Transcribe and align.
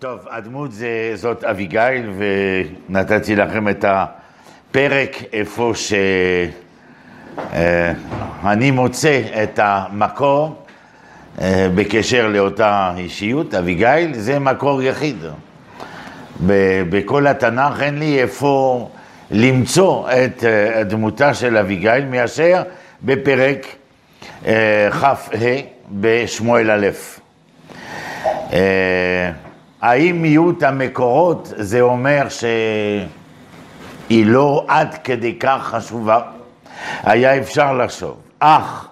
טוב, 0.00 0.18
הדמות 0.30 0.72
זה, 0.72 1.12
זאת 1.14 1.44
אביגיל, 1.44 2.10
ונתתי 2.88 3.36
לכם 3.36 3.68
את 3.68 3.84
הפרק 3.88 5.16
איפה 5.32 5.72
שאני 5.74 6.50
אה, 8.70 8.72
מוצא 8.72 9.22
את 9.42 9.58
המקור 9.62 10.64
אה, 11.40 11.68
בקשר 11.74 12.28
לאותה 12.28 12.92
אישיות, 12.96 13.54
אביגיל, 13.54 14.14
זה 14.14 14.38
מקור 14.38 14.82
יחיד. 14.82 15.16
בכל 16.90 17.26
התנ"ך 17.26 17.82
אין 17.82 17.98
לי 17.98 18.22
איפה 18.22 18.88
למצוא 19.30 20.08
את 20.10 20.44
אה, 20.44 20.84
דמותה 20.84 21.34
של 21.34 21.56
אביגיל 21.56 22.04
מאשר 22.04 22.62
בפרק 23.02 23.66
כ"ה 24.90 25.14
בשמואל 25.90 26.70
א'. 26.70 26.88
האם 29.82 30.22
מיעוט 30.22 30.62
המקורות 30.62 31.52
זה 31.56 31.80
אומר 31.80 32.26
שהיא 32.28 34.26
לא 34.26 34.64
עד 34.68 34.94
כדי 35.04 35.38
כך 35.40 35.58
חשובה? 35.62 36.20
היה 37.02 37.38
אפשר 37.38 37.72
לחשוב. 37.72 38.16
אך 38.38 38.88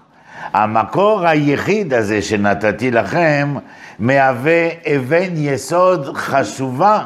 המקור 0.52 1.26
היחיד 1.26 1.94
הזה 1.94 2.22
שנתתי 2.22 2.90
לכם 2.90 3.54
מהווה 3.98 4.68
אבן 4.96 5.36
יסוד 5.36 6.16
חשובה 6.16 7.04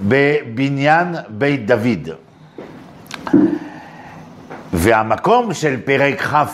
בבניין 0.00 1.14
בית 1.28 1.66
דוד. 1.66 2.08
והמקום 4.72 5.54
של 5.54 5.76
פרק 5.84 6.20
כ"ה 6.20 6.44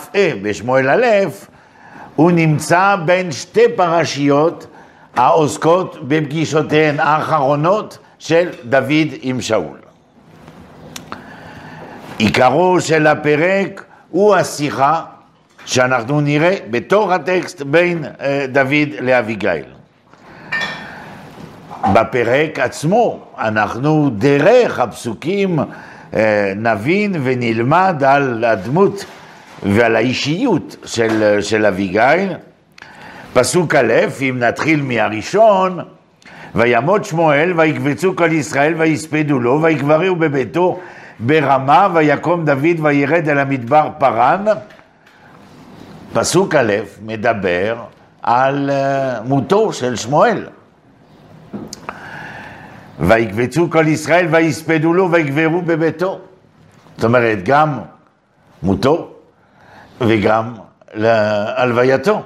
בשמואל 0.41 0.89
א' 0.89 1.05
הוא 2.15 2.31
נמצא 2.31 2.95
בין 3.05 3.31
שתי 3.31 3.63
פרשיות 3.75 4.67
העוסקות 5.15 5.97
בפגישותיהן 6.07 6.99
האחרונות 6.99 7.97
של 8.19 8.49
דוד 8.65 9.07
עם 9.21 9.41
שאול. 9.41 9.77
עיקרו 12.17 12.81
של 12.81 13.07
הפרק 13.07 13.83
הוא 14.09 14.35
השיחה 14.35 15.03
שאנחנו 15.65 16.21
נראה 16.21 16.55
בתוך 16.69 17.11
הטקסט 17.11 17.61
בין 17.61 18.05
אה, 18.21 18.45
דוד 18.51 18.89
לאביגיל. 18.99 19.63
בפרק 21.93 22.59
עצמו 22.59 23.19
אנחנו 23.37 24.09
דרך 24.17 24.79
הפסוקים 24.79 25.59
אה, 26.13 26.53
נבין 26.55 27.15
ונלמד 27.23 28.03
על 28.05 28.43
הדמות 28.43 29.05
ועל 29.63 29.95
האישיות 29.95 30.75
של, 30.85 31.37
של 31.41 31.65
אביגיל 31.65 32.29
פסוק 33.33 33.75
א', 33.75 33.93
אם 34.21 34.35
נתחיל 34.39 34.81
מהראשון, 34.81 35.79
וימות 36.55 37.05
שמואל, 37.05 37.53
ויקבצו 37.55 38.15
כל 38.15 38.31
ישראל, 38.31 38.73
ויספדו 38.77 39.39
לו, 39.39 39.61
ויקברהו 39.61 40.15
בביתו 40.15 40.79
ברמה, 41.19 41.87
ויקום 41.93 42.45
דוד 42.45 42.79
וירד 42.81 43.29
אל 43.29 43.39
המדבר 43.39 43.89
פרן. 43.97 44.45
פסוק 46.13 46.55
א' 46.55 46.73
מדבר 47.05 47.75
על 48.23 48.69
אה, 48.69 49.21
מותו 49.21 49.73
של 49.73 49.95
שמואל. 49.95 50.45
ויקבצו 52.99 53.69
כל 53.69 53.87
ישראל 53.87 54.27
ויספדו 54.31 54.93
לו 54.93 55.11
ויקברו 55.11 55.61
בביתו. 55.61 56.19
זאת 56.95 57.03
אומרת, 57.03 57.43
גם 57.43 57.79
מותו 58.63 59.13
וגם 60.01 60.53
להלווייתו. 60.93 62.21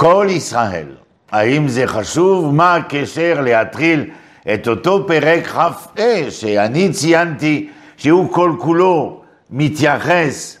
כל 0.00 0.26
ישראל. 0.30 0.86
האם 1.32 1.68
זה 1.68 1.86
חשוב? 1.86 2.54
מה 2.54 2.74
הקשר 2.74 3.40
להתחיל 3.40 4.10
את 4.54 4.68
אותו 4.68 5.06
פרק 5.06 5.46
כ"ה 5.46 6.30
שאני 6.30 6.92
ציינתי 6.92 7.70
שהוא 7.96 8.32
כל 8.32 8.52
כולו 8.58 9.22
מתייחס 9.50 10.58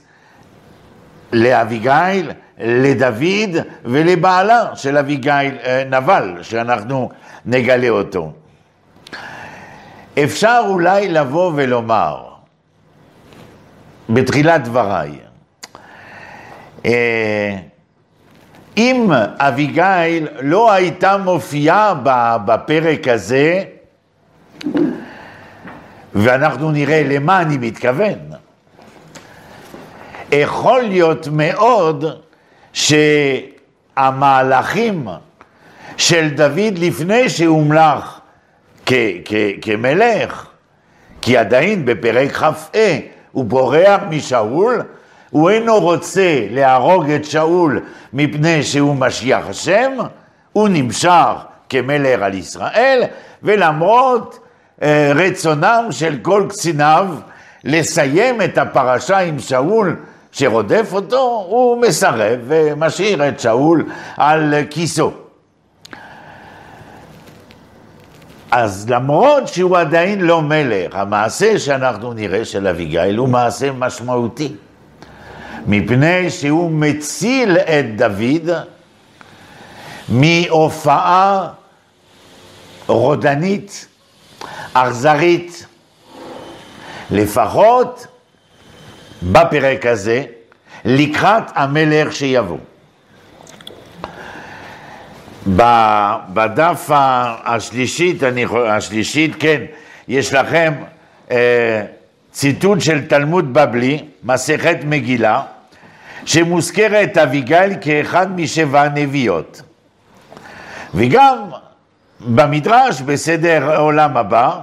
לאביגיל, 1.32 2.30
לדוד 2.58 3.56
ולבעלה 3.84 4.76
של 4.76 4.96
אביגיל 4.96 5.58
אה, 5.64 5.84
נבל, 5.90 6.38
שאנחנו 6.42 7.10
נגלה 7.46 7.88
אותו. 7.88 8.32
אפשר 10.24 10.62
אולי 10.66 11.08
לבוא 11.08 11.52
ולומר, 11.54 12.24
בתחילת 14.08 14.64
דבריי, 14.64 15.18
אה, 16.84 17.69
אם 18.80 19.10
אביגיל 19.38 20.28
לא 20.40 20.72
הייתה 20.72 21.16
מופיעה 21.16 21.94
בפרק 22.44 23.08
הזה, 23.08 23.64
ואנחנו 26.14 26.70
נראה 26.70 27.02
למה 27.02 27.40
אני 27.40 27.58
מתכוון, 27.58 28.18
יכול 30.32 30.82
להיות 30.82 31.28
מאוד 31.32 32.04
שהמהלכים 33.96 35.08
של 35.96 36.28
דוד 36.28 36.78
לפני 36.78 37.28
שהומלך 37.28 38.20
כמלך, 39.62 40.46
כי 41.20 41.36
עדיין 41.36 41.84
בפרק 41.84 42.32
כ"ה 42.32 42.50
הוא 43.32 43.44
בורח 43.44 44.00
משאול, 44.10 44.82
הוא 45.30 45.50
אינו 45.50 45.80
רוצה 45.80 46.46
להרוג 46.50 47.10
את 47.10 47.24
שאול 47.24 47.80
מפני 48.12 48.62
שהוא 48.62 48.96
משיח 48.96 49.44
השם, 49.48 49.92
הוא 50.52 50.68
נמשך 50.68 51.32
כמלך 51.68 52.22
על 52.22 52.34
ישראל, 52.34 53.02
ולמרות 53.42 54.38
אה, 54.82 55.12
רצונם 55.14 55.86
של 55.90 56.16
כל 56.22 56.46
קציניו 56.48 57.06
לסיים 57.64 58.42
את 58.42 58.58
הפרשה 58.58 59.18
עם 59.18 59.38
שאול 59.38 59.96
שרודף 60.32 60.88
אותו, 60.92 61.46
הוא 61.48 61.80
מסרב 61.80 62.38
ומשאיר 62.44 63.28
את 63.28 63.40
שאול 63.40 63.84
על 64.16 64.54
כיסו. 64.70 65.12
אז 68.50 68.90
למרות 68.90 69.48
שהוא 69.48 69.76
עדיין 69.76 70.20
לא 70.20 70.42
מלך, 70.42 70.94
המעשה 70.94 71.58
שאנחנו 71.58 72.12
נראה 72.12 72.44
של 72.44 72.66
אביגיל 72.66 73.16
הוא 73.16 73.28
מעשה 73.28 73.72
משמעותי. 73.72 74.52
מפני 75.66 76.30
שהוא 76.30 76.70
מציל 76.70 77.58
את 77.58 77.96
דוד 77.96 78.50
מהופעה 80.08 81.48
רודנית, 82.86 83.86
אכזרית, 84.72 85.66
לפחות 87.10 88.06
בפרק 89.22 89.86
הזה, 89.86 90.24
לקראת 90.84 91.42
המלך 91.54 92.12
שיבוא. 92.12 92.58
בדף 95.46 96.90
השלישית, 97.44 98.22
אני, 98.22 98.44
השלישית, 98.68 99.32
כן, 99.38 99.62
יש 100.08 100.32
לכם 100.32 100.72
אה, 101.30 101.84
ציטוט 102.32 102.80
של 102.80 103.06
תלמוד 103.06 103.54
בבלי, 103.54 104.04
מסכת 104.24 104.76
מגילה, 104.84 105.42
שמוזכרת 106.24 107.18
אביגיל 107.18 107.70
כאחד 107.80 108.40
משבע 108.40 108.82
הנביאות. 108.82 109.62
וגם 110.94 111.36
במדרש, 112.20 113.02
בסדר 113.02 113.70
העולם 113.70 114.16
הבא, 114.16 114.60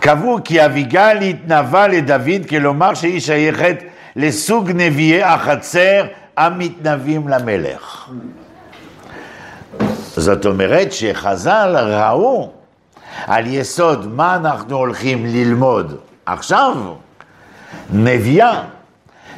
קבעו 0.00 0.38
כי 0.44 0.64
אביגיל 0.64 1.20
התנבא 1.30 1.86
לדוד, 1.86 2.46
כלומר 2.48 2.94
שהיא 2.94 3.20
שייכת 3.20 3.76
לסוג 4.16 4.70
נביאי 4.74 5.22
החצר 5.22 6.04
המתנבאים 6.36 7.28
למלך. 7.28 8.10
זאת 10.16 10.46
אומרת 10.46 10.92
שחז"ל 10.92 11.76
ראו 11.76 12.50
על 13.26 13.46
יסוד 13.46 14.06
מה 14.06 14.36
אנחנו 14.36 14.76
הולכים 14.76 15.26
ללמוד 15.26 15.96
עכשיו, 16.26 16.76
נביאה, 17.92 18.62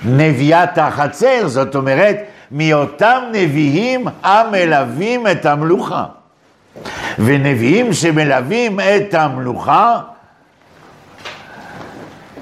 נביאת 0.04 0.78
החצר, 0.78 1.48
זאת 1.48 1.74
אומרת, 1.74 2.16
מאותם 2.50 3.22
נביאים 3.32 4.06
המלווים 4.22 5.26
את 5.26 5.46
המלוכה. 5.46 6.04
ונביאים 7.18 7.92
שמלווים 7.92 8.80
את 8.80 9.14
המלוכה, 9.14 10.00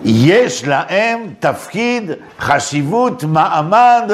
יש 0.04 0.64
להם 0.64 1.26
תפקיד, 1.38 2.10
חשיבות, 2.40 3.24
מעמד 3.24 4.10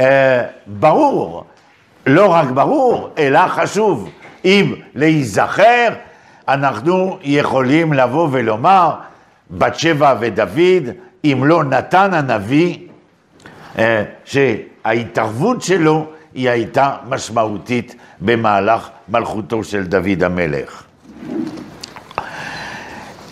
אה, 0.00 0.44
ברור, 0.66 1.44
לא 2.06 2.32
רק 2.32 2.46
ברור, 2.48 3.10
אלא 3.18 3.48
חשוב. 3.48 4.10
אם 4.44 4.74
להיזכר, 4.94 5.88
אנחנו 6.48 7.18
יכולים 7.22 7.92
לבוא 7.92 8.28
ולומר, 8.32 8.94
בת 9.50 9.78
שבע 9.78 10.14
ודוד, 10.20 10.94
אם 11.24 11.42
לא 11.44 11.64
נתן 11.64 12.14
הנביא, 12.14 12.78
אה, 13.78 14.04
שההתערבות 14.24 15.62
שלו 15.62 16.06
היא 16.34 16.50
הייתה 16.50 16.96
משמעותית 17.08 17.94
במהלך 18.20 18.88
מלכותו 19.08 19.64
של 19.64 19.84
דוד 19.84 20.22
המלך. 20.22 20.82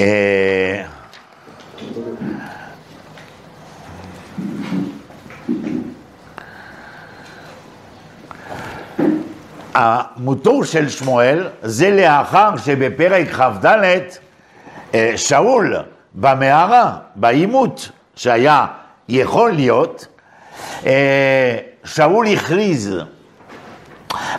אה, 0.01 0.85
המותו 9.75 10.65
של 10.65 10.89
שמואל 10.89 11.49
זה 11.62 11.91
לאחר 11.91 12.57
שבפרק 12.57 13.29
כ"ד 13.29 13.67
אה, 14.95 15.12
שאול 15.17 15.77
במערה, 16.17 16.97
בעימות 17.17 17.91
שהיה 18.17 18.67
יכול 19.09 19.53
להיות, 19.53 20.07
אה, 20.87 21.57
שאול 21.85 22.27
הכריז 22.27 22.95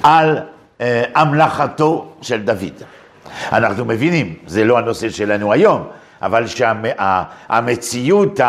על 0.03 0.39
אה, 0.81 1.03
המלאכתו 1.15 2.11
של 2.21 2.41
דוד. 2.41 2.83
אנחנו 3.51 3.85
מבינים, 3.85 4.33
זה 4.47 4.65
לא 4.65 4.77
הנושא 4.77 5.09
שלנו 5.09 5.53
היום, 5.53 5.87
אבל 6.21 6.47
שהמציאות 6.47 8.39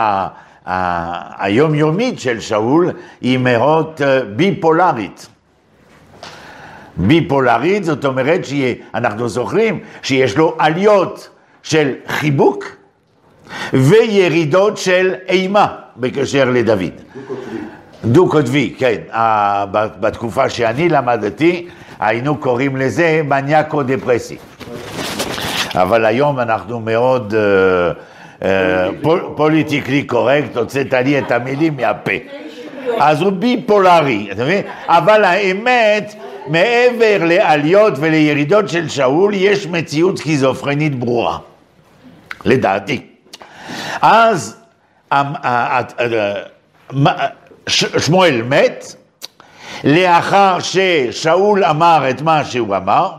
היומיומית 1.39 2.21
של 2.21 2.41
שאול 2.41 2.91
היא 3.21 3.39
מאוד 3.39 4.01
ביפולרית. 4.37 5.27
ביפולרית, 6.97 7.85
זאת 7.85 8.05
אומרת 8.05 8.41
שאנחנו 8.45 9.29
זוכרים 9.29 9.81
שיש 10.03 10.37
לו 10.37 10.57
עליות 10.59 11.29
של 11.63 11.93
חיבוק 12.09 12.78
וירידות 13.73 14.79
של 14.79 15.15
אימה 15.29 15.67
בקשר 15.97 16.51
לדוד. 16.51 16.93
דו-קוטבי, 18.05 18.75
כן. 18.79 18.97
בתקופה 19.73 20.49
שאני 20.49 20.89
למדתי, 20.89 21.67
היינו 22.01 22.37
קוראים 22.37 22.77
לזה 22.77 23.21
מניאקו 23.25 23.83
דפרסי. 23.83 24.37
אבל 25.75 26.05
היום 26.05 26.41
אנחנו 26.41 26.81
מאוד 26.81 27.35
uh, 27.35 28.43
uh, 28.43 28.47
פוליטיקלי 29.37 30.03
קורקט, 30.03 30.57
הוצאת 30.57 30.93
לי 30.93 31.19
את 31.19 31.31
המילים 31.31 31.77
מהפה. 31.77 32.13
אז 32.99 33.21
הוא 33.23 33.33
ביפולרי, 33.33 34.29
אתה 34.33 34.43
מבין? 34.43 34.63
אבל 34.89 35.25
האמת... 35.25 36.15
מעבר 36.49 37.19
לעליות 37.25 37.95
ולירידות 37.97 38.69
של 38.69 38.89
שאול, 38.89 39.35
יש 39.35 39.67
מציאות 39.67 40.19
סכיזופרנית 40.19 40.95
ברורה, 40.99 41.39
לדעתי. 42.45 43.03
אז 44.03 44.57
אמ, 45.13 45.35
שמואל 47.99 48.43
מת, 48.43 48.85
לאחר 49.85 50.59
ששאול 50.61 51.65
אמר 51.65 52.11
את 52.11 52.23
מה 52.23 52.45
שהוא 52.45 52.77
אמר, 52.77 53.13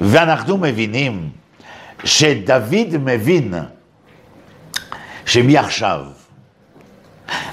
ואנחנו 0.00 0.58
מבינים 0.58 1.30
שדוד 2.04 2.96
מבין 3.00 3.54
שמעכשיו 5.26 6.04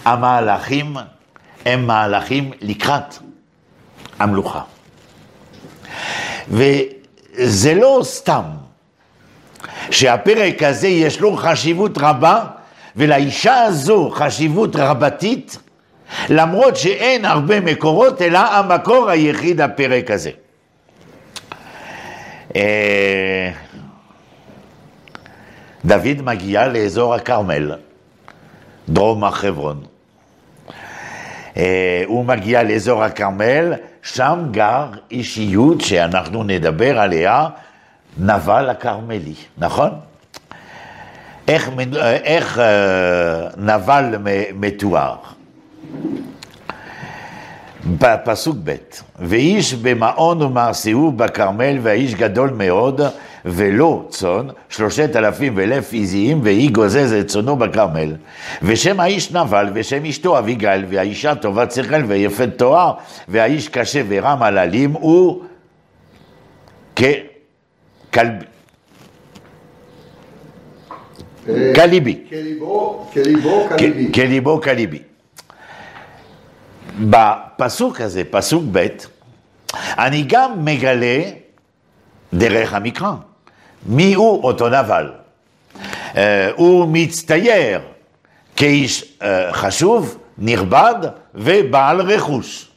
המהלכים 0.05 0.95
הם 1.65 1.87
מהלכים 1.87 2.51
לקראת 2.61 3.15
המלוכה. 4.19 4.61
וזה 6.47 7.73
לא 7.73 7.99
סתם 8.03 8.43
שהפרק 9.91 10.63
הזה 10.63 10.87
יש 10.87 11.19
לו 11.19 11.35
חשיבות 11.35 11.97
רבה, 11.97 12.45
ולאישה 12.95 13.61
הזו 13.61 14.09
חשיבות 14.13 14.75
רבתית, 14.75 15.57
למרות 16.29 16.77
שאין 16.77 17.25
הרבה 17.25 17.59
מקורות, 17.59 18.21
אלא 18.21 18.39
המקור 18.39 19.09
היחיד 19.09 19.61
הפרק 19.61 20.11
הזה. 20.11 20.31
אה, 22.55 23.51
דוד 25.85 26.21
מגיע 26.23 26.67
לאזור 26.67 27.15
הכרמל, 27.15 27.71
דרום 28.89 29.23
החברון. 29.23 29.83
אה, 31.57 32.03
הוא 32.05 32.25
מגיע 32.25 32.63
לאזור 32.63 33.03
הכרמל, 33.03 33.73
שם 34.03 34.39
גר 34.51 34.85
אישיות 35.11 35.81
שאנחנו 35.81 36.43
נדבר 36.43 36.99
עליה, 36.99 37.47
נבל 38.17 38.69
הכרמלי, 38.69 39.33
נכון? 39.57 39.89
איך, 41.47 41.69
איך 42.23 42.59
אה, 42.59 43.47
נבל 43.57 44.15
מתואר? 44.59 45.15
בפסוק 47.99 48.57
ב', 48.63 48.75
ואיש 49.19 49.73
במעון 49.73 50.41
ומעשהו 50.41 51.11
בכרמל, 51.11 51.77
והאיש 51.81 52.15
גדול 52.15 52.49
מאוד, 52.49 53.01
ולא 53.45 54.05
צאן, 54.09 54.47
שלושת 54.69 55.15
אלפים 55.15 55.53
ואלף 55.55 55.91
עזיים, 55.93 56.39
והיא 56.43 56.71
גוזז 56.71 57.13
את 57.13 57.27
צאנו 57.27 57.55
בכרמל. 57.55 58.15
ושם 58.61 58.99
האיש 58.99 59.31
נבל, 59.31 59.69
ושם 59.73 60.05
אשתו 60.05 60.39
אביגל, 60.39 60.83
והאישה 60.89 61.35
טובת 61.35 61.71
שכל 61.71 62.03
ויפת 62.07 62.49
תואר, 62.57 62.93
והאיש 63.27 63.67
קשה 63.67 64.01
ורם 64.07 64.43
על 64.43 64.57
עלים, 64.57 64.91
הוא 64.91 65.43
ככלבי. 68.11 68.45
כליבי. 71.75 72.25
כליבו 74.13 74.61
כליבי. 74.61 74.99
בפסוק 76.99 78.01
הזה, 78.01 78.23
פסוק 78.31 78.63
ב', 78.71 78.87
אני 79.73 80.23
גם 80.27 80.65
מגלה 80.65 81.23
דרך 82.33 82.73
המקרא. 82.73 83.11
מי 83.85 84.13
הוא 84.13 84.43
אותו 84.43 84.69
נבל? 84.69 85.11
Uh, 86.13 86.17
הוא 86.55 86.87
מצטייר 86.91 87.81
כאיש 88.55 89.17
uh, 89.19 89.23
חשוב, 89.51 90.17
נכבד 90.37 90.95
ובעל 91.35 92.01
רכוש. 92.01 92.71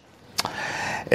Uh, 1.08 1.12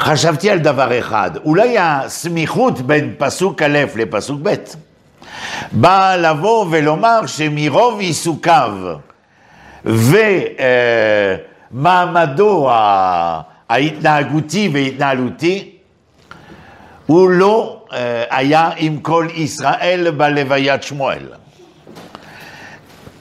חשבתי 0.00 0.50
על 0.50 0.58
דבר 0.58 0.98
אחד, 0.98 1.30
אולי 1.44 1.78
הסמיכות 1.78 2.80
בין 2.80 3.14
פסוק 3.18 3.62
א' 3.62 3.78
לפסוק 3.96 4.40
ב' 4.42 4.54
בא 5.72 6.16
לבוא 6.16 6.66
ולומר 6.70 7.26
שמרוב 7.26 8.00
עיסוקיו 8.00 8.72
ומעמדו 11.72 12.68
ההתנהגותי 13.68 14.70
וההתנהלותי, 14.72 15.70
הוא 17.06 17.30
לא 17.30 17.82
אה, 17.92 18.24
היה 18.30 18.70
עם 18.76 19.00
כל 19.00 19.26
ישראל 19.34 20.10
בלוויית 20.10 20.82
שמואל. 20.82 21.26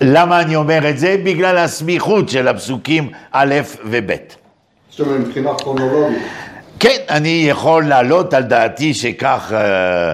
למה 0.01 0.41
אני 0.41 0.55
אומר 0.55 0.89
את 0.89 0.99
זה? 0.99 1.15
בגלל 1.23 1.57
הסמיכות 1.57 2.29
של 2.29 2.47
הפסוקים 2.47 3.11
א' 3.31 3.55
וב'. 3.83 4.11
זאת 4.89 4.99
אומרת, 4.99 5.19
מבחינה 5.19 5.53
כרונולוגית. 5.57 6.17
כן, 6.79 6.97
אני 7.09 7.45
יכול 7.47 7.85
להעלות 7.85 8.33
על 8.33 8.43
דעתי 8.43 8.93
שכך 8.93 9.51
אה, 9.55 10.13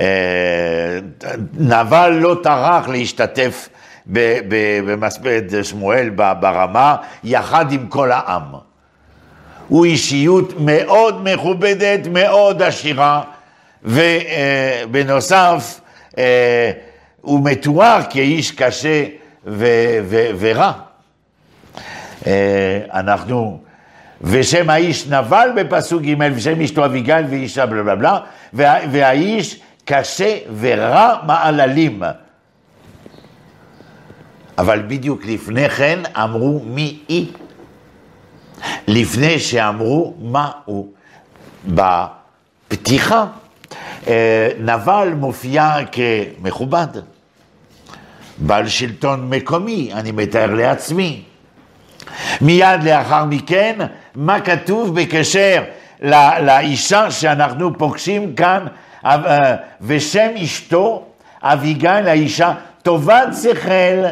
אה, 0.00 0.98
נבל 1.54 2.10
לא 2.10 2.36
טרח 2.42 2.88
להשתתף 2.88 3.68
במספרת 4.84 5.44
שמואל 5.62 6.10
ברמה, 6.10 6.96
יחד 7.24 7.72
עם 7.72 7.86
כל 7.86 8.12
העם. 8.12 8.42
הוא 9.68 9.84
אישיות 9.84 10.52
מאוד 10.60 11.24
מכובדת, 11.24 12.06
מאוד 12.06 12.62
עשירה, 12.62 13.22
ובנוסף 13.84 15.80
אה, 16.18 16.70
הוא 17.20 17.40
מתואר 17.44 18.00
כאיש 18.10 18.50
קשה 18.50 19.04
ורע. 20.38 20.72
אה, 22.26 22.80
אנחנו, 22.92 23.63
ושם 24.24 24.70
האיש 24.70 25.06
נבל 25.06 25.48
בפסוק 25.56 26.02
ג' 26.02 26.14
ושם 26.34 26.60
אשתו 26.60 26.84
אביגל 26.84 27.24
ואישה 27.30 27.66
בלה 27.66 27.82
בלה 27.82 27.94
בלה, 27.94 28.18
וה, 28.52 28.76
והאיש 28.92 29.60
קשה 29.84 30.38
ורע 30.60 31.14
מעללים. 31.26 32.02
אבל 34.58 34.82
בדיוק 34.86 35.26
לפני 35.26 35.68
כן 35.68 35.98
אמרו 36.16 36.62
מי 36.66 36.98
היא. 37.08 37.26
לפני 38.88 39.38
שאמרו 39.38 40.14
מה 40.20 40.50
הוא. 40.64 40.92
בפתיחה 41.66 43.26
אה, 44.06 44.48
נבל 44.58 45.12
מופיע 45.16 45.76
כמכובד, 45.92 46.86
בעל 48.38 48.68
שלטון 48.68 49.30
מקומי, 49.30 49.90
אני 49.92 50.12
מתאר 50.12 50.54
לעצמי. 50.54 51.22
מיד 52.40 52.82
לאחר 52.84 53.24
מכן, 53.24 53.78
מה 54.16 54.40
כתוב 54.40 55.00
בקשר 55.00 55.62
לאישה 56.40 57.10
שאנחנו 57.10 57.78
פוגשים 57.78 58.34
כאן, 58.34 58.66
אה, 59.06 59.54
ושם 59.80 60.28
אשתו, 60.44 61.04
אביגיל 61.42 62.08
האישה, 62.08 62.52
טובת 62.82 63.28
שכל 63.42 64.04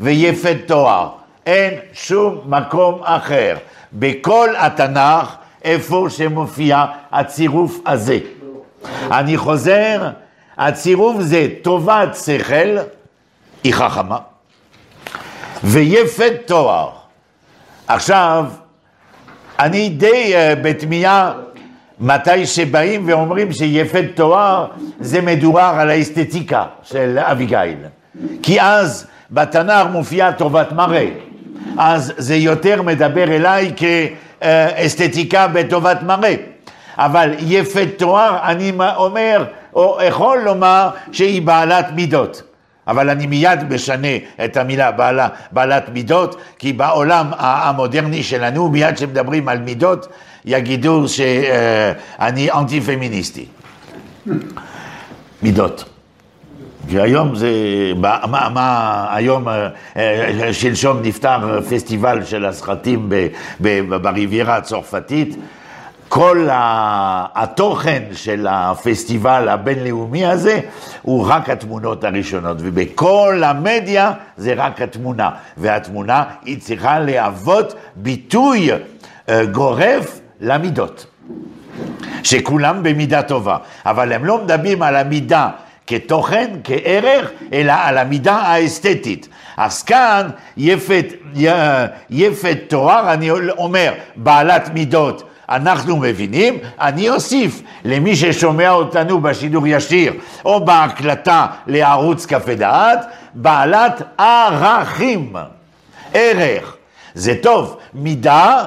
ויפת 0.00 0.56
תואר. 0.66 1.08
אין 1.46 1.74
שום 1.92 2.40
מקום 2.44 3.00
אחר. 3.04 3.56
בכל 3.92 4.48
התנ"ך, 4.56 5.34
איפה 5.64 6.06
שמופיע 6.08 6.84
הצירוף 7.12 7.80
הזה. 7.86 8.18
אני 9.10 9.36
חוזר, 9.36 10.10
הצירוף 10.58 11.16
זה 11.20 11.48
טובת 11.62 12.16
שכל, 12.16 12.76
היא 13.64 13.74
חכמה, 13.74 14.18
ויפת 15.64 16.32
תואר. 16.46 16.90
עכשיו, 17.86 18.44
אני 19.58 19.88
די 19.88 20.34
uh, 20.34 20.58
בתמיהה 20.62 21.32
מתי 22.00 22.46
שבאים 22.46 23.04
ואומרים 23.06 23.52
שיפת 23.52 24.04
תואר 24.14 24.66
זה 25.00 25.20
מדובר 25.20 25.74
על 25.78 25.90
האסתטיקה 25.90 26.64
של 26.82 27.18
אביגיל. 27.18 27.76
כי 28.42 28.60
אז 28.60 29.06
בתנ"ך 29.30 29.86
מופיעה 29.92 30.32
טובת 30.32 30.72
מראה. 30.72 31.08
אז 31.78 32.12
זה 32.16 32.34
יותר 32.34 32.82
מדבר 32.82 33.22
אליי 33.24 33.72
כאסתטיקה 34.40 35.46
בטובת 35.48 36.02
מראה. 36.02 36.34
אבל 36.98 37.30
יפת 37.38 37.88
תואר, 37.96 38.38
אני 38.42 38.72
אומר, 38.96 39.44
או 39.74 39.98
יכול 40.06 40.38
לומר 40.44 40.90
שהיא 41.12 41.42
בעלת 41.42 41.86
מידות. 41.94 42.42
אבל 42.88 43.10
אני 43.10 43.26
מיד 43.26 43.72
משנה 43.72 44.16
את 44.44 44.56
המילה 44.56 44.90
בעלה, 44.90 45.28
בעלת 45.52 45.88
מידות, 45.88 46.40
כי 46.58 46.72
בעולם 46.72 47.26
המודרני 47.38 48.22
שלנו, 48.22 48.68
מיד 48.68 48.94
כשמדברים 48.94 49.48
על 49.48 49.58
מידות, 49.58 50.08
יגידו 50.44 51.04
שאני 51.08 52.50
אנטי 52.52 52.80
פמיניסטי. 52.80 53.46
מידות. 55.42 55.84
כי 56.88 57.00
היום 57.00 57.34
זה, 57.34 57.50
מה, 57.96 58.48
מה, 58.54 59.06
היום, 59.10 59.48
אה, 59.48 59.68
אה, 59.96 60.52
שלשום 60.52 60.98
נפתר 61.02 61.60
פסטיבל 61.70 62.24
של 62.24 62.44
הסחטים 62.44 63.08
בריביירה 64.02 64.56
הצרפתית, 64.56 65.36
כל 66.08 66.48
התוכן 67.34 68.02
של 68.12 68.46
הפסטיבל 68.50 69.48
הבינלאומי 69.48 70.26
הזה 70.26 70.60
הוא 71.02 71.26
רק 71.28 71.50
התמונות 71.50 72.04
הראשונות, 72.04 72.56
ובכל 72.60 73.42
המדיה 73.44 74.12
זה 74.36 74.54
רק 74.56 74.82
התמונה, 74.82 75.30
והתמונה 75.56 76.24
היא 76.44 76.60
צריכה 76.60 76.98
להוות 76.98 77.74
ביטוי 77.96 78.70
אה, 79.28 79.44
גורף 79.44 80.20
למידות, 80.40 81.06
שכולם 82.22 82.82
במידה 82.82 83.22
טובה, 83.22 83.56
אבל 83.86 84.12
הם 84.12 84.24
לא 84.24 84.44
מדברים 84.44 84.82
על 84.82 84.96
המידה 84.96 85.50
כתוכן, 85.86 86.50
כערך, 86.64 87.30
אלא 87.52 87.72
על 87.72 87.98
המידה 87.98 88.34
האסתטית. 88.34 89.28
אז 89.56 89.82
כאן 89.82 90.28
יפת, 90.56 91.06
יפת 92.10 92.58
תואר, 92.68 93.12
אני 93.12 93.30
אומר, 93.30 93.92
בעלת 94.16 94.68
מידות. 94.74 95.22
אנחנו 95.48 95.96
מבינים, 95.96 96.58
אני 96.80 97.08
אוסיף 97.08 97.62
למי 97.84 98.16
ששומע 98.16 98.70
אותנו 98.70 99.20
בשידור 99.20 99.66
ישיר 99.66 100.12
או 100.44 100.64
בהקלטה 100.64 101.46
לערוץ 101.66 102.26
קפה 102.26 102.54
דעת, 102.54 103.06
בעלת 103.34 104.02
ערכים, 104.18 105.32
ערך. 106.14 106.76
זה 107.14 107.34
טוב, 107.42 107.76
מידה 107.94 108.66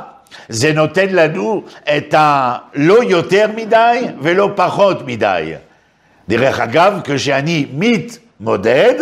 זה 0.50 0.74
נותן 0.74 1.10
לנו 1.10 1.64
את 1.98 2.16
הלא 2.18 3.04
יותר 3.04 3.46
מדי 3.56 4.06
ולא 4.22 4.50
פחות 4.56 5.06
מדי. 5.06 5.54
דרך 6.30 6.60
אגב, 6.60 7.00
כשאני 7.04 7.66
מתמודד, 7.74 8.96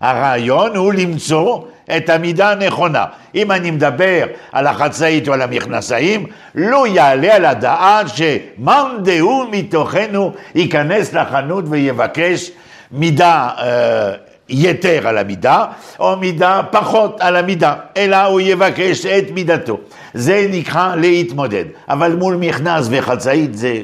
הרעיון 0.00 0.76
הוא 0.76 0.92
למצוא 0.92 1.62
את 1.96 2.10
המידה 2.10 2.50
הנכונה. 2.50 3.04
אם 3.34 3.52
אני 3.52 3.70
מדבר 3.70 4.26
על 4.52 4.66
החצאית 4.66 5.28
או 5.28 5.32
על 5.32 5.42
המכנסיים, 5.42 6.26
לא 6.54 6.86
יעלה 6.86 7.36
על 7.36 7.44
הדעת 7.44 8.06
שמאן 8.08 8.96
דהוא 9.02 9.46
מתוכנו 9.50 10.32
ייכנס 10.54 11.12
לחנות 11.12 11.64
ויבקש 11.68 12.50
מידה 12.92 13.48
אה, 13.58 14.12
יתר 14.48 15.08
על 15.08 15.18
המידה, 15.18 15.64
או 15.98 16.16
מידה 16.16 16.60
פחות 16.70 17.20
על 17.20 17.36
המידה, 17.36 17.74
אלא 17.96 18.24
הוא 18.24 18.40
יבקש 18.40 19.06
את 19.06 19.30
מידתו. 19.30 19.78
זה 20.14 20.46
נקרא 20.50 20.96
להתמודד. 20.96 21.64
אבל 21.88 22.14
מול 22.14 22.36
מכנס 22.36 22.86
וחצאית 22.90 23.54
זה... 23.54 23.80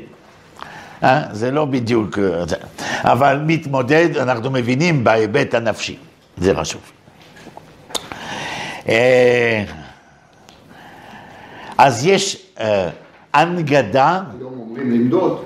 אה? 1.03 1.23
זה 1.33 1.51
לא 1.51 1.65
בדיוק... 1.65 2.19
אה, 2.19 2.45
אבל 3.13 3.41
מתמודד, 3.47 4.17
אנחנו 4.17 4.51
מבינים 4.51 5.05
בהיבט 5.05 5.55
הנפשי. 5.55 5.97
זה 6.37 6.55
חשוב. 6.55 6.94
אה, 8.89 9.65
אז 11.79 12.07
יש 12.07 12.47
אה, 12.61 12.89
הנגדה... 13.33 14.23
היום 14.39 14.59
אומרים 14.59 14.91
למדוד, 14.91 15.45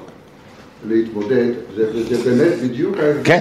להתמודד, 0.87 1.53
זה, 1.77 2.15
זה 2.15 2.31
באמת 2.31 2.59
בדיוק 2.63 2.97
ההבדל. 2.97 3.25
כן. 3.25 3.41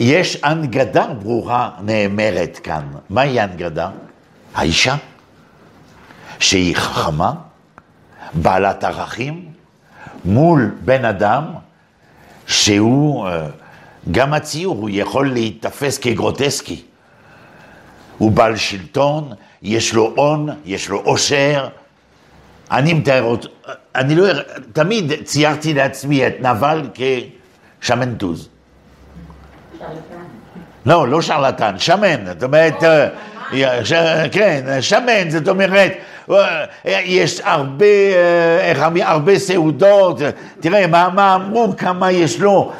יש 0.00 0.38
הנגדה 0.42 1.06
ברורה 1.06 1.70
נאמרת 1.82 2.60
כאן. 2.62 2.82
מהי 3.10 3.40
הנגדה? 3.40 3.90
האישה, 4.54 4.96
שהיא 6.38 6.76
חכמה, 6.76 7.32
בעלת 8.34 8.84
ערכים, 8.84 9.44
מול 10.24 10.70
בן 10.84 11.04
אדם 11.04 11.44
שהוא, 12.46 13.26
אה, 13.26 13.46
גם 14.10 14.34
הציור, 14.34 14.76
הוא 14.76 14.90
יכול 14.92 15.32
להיתפס 15.32 15.98
כגרוטסקי. 15.98 16.82
הוא 18.18 18.30
בעל 18.30 18.56
שלטון, 18.56 19.32
יש 19.62 19.94
לו 19.94 20.12
הון, 20.16 20.48
יש 20.64 20.88
לו 20.88 21.00
עושר. 21.00 21.68
אני 22.70 22.94
מתאר 22.94 23.22
אותו, 23.22 23.48
אני 23.94 24.14
לא, 24.14 24.26
תמיד 24.72 25.12
ציירתי 25.24 25.74
לעצמי 25.74 26.26
את 26.26 26.34
נבל 26.40 26.88
כשמנטוז. 27.80 28.48
לא, 30.86 31.08
לא 31.08 31.22
שרלטן, 31.22 31.78
שמן, 31.78 32.26
זאת 32.26 32.42
אומרת, 32.42 32.84
אה. 32.84 33.08
כן, 34.32 34.64
שמן, 34.80 35.30
זאת 35.30 35.48
אומרת, 35.48 35.92
אה, 36.30 36.64
יש 37.04 37.40
הרבה, 37.44 37.86
אה, 38.74 38.88
הרבה 39.02 39.38
סעודות, 39.38 40.18
תראה, 40.60 40.86
מה, 40.86 41.08
מה 41.14 41.34
אמרו, 41.34 41.74
כמה 41.76 42.12
יש 42.12 42.40
לו, 42.40 42.72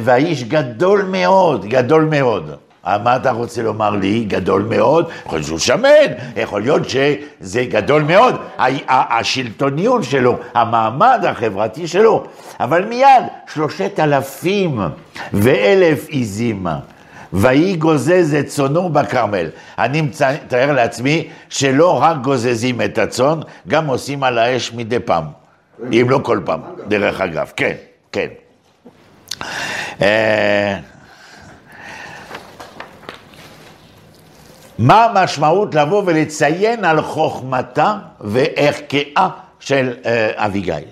והאיש 0.00 0.44
גדול 0.44 1.02
מאוד, 1.02 1.66
גדול 1.66 2.04
מאוד. 2.04 2.56
מה 2.86 3.16
אתה 3.16 3.30
רוצה 3.30 3.62
לומר 3.62 3.90
לי? 3.90 4.24
גדול 4.24 4.62
מאוד, 4.62 5.08
יכול 5.26 5.38
להיות 5.38 5.46
שהוא 5.46 5.58
שמן, 5.58 6.12
יכול 6.36 6.62
להיות 6.62 6.82
שזה 6.88 7.64
גדול 7.64 8.02
מאוד, 8.02 8.36
השלטוניות 8.88 10.04
שלו, 10.04 10.38
המעמד 10.54 11.24
החברתי 11.28 11.88
שלו, 11.88 12.24
אבל 12.60 12.84
מיד 12.84 13.24
שלושת 13.52 14.00
אלפים 14.00 14.80
ואלף 15.32 16.08
עיזים. 16.08 16.66
ויהי 17.32 17.76
גוזז 17.76 18.34
את 18.34 18.46
צונו 18.46 18.88
בכרמל. 18.88 19.46
אני 19.78 20.00
מתאר 20.00 20.72
לעצמי 20.72 21.28
שלא 21.48 22.02
רק 22.02 22.16
גוזזים 22.16 22.82
את 22.82 22.98
הצאן, 22.98 23.40
גם 23.68 23.86
עושים 23.86 24.22
על 24.22 24.38
האש 24.38 24.72
מדי 24.72 24.98
פעם, 24.98 25.24
אם 25.92 26.06
לא 26.10 26.20
כל 26.22 26.40
פעם, 26.44 26.60
דרך 26.88 27.20
אגב, 27.20 27.52
כן, 27.56 27.74
כן. 28.12 28.28
מה 34.80 35.04
המשמעות 35.04 35.74
לבוא 35.74 36.02
ולציין 36.06 36.84
על 36.84 37.02
חוכמתה 37.02 37.98
וערכאה 38.20 39.28
של 39.60 39.94
אה, 40.04 40.30
אביגיל? 40.46 40.84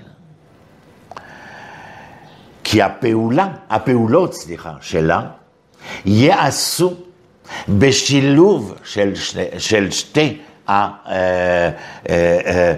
כי 2.65 2.83
הפעולה, 2.83 3.49
הפעולות, 3.71 4.35
סליחה, 4.35 4.73
שלה, 4.81 5.23
ייעשו 6.05 6.95
בשילוב 7.69 8.75
של, 8.85 9.13
של 9.59 9.91
שתי, 9.91 10.39
ה, 10.69 10.73
אה, 10.73 11.71
אה, 12.09 12.75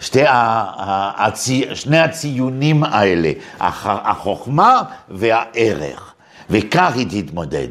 שתי 0.00 0.22
הצי, 0.28 1.64
שני 1.74 1.98
הציונים 1.98 2.84
האלה, 2.84 3.32
החוכמה 3.60 4.82
והערך, 5.08 6.14
וכך 6.50 6.92
היא 6.94 7.22
תתמודד. 7.22 7.68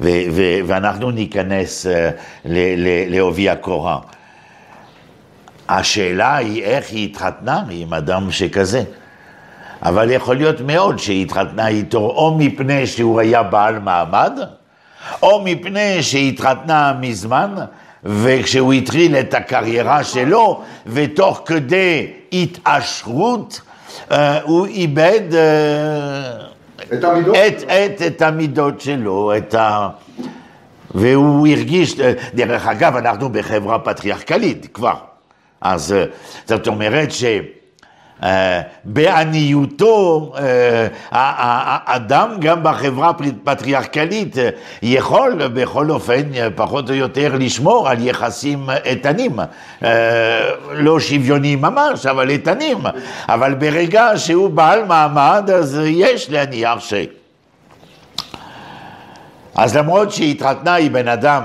ו- 0.00 0.24
ו- 0.32 0.58
ואנחנו 0.66 1.10
ניכנס 1.10 1.86
לעובי 3.08 3.50
הקורה. 3.50 3.98
השאלה 5.68 6.36
היא 6.36 6.62
איך 6.62 6.90
היא 6.90 7.04
התחתנה 7.04 7.62
עם 7.70 7.94
אדם 7.94 8.30
שכזה. 8.30 8.82
אבל 9.82 10.10
יכול 10.10 10.36
להיות 10.36 10.60
מאוד 10.60 10.98
שהיא 10.98 11.22
התחתנה 11.22 11.68
איתו 11.68 11.98
או 11.98 12.34
מפני 12.38 12.86
שהוא 12.86 13.20
היה 13.20 13.42
בעל 13.42 13.78
מעמד, 13.78 14.38
או 15.22 15.42
מפני 15.44 16.02
שהיא 16.02 16.32
התחתנה 16.32 16.92
מזמן, 17.00 17.54
וכשהוא 18.04 18.72
התחיל 18.72 19.16
את 19.16 19.34
הקריירה 19.34 20.04
שלו, 20.04 20.62
ותוך 20.86 21.42
כדי 21.46 22.06
התעשרות, 22.32 23.60
אה, 24.12 24.42
הוא 24.42 24.66
איבד 24.66 25.34
אה, 25.34 26.46
את 26.82 27.04
המידות, 27.04 27.36
את, 27.36 27.62
את, 27.62 28.02
את 28.06 28.22
המידות 28.22 28.80
שלו, 28.80 29.36
את 29.36 29.54
ה... 29.54 29.88
והוא 30.94 31.46
הרגיש, 31.46 31.96
דרך 32.34 32.66
אגב, 32.66 32.96
אנחנו 32.96 33.28
בחברה 33.28 33.78
פטריארכלית 33.78 34.66
כבר, 34.74 34.94
אז 35.60 35.94
זאת 36.46 36.66
אומרת 36.66 37.12
ש... 37.12 37.24
אה, 38.22 38.60
בעניותו, 38.84 40.32
אה, 40.38 40.86
האדם 41.10 42.40
גם 42.40 42.62
בחברה 42.62 43.10
פטריארכלית 43.44 44.38
אה, 44.38 44.48
יכול 44.82 45.46
בכל 45.46 45.90
אופן 45.90 46.22
פחות 46.54 46.90
או 46.90 46.94
יותר 46.94 47.36
לשמור 47.38 47.88
על 47.88 48.06
יחסים 48.06 48.70
איתנים, 48.84 49.36
לא 50.70 51.00
שוויוניים 51.00 51.62
ממש, 51.62 52.06
אבל 52.06 52.30
איתנים, 52.30 52.78
אבל 53.28 53.54
ברגע 53.54 54.10
שהוא 54.16 54.50
בעל 54.50 54.84
מעמד 54.84 55.50
אז 55.54 55.80
יש 55.86 56.30
להניח 56.30 56.80
ש... 56.80 56.94
אז 59.54 59.76
למרות 59.76 60.12
שהתחתנה 60.12 60.74
היא 60.74 60.90
בן 60.90 61.08
אדם 61.08 61.42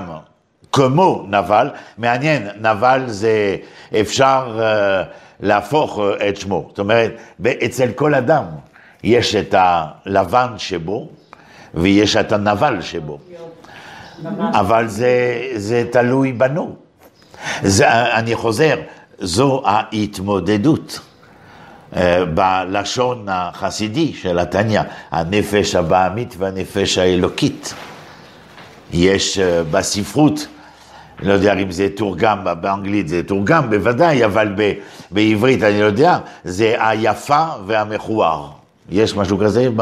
כמו 0.71 1.25
נבל, 1.29 1.69
מעניין, 1.97 2.47
נבל 2.61 3.03
זה 3.07 3.55
אפשר 4.01 4.59
להפוך 5.41 5.99
אה, 5.99 6.29
את 6.29 6.37
שמו. 6.37 6.65
זאת 6.69 6.79
אומרת, 6.79 7.11
אצל 7.65 7.91
כל 7.95 8.15
אדם 8.15 8.43
יש 9.03 9.35
את 9.35 9.55
הלבן 9.57 10.53
שבו 10.57 11.09
ויש 11.73 12.15
את 12.15 12.31
הנבל 12.31 12.81
שבו. 12.81 13.19
אבל 14.53 14.87
זה, 14.87 15.41
זה 15.55 15.83
תלוי 15.91 16.33
בנו. 16.33 16.75
זה, 17.63 18.15
אני 18.15 18.35
חוזר, 18.35 18.75
זו 19.19 19.61
ההתמודדות. 19.65 20.99
אה, 21.95 22.25
בלשון 22.25 23.25
החסידי 23.29 24.13
של 24.13 24.39
התניא, 24.39 24.81
הנפש 25.11 25.75
הבעמית 25.75 26.35
והנפש 26.37 26.97
האלוקית. 26.97 27.73
יש 28.93 29.39
אה, 29.39 29.63
בספרות 31.21 31.27
לא 31.27 31.33
יודע 31.33 31.53
אם 31.53 31.71
זה 31.71 31.87
תורגם, 31.95 32.39
באנגלית 32.61 33.07
זה 33.07 33.23
תורגם 33.23 33.69
בוודאי, 33.69 34.25
אבל 34.25 34.53
ב, 34.55 34.73
בעברית 35.11 35.63
אני 35.63 35.79
לא 35.79 35.85
יודע, 35.85 36.17
זה 36.43 36.75
היפה 36.79 37.45
והמכוער. 37.65 38.47
יש 38.89 39.15
משהו 39.15 39.37
כזה 39.37 39.67
ב... 39.75 39.81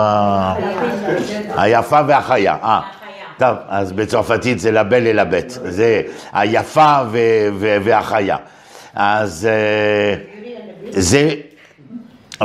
היפה 1.56 2.00
והחיה. 2.08 2.56
אה, 2.64 2.82
טוב, 3.38 3.58
אז 3.68 3.92
בצרפתית 3.92 4.60
זה 4.60 4.72
לבל 4.72 5.00
ללבט, 5.00 5.50
זה 5.50 6.02
היפה 6.34 7.02
והחיה. 7.60 8.38
אז 8.96 9.48
אה, 9.52 10.16
זה, 10.90 11.30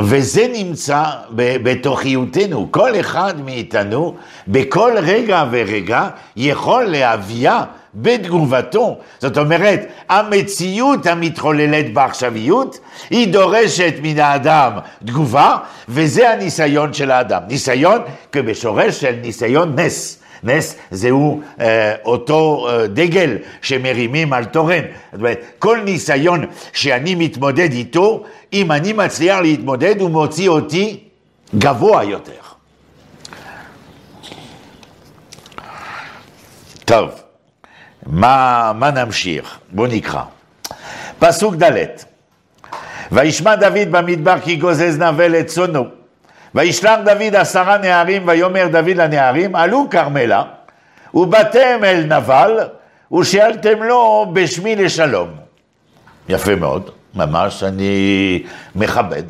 וזה 0.03 0.47
נמצא 0.53 1.03
בתוכיותנו. 1.35 2.67
כל 2.71 2.99
אחד 2.99 3.41
מאיתנו, 3.45 4.15
בכל 4.47 4.93
רגע 4.97 5.45
ורגע, 5.51 6.07
יכול 6.35 6.83
להביאה 6.83 7.63
בתגובתו. 7.95 8.97
זאת 9.19 9.37
אומרת, 9.37 9.87
המציאות 10.09 11.05
המתחוללת 11.05 11.93
בעכשוויות, 11.93 12.79
היא 13.09 13.27
דורשת 13.27 13.93
מן 14.01 14.19
האדם 14.19 14.71
תגובה, 15.05 15.57
וזה 15.89 16.29
הניסיון 16.29 16.93
של 16.93 17.11
האדם. 17.11 17.41
ניסיון 17.47 18.01
כבשורש 18.31 19.01
של 19.01 19.15
ניסיון 19.21 19.79
נס. 19.79 20.19
נס 20.43 20.75
זהו 20.91 21.41
אה, 21.59 21.95
אותו 22.05 22.67
אה, 22.69 22.87
דגל 22.87 23.37
שמרימים 23.61 24.33
על 24.33 24.45
תורן. 24.45 24.81
זאת 25.11 25.19
אומרת, 25.19 25.41
כל 25.59 25.79
ניסיון 25.85 26.45
שאני 26.73 27.15
מתמודד 27.15 27.71
איתו, 27.71 28.23
אם 28.53 28.71
אני 28.71 28.93
מצליח 28.93 29.39
להתמודד, 29.39 30.01
הוא 30.01 30.09
מוציא 30.09 30.49
אותי 30.49 30.99
גבוה 31.55 32.03
יותר. 32.03 32.31
טוב. 36.85 37.24
מה, 38.05 38.71
מה 38.75 38.91
נמשיך? 38.91 39.59
בואו 39.71 39.87
נקרא. 39.87 40.21
פסוק 41.19 41.55
ד' 41.63 41.85
וישמע 43.11 43.55
דוד 43.55 43.91
במדבר 43.91 44.39
כי 44.39 44.55
גוזז 44.55 44.99
נבל 44.99 45.39
את 45.39 45.47
צונו. 45.47 45.85
וישלח 46.55 46.99
דוד 47.05 47.35
עשרה 47.35 47.77
נערים 47.77 48.27
ויאמר 48.27 48.67
דוד 48.67 48.89
לנערים 48.89 49.55
עלו 49.55 49.87
כרמלה 49.91 50.43
ובאתם 51.13 51.79
אל 51.83 52.03
נבל 52.03 52.59
ושאלתם 53.13 53.83
לו 53.83 54.31
בשמי 54.33 54.75
לשלום. 54.75 55.29
יפה 56.29 56.55
מאוד, 56.55 56.89
ממש 57.15 57.63
אני 57.63 58.43
מכבד. 58.75 59.23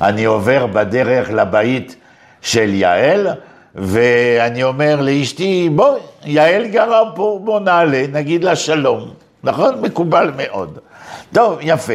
אני 0.00 0.24
עובר 0.24 0.66
בדרך 0.66 1.30
לבית 1.30 1.96
של 2.40 2.74
יעל 2.74 3.28
ואני 3.74 4.62
אומר 4.62 5.00
לאשתי, 5.00 5.68
בואי, 5.74 6.00
יעל 6.24 6.66
גרה 6.66 7.02
פה, 7.14 7.40
בוא 7.44 7.60
נעלה, 7.60 8.04
נגיד 8.12 8.44
לה 8.44 8.56
שלום. 8.56 9.10
נכון? 9.44 9.80
מקובל 9.80 10.32
מאוד. 10.36 10.78
טוב, 11.32 11.58
יפה. 11.60 11.92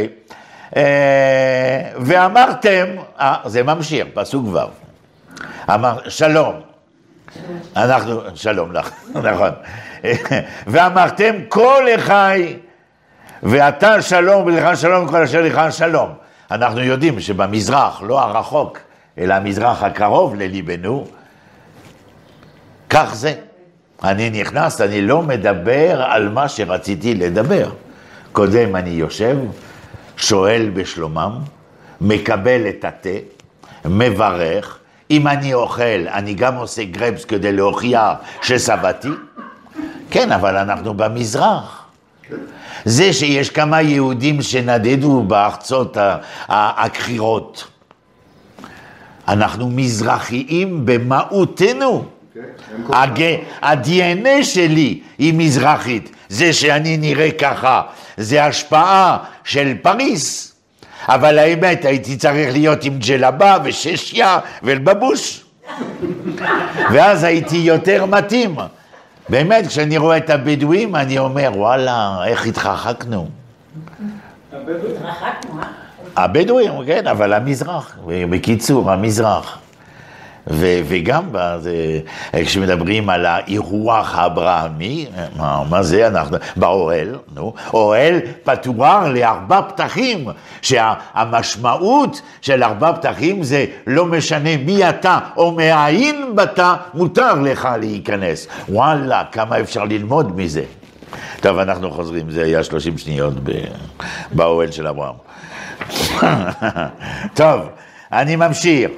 אה, 0.76 1.82
ואמרתם, 2.00 2.86
אה, 3.20 3.36
זה 3.46 3.64
ממשיך, 3.64 4.08
פסוק 4.14 4.46
ו', 4.48 4.58
אמר, 5.74 6.00
שלום. 6.10 6.56
אנחנו, 7.76 8.22
שלום 8.36 8.72
לך, 8.72 8.92
נכון. 9.30 9.50
ואמרתם, 10.68 11.36
כל 11.50 11.84
אחי, 11.96 12.58
ואתה 13.44 14.02
שלום 14.02 14.46
ולך 14.46 14.78
שלום 14.78 15.06
וכל 15.06 15.24
אשר 15.24 15.42
לך 15.42 15.62
שלום. 15.70 16.10
אנחנו 16.52 16.84
יודעים 16.84 17.20
שבמזרח, 17.20 18.02
לא 18.06 18.20
הרחוק, 18.22 18.80
אלא 19.18 19.34
המזרח 19.34 19.84
הקרוב 19.84 20.36
לליבנו, 20.36 21.08
כך 22.90 23.16
זה. 23.16 23.34
אני 24.04 24.30
נכנס, 24.30 24.82
אני 24.82 25.02
לא 25.02 25.22
מדבר 25.22 26.02
על 26.02 26.30
מה 26.30 26.50
שרציתי 26.50 27.16
לדבר. 27.16 27.70
קודם 28.32 28.76
אני 28.76 28.90
יושב, 28.90 29.38
שואל 30.18 30.70
בשלומם, 30.74 31.32
מקבל 32.02 32.68
את 32.70 32.86
התה, 32.86 33.10
מברך, 33.86 34.78
אם 35.12 35.28
אני 35.28 35.54
אוכל, 35.54 36.08
אני 36.08 36.34
גם 36.34 36.56
עושה 36.56 36.84
גרבס 36.84 37.26
כדי 37.26 37.52
להוכיח 37.52 38.12
שסבתי. 38.42 39.10
כן, 40.12 40.32
אבל 40.32 40.58
אנחנו 40.58 40.94
במזרח. 40.94 41.84
זה 42.86 43.14
שיש 43.14 43.50
כמה 43.50 43.82
יהודים 43.82 44.42
שנדדו 44.42 45.24
בארצות 45.24 45.98
הקרירות. 46.50 47.68
אנחנו 49.28 49.70
מזרחיים 49.70 50.86
במהותנו. 50.86 52.06
ה-DNA 53.62 54.44
שלי 54.44 55.00
היא 55.18 55.34
מזרחית, 55.38 56.12
זה 56.30 56.54
שאני 56.54 56.98
נראה 56.98 57.32
ככה, 57.32 57.82
זה 58.18 58.46
השפעה 58.46 59.18
של 59.44 59.74
פריס, 59.82 60.54
אבל 61.08 61.40
האמת 61.40 61.86
הייתי 61.86 62.18
צריך 62.18 62.54
להיות 62.54 62.84
עם 62.84 63.00
ג'לבה 63.00 63.58
וששיה 63.64 64.40
ולבבוש, 64.64 65.44
ואז 66.94 67.24
הייתי 67.24 67.58
יותר 67.58 68.06
מתאים. 68.06 68.56
באמת, 69.30 69.68
כשאני 69.68 69.98
רואה 69.98 70.18
את 70.18 70.30
הבדואים, 70.30 70.96
אני 70.96 71.18
אומר, 71.18 71.52
וואלה, 71.56 72.26
איך 72.26 72.46
התרחקנו. 72.46 73.28
הבדואים, 76.16 76.72
כן, 76.86 77.08
אבל 77.08 77.34
המזרח, 77.34 77.98
בקיצור, 78.30 78.92
המזרח. 78.92 79.60
ו- 80.50 80.80
וגם 80.88 81.24
בזה, 81.32 82.00
כשמדברים 82.36 83.10
על 83.10 83.26
האירוח 83.26 84.16
האברהמי, 84.16 85.06
מה, 85.38 85.64
מה 85.70 85.84
זה 85.84 86.08
אנחנו, 86.08 86.38
באוהל, 86.56 87.16
נו, 87.36 87.54
אוהל 87.74 88.20
פתוח 88.44 89.04
לארבע 89.04 89.62
פתחים, 89.62 90.28
שהמשמעות 90.62 92.22
של 92.42 92.64
ארבע 92.64 92.94
פתחים 92.94 93.44
זה 93.44 93.66
לא 93.88 94.06
משנה 94.06 94.58
מי 94.58 94.90
אתה 94.90 95.20
או 95.38 95.52
מאין 95.52 96.36
באת, 96.36 96.60
מותר 96.94 97.34
לך 97.34 97.70
להיכנס. 97.80 98.48
וואלה, 98.70 99.24
כמה 99.32 99.60
אפשר 99.60 99.84
ללמוד 99.84 100.38
מזה. 100.38 100.64
טוב, 101.42 101.58
אנחנו 101.58 101.92
חוזרים, 101.92 102.30
זה 102.32 102.44
היה 102.44 102.64
30 102.64 102.98
שניות 102.98 103.34
באוהל 104.32 104.72
של 104.72 104.88
אברהם. 104.88 105.16
טוב, 107.34 107.62
אני 108.12 108.36
ממשיך. 108.36 108.92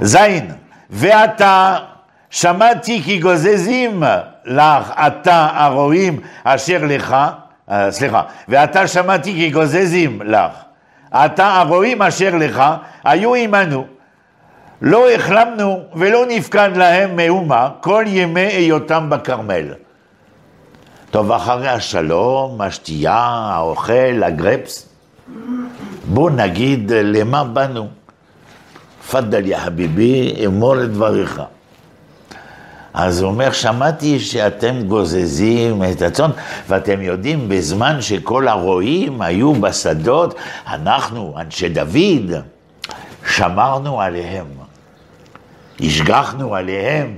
זין, 0.00 0.50
ועתה 0.90 1.76
שמעתי 2.30 3.02
כי 3.02 3.18
גוזזים 3.18 4.02
לך 4.44 4.92
אתה 5.06 5.48
הרועים 5.54 6.20
אשר 6.44 6.78
לך, 6.82 7.16
אה, 7.70 7.90
סליחה, 7.90 8.22
ועתה 8.48 8.86
שמעתי 8.86 9.32
כי 9.32 9.50
גוזזים 9.50 10.22
לך, 10.22 10.52
אתה 11.14 11.60
הרועים 11.60 12.02
אשר 12.02 12.30
לך 12.34 12.62
היו 13.04 13.34
עמנו, 13.34 13.86
לא 14.82 15.10
החלמנו 15.10 15.82
ולא 15.94 16.24
נפקד 16.28 16.70
להם 16.76 17.16
מאומה 17.16 17.68
כל 17.80 18.04
ימי 18.06 18.40
היותם 18.40 19.10
בכרמל. 19.10 19.74
טוב, 21.10 21.32
אחרי 21.32 21.68
השלום, 21.68 22.60
השתייה, 22.60 23.22
האוכל, 23.52 24.22
הגרפס, 24.22 24.88
בוא 26.04 26.30
נגיד 26.30 26.92
למה 26.94 27.44
באנו. 27.44 28.03
תפדל 29.06 29.46
יא 29.46 29.58
חביבי, 29.58 30.46
אמור 30.46 30.82
את 30.82 30.90
דבריך. 30.92 31.42
אז 32.94 33.20
הוא 33.20 33.30
אומר, 33.30 33.52
שמעתי 33.52 34.20
שאתם 34.20 34.82
גוזזים 34.82 35.82
את 35.84 36.02
הצאן, 36.02 36.30
ואתם 36.68 37.02
יודעים, 37.02 37.48
בזמן 37.48 38.02
שכל 38.02 38.48
הרועים 38.48 39.22
היו 39.22 39.52
בשדות, 39.54 40.34
אנחנו, 40.66 41.34
אנשי 41.40 41.68
דוד, 41.68 42.32
שמרנו 43.28 44.00
עליהם, 44.00 44.46
השגחנו 45.80 46.54
עליהם, 46.54 47.16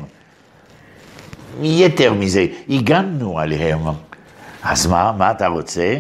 יתר 1.62 2.12
מזה, 2.12 2.46
הגנו 2.68 3.38
עליהם. 3.38 3.81
אז 4.62 4.87
מה, 4.87 5.12
מה 5.18 5.31
אתה 5.31 5.46
רוצה? 5.46 5.96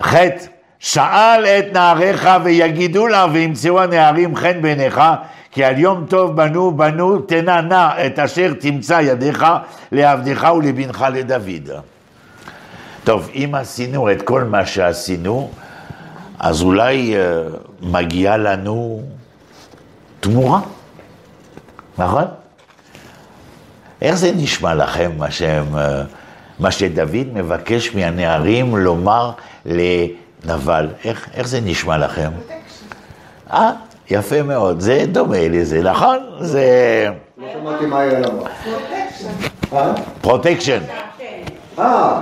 חטא, 0.00 0.55
שאל 0.78 1.46
את 1.46 1.72
נעריך 1.72 2.28
ויגידו 2.44 3.06
לה 3.06 3.26
וימצאו 3.32 3.82
הנערים 3.82 4.36
חן 4.36 4.62
בעיניך 4.62 5.00
כי 5.56 5.64
על 5.64 5.78
יום 5.78 6.06
טוב 6.08 6.36
בנו 6.36 6.76
בנו 6.76 7.18
תנה 7.18 7.60
נא 7.60 8.06
את 8.06 8.18
אשר 8.18 8.52
תמצא 8.60 9.00
ידיך 9.02 9.46
לעבדך 9.92 10.48
ולבנך 10.58 11.06
לדוד. 11.12 11.70
טוב, 13.04 13.30
אם 13.34 13.54
עשינו 13.54 14.12
את 14.12 14.22
כל 14.22 14.44
מה 14.44 14.66
שעשינו, 14.66 15.50
אז 16.38 16.62
אולי 16.62 17.14
uh, 17.14 17.56
מגיעה 17.82 18.36
לנו 18.36 19.02
תמורה, 20.20 20.60
נכון? 21.98 22.24
איך 24.02 24.14
זה 24.14 24.32
נשמע 24.36 24.74
לכם, 24.74 25.10
מה, 25.18 25.30
שהם, 25.30 25.74
אה, 25.74 25.78
מה 26.58 26.70
שדוד 26.70 27.26
מבקש 27.34 27.94
מהנערים 27.94 28.76
לומר 28.76 29.30
לנבל? 30.44 30.88
איך, 31.04 31.28
איך 31.34 31.48
זה 31.48 31.60
נשמע 31.60 31.98
לכם? 31.98 32.30
אה, 33.52 33.72
יפה 34.10 34.42
מאוד, 34.42 34.80
זה 34.80 35.04
דומה 35.12 35.48
לזה, 35.48 35.82
נכון? 35.82 36.18
זה... 36.40 37.08
לא 37.38 37.46
שמעתי 37.52 37.86
מה 37.86 38.00
היה 38.00 38.18
אמר. 38.18 38.44
אה? 39.72 39.94
protection. 40.20 40.80
אה, 41.78 42.20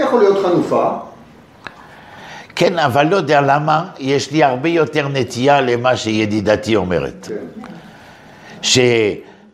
יכול 0.00 0.20
להיות 0.20 0.46
חנופה. 0.46 0.98
כן, 2.54 2.78
אבל 2.78 3.06
לא 3.06 3.16
יודע 3.16 3.40
למה, 3.40 3.84
יש 3.98 4.30
לי 4.30 4.44
הרבה 4.44 4.68
יותר 4.68 5.08
נטייה 5.08 5.60
למה 5.60 5.96
שידידתי 5.96 6.76
אומרת. 6.76 7.28
כן. 7.28 7.34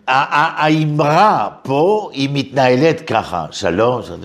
שהאמרה 0.08 1.48
פה 1.62 2.10
היא 2.12 2.28
מתנהלת 2.32 3.00
ככה, 3.00 3.46
שלום, 3.50 4.02
שלום, 4.02 4.20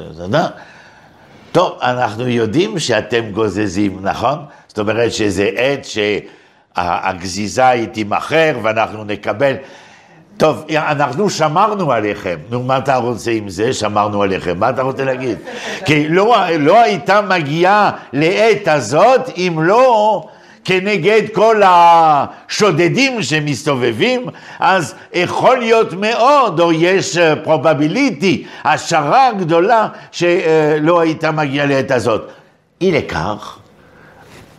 טוב, 1.53 1.77
אנחנו 1.81 2.27
יודעים 2.27 2.79
שאתם 2.79 3.31
גוזזים, 3.31 3.99
נכון? 4.01 4.37
זאת 4.67 4.79
אומרת 4.79 5.13
שזה 5.13 5.49
עת 5.55 5.85
שהגזיזה 5.85 7.67
היא 7.67 7.87
תימכר 7.87 8.57
ואנחנו 8.63 9.03
נקבל. 9.03 9.53
טוב, 10.37 10.65
אנחנו 10.77 11.29
שמרנו 11.29 11.91
עליכם. 11.91 12.37
נו, 12.49 12.63
מה 12.63 12.77
אתה 12.77 12.95
רוצה 12.95 13.31
עם 13.31 13.49
זה? 13.49 13.73
שמרנו 13.73 14.23
עליכם. 14.23 14.59
מה 14.59 14.69
אתה 14.69 14.81
רוצה 14.81 15.03
להגיד? 15.03 15.37
כי 15.85 16.07
לא, 16.09 16.35
לא 16.59 16.81
הייתה 16.81 17.21
מגיעה 17.21 17.91
לעת 18.13 18.67
הזאת 18.67 19.29
אם 19.37 19.57
לא 19.61 20.23
כנגד 20.63 21.21
כל 21.33 21.61
השודדים 21.65 23.23
שמסתובבים, 23.23 24.25
אז 24.59 24.95
יכול 25.13 25.57
להיות 25.57 25.93
מאוד, 25.93 26.59
או 26.59 26.71
יש 26.71 27.17
probability, 27.43 28.45
השערה 28.63 29.31
גדולה 29.39 29.87
שלא 30.11 30.99
הייתה 30.99 31.31
מגיעה 31.31 31.65
לעת 31.65 31.91
הזאת. 31.91 32.31
אי 32.81 32.91
לכך, 32.91 33.57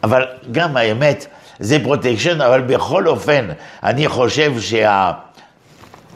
אבל 0.03 0.25
גם 0.53 0.77
האמת, 0.77 1.27
זה 1.59 1.79
protection, 1.83 2.41
אבל 2.41 2.61
בכל 2.61 3.07
אופן, 3.07 3.47
אני 3.83 4.09
חושב 4.09 4.61
שה... 4.61 5.13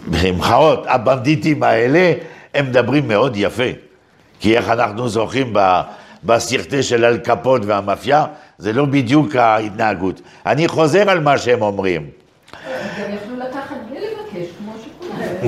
במחאות, 0.07 0.85
הבנדיטים 0.87 1.62
האלה, 1.62 2.12
הם 2.55 2.66
מדברים 2.66 3.09
מאוד 3.09 3.37
יפה. 3.37 3.62
כי 4.40 4.57
איך 4.57 4.68
אנחנו 4.68 5.09
זוכים 5.09 5.55
בסרטי 6.24 6.83
של 6.83 7.05
אל 7.05 7.18
והמאפיה, 7.64 8.27
זה 8.59 8.73
לא 8.73 8.85
בדיוק 8.85 9.37
ההתנהגות. 9.37 10.21
אני 10.47 10.68
חוזר 10.68 11.11
על 11.11 11.21
מה 11.21 11.38
שהם 11.38 11.62
אומרים. 11.62 12.07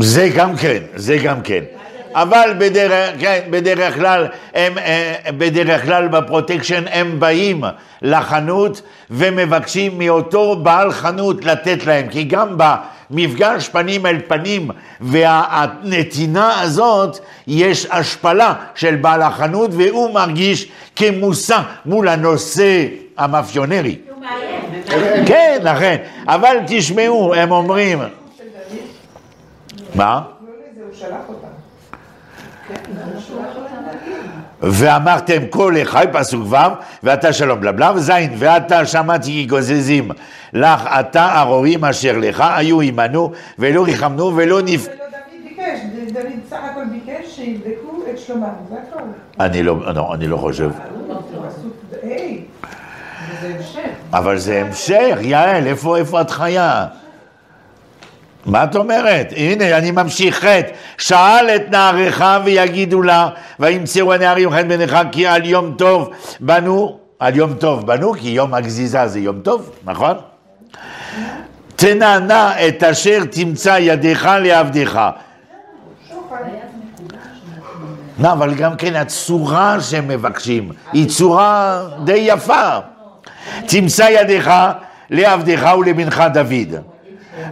זה 0.01 0.29
גם 0.37 0.57
כן, 0.57 0.83
זה 0.95 1.17
גם 1.17 1.43
כן. 1.43 1.65
אבל 2.15 2.55
בדרך, 2.59 3.11
כן, 3.21 3.41
בדרך 3.51 3.95
כלל, 3.95 4.27
הם, 4.55 4.79
אה, 4.79 5.15
בדרך 5.39 5.85
כלל 5.85 6.09
בפרוטקשן 6.09 6.85
הם 6.91 7.21
באים 7.21 7.65
לחנות 8.03 8.83
ומבקשים 9.11 9.99
מאותו 9.99 10.57
בעל 10.57 10.93
חנות 10.93 11.45
לתת 11.45 11.87
להם, 11.87 12.09
כי 12.09 12.25
גם 12.25 12.59
במפגש 13.11 13.69
פנים 13.69 14.07
אל 14.07 14.19
פנים 14.29 14.71
והנתינה 15.01 16.61
הזאת 16.61 17.19
יש 17.47 17.87
השפלה 17.91 18.55
של 18.75 18.97
בעל 18.97 19.23
החנות 19.23 19.71
והוא 19.73 20.15
מרגיש 20.15 20.69
כמושא 20.97 21.61
מול 21.87 22.09
הנושא 22.09 22.87
המאפיונרי. 23.17 23.99
כן, 25.27 25.59
לכן, 25.63 25.97
אבל 26.27 26.57
תשמעו, 26.67 27.35
הם 27.35 27.51
אומרים, 27.51 27.99
מה? 29.95 30.23
הוא 30.41 30.85
שלח 30.93 31.19
אותם. 31.29 31.50
ואמרתם 34.63 35.47
כל 35.51 35.75
אחי, 35.83 36.05
פסוק 36.13 36.53
ו', 36.53 36.57
ואתה 37.03 37.33
שלום 37.33 37.61
בלבלב, 37.61 37.99
ז', 37.99 38.11
ואתה 38.39 38.87
שמעתי 38.87 39.31
כי 39.31 39.47
גוזזים 39.47 40.11
לך 40.53 40.87
אתה 41.01 41.33
הרועים 41.33 41.85
אשר 41.85 42.19
לך 42.19 42.45
היו 42.57 42.81
עמנו 42.81 43.33
ולא 43.59 43.85
ריחמנו 43.85 44.37
ולא 44.37 44.63
נפ... 44.63 44.87
ולא 44.87 44.95
דוד 44.97 45.45
ביקש, 45.45 45.81
דוד 46.13 46.41
סך 46.51 46.59
הכל 46.71 46.85
ביקש 46.93 47.37
שיבדקו 47.37 48.03
את 48.11 48.19
שלומם, 48.19 48.49
זה 48.69 48.77
הכל. 48.89 49.03
אני 49.41 49.63
לא, 49.63 49.95
לא, 49.95 50.15
אני 50.15 50.27
לא 50.27 50.37
חושב. 50.37 50.71
אבל 54.13 54.39
זה 54.39 54.61
המשך, 54.61 55.19
יעל, 55.21 55.67
איפה 55.67 56.21
את 56.21 56.31
חיה? 56.31 56.87
מה 58.47 58.65
את 58.65 58.77
אומרת? 58.77 59.33
הנה, 59.37 59.79
אני 59.79 59.91
ממשיך 59.91 60.39
חטא. 60.39 60.73
שאל 60.99 61.51
את 61.57 61.71
נעריך 61.71 62.25
ויגידו 62.45 63.03
לה, 63.03 63.29
וימצאו 63.61 64.13
הנערים 64.13 64.51
חן 64.51 64.69
בעיניך, 64.69 64.97
כי 65.13 65.27
על 65.27 65.45
יום 65.45 65.75
טוב 65.79 66.11
בנו, 66.41 66.99
על 67.19 67.37
יום 67.37 67.55
טוב 67.55 67.87
בנו, 67.87 68.13
כי 68.13 68.29
יום 68.29 68.55
הגזיזה 68.55 69.07
זה 69.07 69.21
יום 69.21 69.41
טוב, 69.41 69.71
נכון? 69.85 70.15
תנענע 71.77 72.69
את 72.69 72.83
אשר 72.83 73.19
תמצא 73.31 73.79
ידיך 73.81 74.29
לעבדך. 74.43 75.11
לא, 78.19 78.33
אבל 78.33 78.55
גם 78.55 78.77
כן 78.77 78.97
הצורה 78.97 79.81
שהם 79.81 80.09
מבקשים, 80.09 80.71
היא 80.93 81.09
צורה 81.09 81.83
די 82.05 82.17
יפה. 82.17 82.79
תמצא 83.67 84.03
ידיך 84.03 84.51
לעבדך 85.11 85.75
ולבנך 85.79 86.25
דוד. 86.33 86.90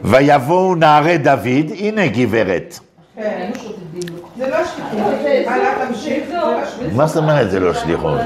ויבואו 0.05 0.75
נערי 0.75 1.19
דוד, 1.19 1.71
הנה 1.79 2.07
גברת. 2.07 2.79
לא 3.17 4.47
לא. 4.49 4.57
מה 6.93 7.07
זאת 7.07 7.17
אומרת 7.17 7.51
זה 7.51 7.61
לא 7.61 7.75
שליחות? 7.75 8.21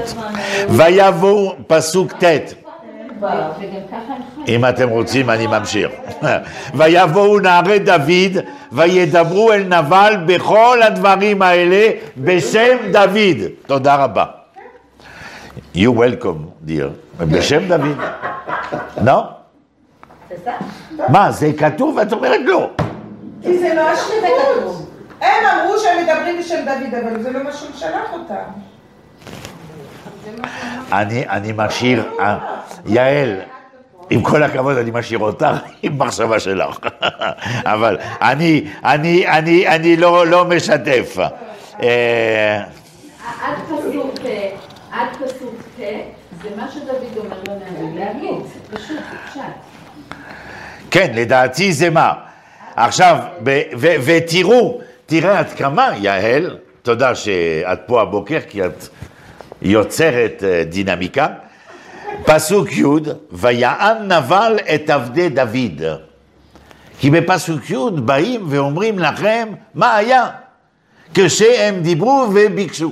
ויבואו, 0.69 1.55
פסוק 1.67 2.13
ט'. 2.23 2.53
אם 4.47 4.65
אתם 4.65 4.89
רוצים 4.89 5.29
אני 5.29 5.47
ממשיך. 5.47 5.91
ויבואו 6.77 7.39
נערי 7.39 7.79
דוד 7.79 8.37
וידברו 8.71 9.51
אל 9.53 9.63
נבל 9.63 10.15
בכל 10.25 10.81
הדברים 10.83 11.41
האלה 11.41 11.89
בשם 12.17 12.77
דוד. 12.91 13.37
תודה 13.65 13.95
רבה. 13.95 14.25
You 15.75 15.89
welcome, 15.89 16.67
dear. 16.67 17.23
בשם 17.23 17.67
דוד. 17.67 17.97
לא? 19.07 19.32
מה, 21.09 21.31
זה 21.31 21.51
כתוב 21.57 21.95
ואת 21.97 22.13
אומרת 22.13 22.41
לא. 22.45 22.69
כי 23.41 23.59
זה 23.59 23.73
לא 23.73 23.89
השליחות. 23.89 24.89
הם 25.21 25.45
אמרו 25.45 25.79
שהם 25.79 26.03
מדברים 26.03 26.39
בשם 26.39 26.65
דוד, 26.65 26.95
אבל 27.03 27.23
זה 27.23 27.31
לא 27.31 27.43
מה 27.43 27.53
שהוא 27.53 27.69
שלח 27.75 28.13
אותם. 28.13 28.35
אני, 30.91 31.29
אני 31.29 31.53
משאיר, 31.55 32.03
אה, 32.19 32.37
יעל, 32.85 33.39
עם 34.09 34.21
כל 34.21 34.43
הכבוד, 34.43 34.77
אני 34.77 34.91
משאיר 34.93 35.19
אותך 35.19 35.57
עם 35.83 35.99
מחשבה 35.99 36.39
שלך. 36.39 36.77
אבל 37.73 37.97
אני, 38.21 38.67
אני, 38.83 39.27
אני, 39.27 39.67
אני 39.67 39.97
לא, 39.97 40.27
לא 40.27 40.45
משתף. 40.45 41.17
אה, 41.83 42.63
עד 43.41 43.55
פסוק 43.65 44.17
ט', 44.17 44.25
עד 44.91 45.07
פסוק 45.15 45.55
ט', 45.77 45.81
זה 46.43 46.49
מה 46.57 46.67
שדוד 46.71 47.17
אומר 47.17 47.37
לנביא 47.47 47.99
להגיד, 47.99 48.45
פשוט, 48.73 48.97
פשט. 49.29 49.39
כן, 50.93 51.11
לדעתי 51.15 51.73
זה 51.73 51.89
מה. 51.89 52.13
עכשיו, 52.75 53.17
ב- 53.43 53.61
ו- 53.77 53.95
ותראו, 54.05 54.81
תראה 55.05 55.39
עד 55.39 55.53
כמה, 55.53 55.89
יעל, 55.97 56.57
תודה 56.81 57.15
שאת 57.15 57.79
פה 57.85 58.01
הבוקר, 58.01 58.39
כי 58.49 58.65
את 58.65 58.87
יוצרת 59.61 60.43
אה, 60.43 60.63
דינמיקה. 60.63 61.27
פסוק 62.23 62.71
י', 62.71 62.83
ויען 63.31 64.11
נבל 64.11 64.57
את 64.75 64.89
עבדי 64.89 65.29
דוד. 65.29 65.81
כי 66.99 67.09
בפסוק 67.09 67.69
י' 67.69 67.75
באים 67.95 68.45
ואומרים 68.49 68.99
לכם 68.99 69.49
מה 69.73 69.95
היה 69.95 70.29
כשהם 71.13 71.79
דיברו 71.81 72.27
וביקשו. 72.33 72.91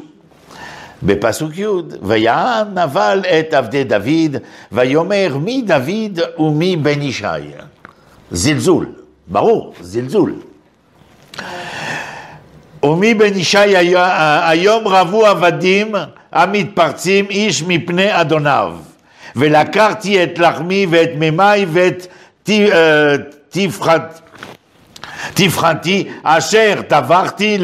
בפסוק 1.03 1.57
י', 1.57 1.65
ויען 2.01 2.77
נבל 2.77 3.21
את 3.39 3.53
עבדי 3.53 3.83
דוד, 3.83 4.35
ויאמר 4.71 5.37
מי 5.37 5.61
דוד 5.61 6.19
ומי 6.39 6.75
בן 6.75 7.01
ישי. 7.01 7.25
זלזול, 8.32 8.86
ברור, 9.28 9.74
זלזול. 9.82 10.34
ומי 12.84 13.13
בן 13.13 13.38
ישי 13.38 13.76
היום 14.44 14.88
רבו 14.88 15.26
עבדים 15.26 15.96
המתפרצים 16.32 17.26
איש 17.30 17.63
מפני 17.63 18.22
אדוניו. 18.22 18.74
ולקחתי 19.36 20.24
את 20.24 20.39
לחמי 20.39 20.88
ואת 20.89 21.10
מימי 21.17 21.65
ואת 21.72 22.08
אה, 22.50 23.15
תפחתי 25.34 26.10
אשר 26.24 26.82
טבחתי 26.88 27.58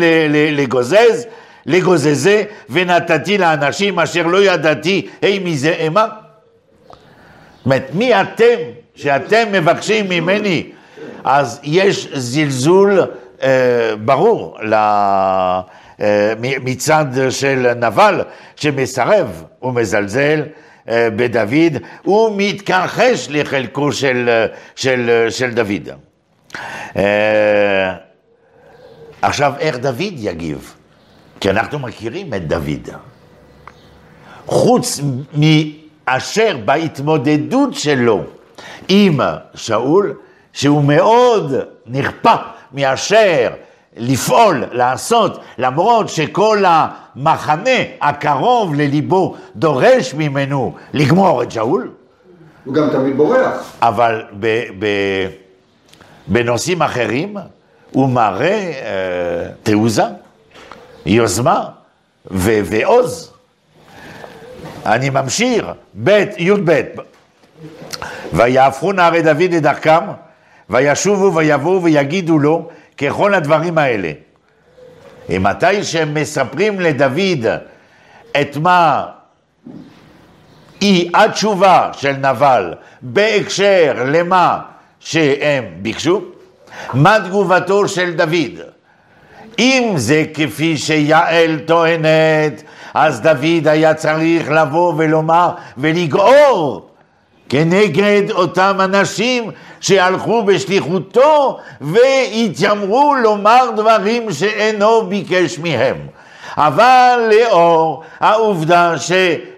לגוזז, 0.52 1.26
לגוזזה, 1.66 2.44
ונתתי 2.70 3.38
לאנשים 3.38 4.00
אשר 4.00 4.28
לא 4.28 4.44
ידעתי, 4.44 5.08
היי 5.22 5.40
מי 5.40 5.58
זה 5.58 5.76
אמה? 5.88 6.08
זאת 6.08 7.66
אומרת, 7.66 7.90
מי 7.94 8.22
אתם 8.22 8.56
שאתם 8.98 9.52
מבקשים 9.52 10.10
ממני? 10.10 10.72
אז 11.24 11.60
יש 11.64 12.08
זלזול 12.14 13.00
אה, 13.44 13.96
ברור 14.06 14.58
ל... 14.62 14.74
אה, 16.02 16.34
מצד 16.40 17.06
של 17.30 17.74
נבל 17.74 18.22
שמסרב 18.56 19.44
ומזלזל 19.62 20.44
אה, 20.90 21.10
בדוד, 21.16 21.82
הוא 22.04 22.34
מתכחש 22.38 23.28
לחלקו 23.30 23.92
של, 23.92 24.46
של, 24.76 25.28
של 25.30 25.52
דוד. 25.54 25.90
אה, 26.98 27.94
עכשיו, 29.22 29.54
איך 29.60 29.78
דוד 29.78 30.14
יגיב? 30.18 30.74
כי 31.40 31.50
אנחנו 31.50 31.80
מכירים 31.80 32.34
את 32.34 32.48
דוד. 32.48 32.90
חוץ 34.46 35.00
מאשר 35.34 36.58
בהתמודדות 36.66 37.74
שלו 37.74 38.24
עם 38.88 39.20
שאול, 39.56 40.14
שהוא 40.54 40.84
מאוד 40.84 41.54
נכפה 41.86 42.36
מאשר 42.74 43.50
לפעול, 43.98 44.64
לעשות, 44.72 45.40
למרות 45.58 46.10
שכל 46.10 46.64
המחנה 46.68 47.80
הקרוב 48.02 48.76
לליבו 48.76 49.36
דורש 49.56 50.14
ממנו 50.14 50.76
לגמור 50.94 51.44
את 51.44 51.52
שאול. 51.52 51.92
הוא 52.66 52.74
גם 52.74 52.90
תמיד 52.92 53.18
בורח. 53.18 53.74
אבל 53.82 54.24
ב, 54.40 54.64
ב, 54.80 54.86
בנושאים 56.28 56.82
אחרים 56.82 57.38
הוא 57.92 58.10
מראה 58.10 58.72
אה, 58.84 59.50
תעוזה, 59.64 60.04
יוזמה 61.06 61.64
ו, 62.32 62.52
ועוז. 62.66 63.32
אני 64.86 65.10
ממשיך, 65.10 65.66
ב' 66.04 66.26
י"ב, 66.38 66.82
ויהפכו 68.34 68.92
נערי 68.92 69.22
דוד 69.22 69.54
לדרכם, 69.54 70.04
וישובו 70.70 71.36
ויבואו 71.36 71.84
ויגידו 71.84 72.40
לו, 72.40 72.70
ככל 72.98 73.34
הדברים 73.34 73.78
האלה. 73.78 74.12
מתי 75.30 75.84
שהם 75.84 76.14
מספרים 76.14 76.80
לדוד 76.80 77.46
את 78.42 78.58
מה 78.58 79.06
היא 80.82 81.10
התשובה 81.14 81.90
של 81.94 82.12
נבל 82.12 82.74
בהקשר 83.02 83.94
למה 84.06 84.60
שהם 85.00 85.64
ביקשו, 85.82 86.22
מה 86.94 87.18
תגובתו 87.26 87.88
של 87.88 88.14
דוד? 88.14 88.62
אם 89.60 89.94
זה 89.96 90.24
כפי 90.34 90.78
שיעל 90.78 91.60
טוענת, 91.66 92.64
אז 92.94 93.22
דוד 93.22 93.68
היה 93.68 93.94
צריך 93.94 94.52
לבוא 94.52 94.94
ולומר 94.98 95.52
ולגעור 95.78 96.87
כנגד 97.50 98.32
אותם 98.32 98.78
אנשים 98.80 99.52
שהלכו 99.80 100.44
בשליחותו 100.44 101.60
והתיימרו 101.82 103.16
לומר 103.16 103.72
דברים 103.76 104.32
שאינו 104.32 105.06
ביקש 105.08 105.60
מהם. 105.60 105.98
אבל 106.58 107.32
לאור 107.32 108.04
העובדה 108.20 108.94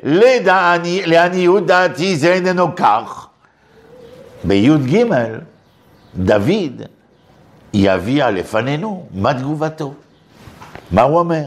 שלעניות 0.04 1.66
דעתי 1.66 2.16
זה 2.16 2.34
איננו 2.34 2.76
כך, 2.76 3.28
בי"ג 4.44 5.04
דוד 6.16 6.82
יביע 7.74 8.32
לפנינו 8.32 9.06
מה 9.14 9.34
תגובתו, 9.34 9.94
מה 10.92 11.02
הוא 11.02 11.20
אומר. 11.20 11.44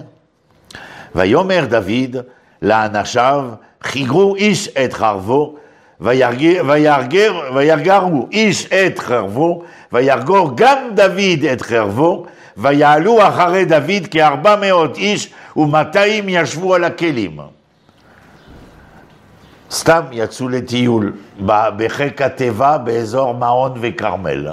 ויאמר 1.15 1.65
דוד 1.69 2.17
לאנשיו, 2.63 3.45
חיגרו 3.83 4.37
איש 4.37 4.69
את 4.69 4.93
חרבו 4.93 5.57
וירגרו 7.55 8.29
איש 8.33 8.67
את 8.67 8.99
חרבו, 8.99 9.63
וירגור 9.93 10.51
גם 10.55 10.79
דוד 10.95 11.45
את 11.53 11.63
חרבו, 11.63 12.27
ויעלו 12.57 13.29
אחרי 13.29 13.65
דוד 13.65 14.07
כארבע 14.11 14.57
מאות 14.57 14.97
איש, 14.97 15.31
ומאתיים 15.57 16.25
ישבו 16.29 16.75
על 16.75 16.85
הכלים. 16.85 17.39
סתם 19.71 20.03
יצאו 20.13 20.49
לטיול 20.49 21.13
בחיק 21.47 22.23
התיבה 22.23 22.79
באזור 22.79 23.35
מעון 23.35 23.73
וכרמל. 23.81 24.49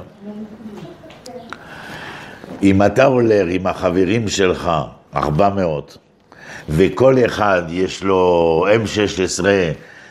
אם 2.63 2.83
אתה 2.83 3.05
הולך 3.05 3.47
עם 3.49 3.67
החברים 3.67 4.27
שלך, 4.27 4.71
ארבע 5.15 5.49
מאות, 5.49 5.97
וכל 6.69 7.15
אחד 7.25 7.62
יש 7.69 8.03
לו 8.03 8.65
M16 8.83 9.43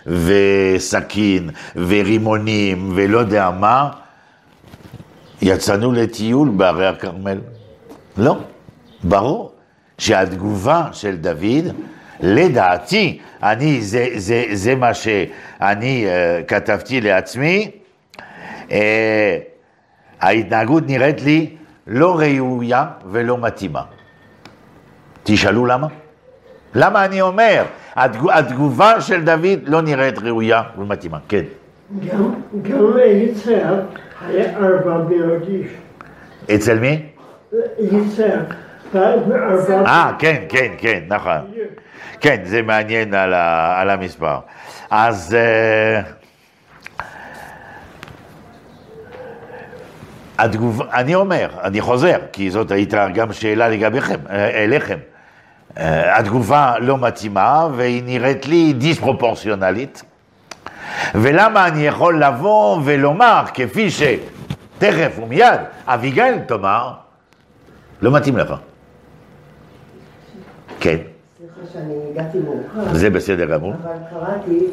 וסכין 0.09 1.51
ורימונים 1.77 2.93
ולא 2.95 3.19
יודע 3.19 3.51
מה, 3.51 3.91
יצאנו 5.43 5.93
לטיול 5.93 6.49
בערי 6.49 6.87
הכרמל. 6.87 7.39
לא, 8.17 8.37
ברור 9.03 9.53
שהתגובה 9.99 10.89
של 10.93 11.17
דוד, 11.17 11.75
לדעתי, 12.21 13.19
אני, 13.43 13.81
זה, 13.81 14.07
זה, 14.17 14.45
זה 14.53 14.75
מה 14.75 14.95
שאני 14.95 16.07
uh, 16.07 16.45
כתבתי 16.45 17.01
לעצמי, 17.01 17.71
uh, 18.69 18.73
ההתנהגות 20.21 20.85
נראית 20.87 21.23
לי 21.23 21.57
לא 21.87 22.19
ראויה 22.19 22.87
ולא 23.11 23.39
מתאימה. 23.39 23.83
תשאלו 25.23 25.67
למה? 25.67 25.87
למה 26.75 27.05
אני 27.05 27.21
אומר? 27.21 27.65
התגובה 28.33 29.01
של 29.01 29.25
דוד 29.25 29.59
לא 29.67 29.83
נראית 29.83 30.19
ראויה 30.19 30.63
ומתאימה. 30.79 31.19
כן. 31.29 31.43
גם, 32.07 32.35
גם 32.63 32.97
ליצחק 32.97 33.53
היה 34.27 34.57
ארבע 34.57 34.99
מאות 35.09 35.49
איש. 35.49 35.71
אצל 36.55 36.79
מי? 36.79 37.03
יצחק. 37.79 38.55
אה, 38.95 40.13
כן, 40.19 40.43
כן, 40.49 40.73
כן, 40.79 41.01
נכון. 41.09 41.39
כן, 42.21 42.41
זה 42.45 42.63
מעניין 42.63 43.15
על, 43.15 43.35
ה, 43.35 43.81
על 43.81 43.91
המספר. 43.91 44.39
אז... 44.91 45.37
Uh, 45.37 46.19
התגובה, 50.39 50.85
אני 50.93 51.15
אומר, 51.15 51.49
אני 51.63 51.81
חוזר, 51.81 52.19
כי 52.33 52.51
זאת 52.51 52.71
הייתה 52.71 53.09
גם 53.15 53.33
שאלה 53.33 53.69
לגביכם, 53.69 54.19
אה, 54.31 54.65
אליכם. 54.65 54.99
אה, 55.79 56.19
התגובה 56.19 56.75
לא 56.81 56.99
מתאימה 56.99 57.69
והיא 57.77 58.03
נראית 58.07 58.47
לי 58.47 58.73
דיספרופורציונלית. 58.73 60.03
ולמה 61.15 61.67
אני 61.69 61.87
יכול 61.87 62.25
לבוא 62.25 62.81
ולומר, 62.85 63.45
כפי 63.55 63.91
שתכף 63.91 65.19
ומיד 65.23 65.61
אביגיל 65.87 66.39
תאמר, 66.39 66.93
לא 68.03 68.11
מתאים 68.11 68.37
לך. 68.37 68.55
כן. 70.81 70.97
סליחה 71.39 71.73
שאני 71.73 71.95
הגעתי 72.11 72.39
מאוחר. 72.39 72.95
זה 72.95 73.11
בסדר 73.11 73.45
גמור. 73.45 73.75
אבל 73.83 73.93
קראתי, 74.11 74.67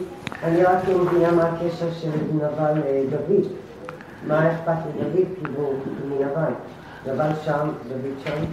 אני 0.43 0.63
רק 0.63 0.77
לא 0.87 0.97
מבינה 0.97 1.31
מה 1.31 1.43
הקשר 1.43 1.93
של 2.01 2.09
נבל 2.33 2.81
לדוד. 3.11 3.51
מה 4.27 4.51
אכפת 4.51 4.71
לדוד, 4.99 5.25
כאילו, 5.43 5.73
מנבל? 6.05 6.51
נבל 7.07 7.29
שם, 7.45 7.69
דוד 7.87 8.13
שם. 8.23 8.45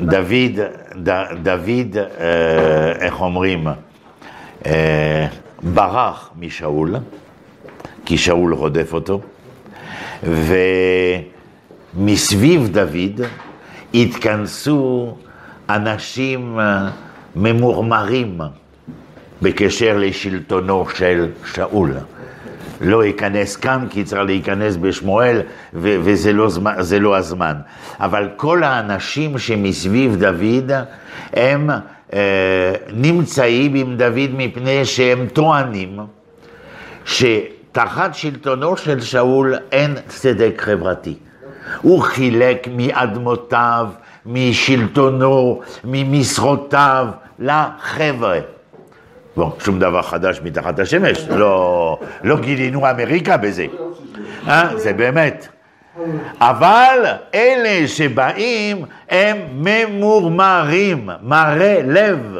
דוד, 0.00 0.60
ד, 1.02 1.10
דוד, 1.42 1.96
אה, 1.96 2.92
איך 3.00 3.20
אומרים, 3.20 3.66
אה, 4.66 5.26
ברח 5.62 6.30
משאול, 6.38 6.94
כי 8.04 8.18
שאול 8.18 8.54
רודף 8.54 8.92
אותו, 8.92 9.20
ומסביב 11.96 12.68
דוד 12.72 13.20
התכנסו 13.94 15.16
אנשים 15.68 16.60
אה, 16.60 16.90
ממורמרים 17.36 18.40
בקשר 19.42 19.96
לשלטונו 19.98 20.86
של 20.94 21.30
שאול. 21.54 21.92
לא 22.80 23.08
אכנס 23.08 23.56
כאן, 23.56 23.86
כי 23.90 24.04
צריך 24.04 24.22
להיכנס 24.22 24.76
בשמואל, 24.76 25.40
ו- 25.74 25.96
וזה 26.02 26.32
לא, 26.32 26.48
זמן, 26.48 26.74
לא 27.00 27.16
הזמן. 27.16 27.54
אבל 28.00 28.28
כל 28.36 28.62
האנשים 28.62 29.38
שמסביב 29.38 30.16
דוד, 30.16 30.72
הם 31.32 31.70
אה, 32.12 32.72
נמצאים 32.92 33.74
עם 33.74 33.96
דוד 33.96 34.30
מפני 34.32 34.84
שהם 34.84 35.26
טוענים 35.32 35.98
שתחת 37.04 38.14
שלטונו 38.14 38.76
של 38.76 39.00
שאול 39.00 39.54
אין 39.72 39.94
צדק 40.08 40.54
חברתי. 40.58 41.14
הוא 41.82 42.02
חילק 42.02 42.68
מאדמותיו, 42.76 43.86
משלטונו, 44.26 45.60
ממשרותיו, 45.84 47.06
לחבר'ה. 47.38 48.55
בוא, 49.36 49.50
שום 49.64 49.78
דבר 49.78 50.02
חדש 50.02 50.40
מתחת 50.44 50.78
השמש, 50.78 51.28
לא, 51.28 51.98
לא 52.24 52.40
גילינו 52.40 52.90
אמריקה 52.90 53.36
בזה, 53.36 53.66
אה? 54.48 54.76
זה 54.76 54.92
באמת. 54.92 55.48
אבל 56.40 57.04
אלה 57.34 57.88
שבאים 57.88 58.84
הם 59.08 59.36
ממורמרים, 59.52 61.08
מראה 61.22 61.80
לב. 61.84 62.36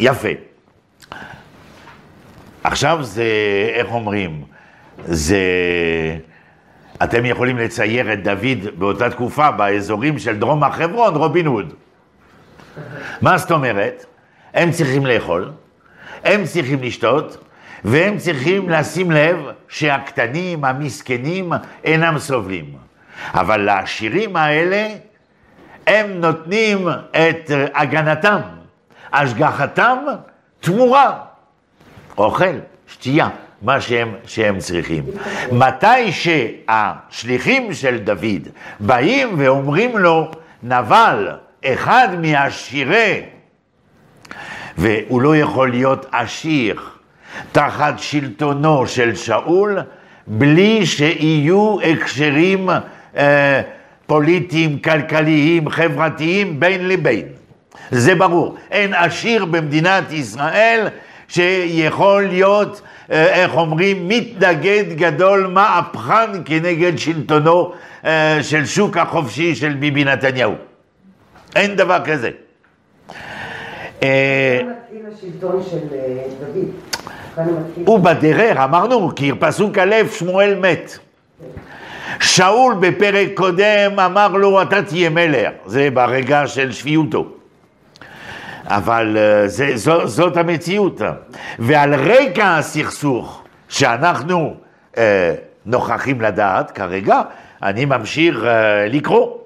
יפה. 0.00 0.28
עכשיו 2.64 2.98
זה, 3.02 3.24
איך 3.74 3.92
אומרים, 3.92 4.42
זה... 5.04 5.38
אתם 7.02 7.24
יכולים 7.24 7.58
לצייר 7.58 8.12
את 8.12 8.22
דוד 8.22 8.78
באותה 8.78 9.10
תקופה 9.10 9.50
באזורים 9.50 10.18
של 10.18 10.38
דרום 10.38 10.64
החברון, 10.64 11.14
רובין 11.14 11.46
הוד. 11.46 11.74
מה 13.20 13.38
זאת 13.38 13.50
אומרת? 13.50 14.04
הם 14.54 14.70
צריכים 14.70 15.06
לאכול, 15.06 15.50
הם 16.26 16.44
צריכים 16.44 16.82
לשתות, 16.82 17.44
והם 17.84 18.18
צריכים 18.18 18.70
לשים 18.70 19.10
לב 19.10 19.36
שהקטנים, 19.68 20.64
המסכנים, 20.64 21.52
אינם 21.84 22.18
סובלים. 22.18 22.64
אבל 23.34 23.60
לעשירים 23.60 24.36
האלה, 24.36 24.88
הם 25.86 26.20
נותנים 26.20 26.88
את 27.10 27.50
הגנתם, 27.74 28.40
השגחתם, 29.12 29.98
תמורה. 30.60 31.18
אוכל, 32.18 32.54
שתייה, 32.88 33.28
מה 33.62 33.80
שהם, 33.80 34.14
שהם 34.26 34.58
צריכים. 34.58 35.04
מתי 35.52 36.12
שהשליחים 36.12 37.74
של 37.74 37.98
דוד 37.98 38.48
באים 38.80 39.34
ואומרים 39.38 39.98
לו, 39.98 40.30
נבל, 40.62 41.28
אחד 41.64 42.08
מעשירי, 42.22 43.22
והוא 44.78 45.22
לא 45.22 45.36
יכול 45.36 45.70
להיות 45.70 46.06
עשיר 46.12 46.80
תחת 47.52 47.98
שלטונו 47.98 48.86
של 48.86 49.14
שאול, 49.14 49.78
בלי 50.26 50.86
שיהיו 50.86 51.76
הקשרים 51.80 52.68
אה, 53.16 53.62
פוליטיים, 54.06 54.78
כלכליים, 54.78 55.68
חברתיים 55.68 56.60
בין 56.60 56.88
לבין. 56.88 57.24
זה 57.90 58.14
ברור. 58.14 58.56
אין 58.70 58.94
עשיר 58.94 59.44
במדינת 59.44 60.12
ישראל 60.12 60.88
שיכול 61.28 62.26
להיות, 62.26 62.80
אה, 63.10 63.26
איך 63.26 63.56
אומרים, 63.56 64.08
מתנגד 64.08 64.84
גדול, 64.96 65.46
מהפכן 65.46 66.30
כנגד 66.44 66.98
שלטונו 66.98 67.72
אה, 68.04 68.38
של 68.42 68.66
שוק 68.66 68.96
החופשי 68.96 69.54
של 69.54 69.72
ביבי 69.72 70.04
נתניהו. 70.04 70.54
אין 71.56 71.76
דבר 71.76 72.04
כזה. 72.04 72.30
אה, 73.95 73.95
כאן 73.95 73.95
מתחיל 73.95 73.95
השלטון 73.95 73.95
של 73.95 73.95
אה, 73.95 73.95
דוד. 73.95 73.95
כאן 73.95 73.95
מתחיל... 73.95 73.95
הוא 77.84 77.98
בדרך, 77.98 78.56
אמרנו, 78.56 79.10
כי 79.16 79.32
פסוק 79.38 79.78
א', 79.78 79.94
שמואל 80.12 80.54
מת. 80.60 80.98
שאול 82.20 82.74
בפרק 82.80 83.28
קודם 83.34 84.00
אמר 84.06 84.28
לו, 84.28 84.62
אתה 84.62 84.82
תהיה 84.82 85.10
מלך, 85.10 85.50
זה 85.66 85.88
ברגע 85.90 86.46
של 86.46 86.72
שפיותו. 86.72 87.26
אבל 88.66 89.16
אה, 89.18 89.48
זה, 89.48 89.70
זו, 89.74 90.06
זאת 90.06 90.36
המציאות. 90.36 91.00
ועל 91.58 91.94
רקע 91.94 92.56
הסכסוך 92.56 93.42
שאנחנו 93.68 94.54
אה, 94.98 95.34
נוכחים 95.66 96.20
לדעת 96.20 96.70
כרגע, 96.70 97.22
אני 97.62 97.84
ממשיך 97.84 98.44
אה, 98.44 98.88
לקרוא. 98.88 99.36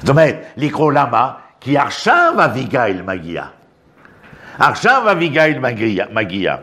זאת 0.00 0.08
אומרת, 0.08 0.36
לקרוא 0.56 0.92
למה? 0.92 1.30
כי 1.60 1.78
עכשיו 1.78 2.34
אביגיל 2.44 3.02
מגיע. 3.02 3.44
עכשיו 4.58 5.12
אביגיל 5.12 5.58
מגיע. 5.58 6.04
מגיע. 6.12 6.56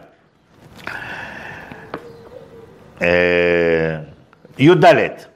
אה, 3.02 3.98
י"ד, 4.60 4.86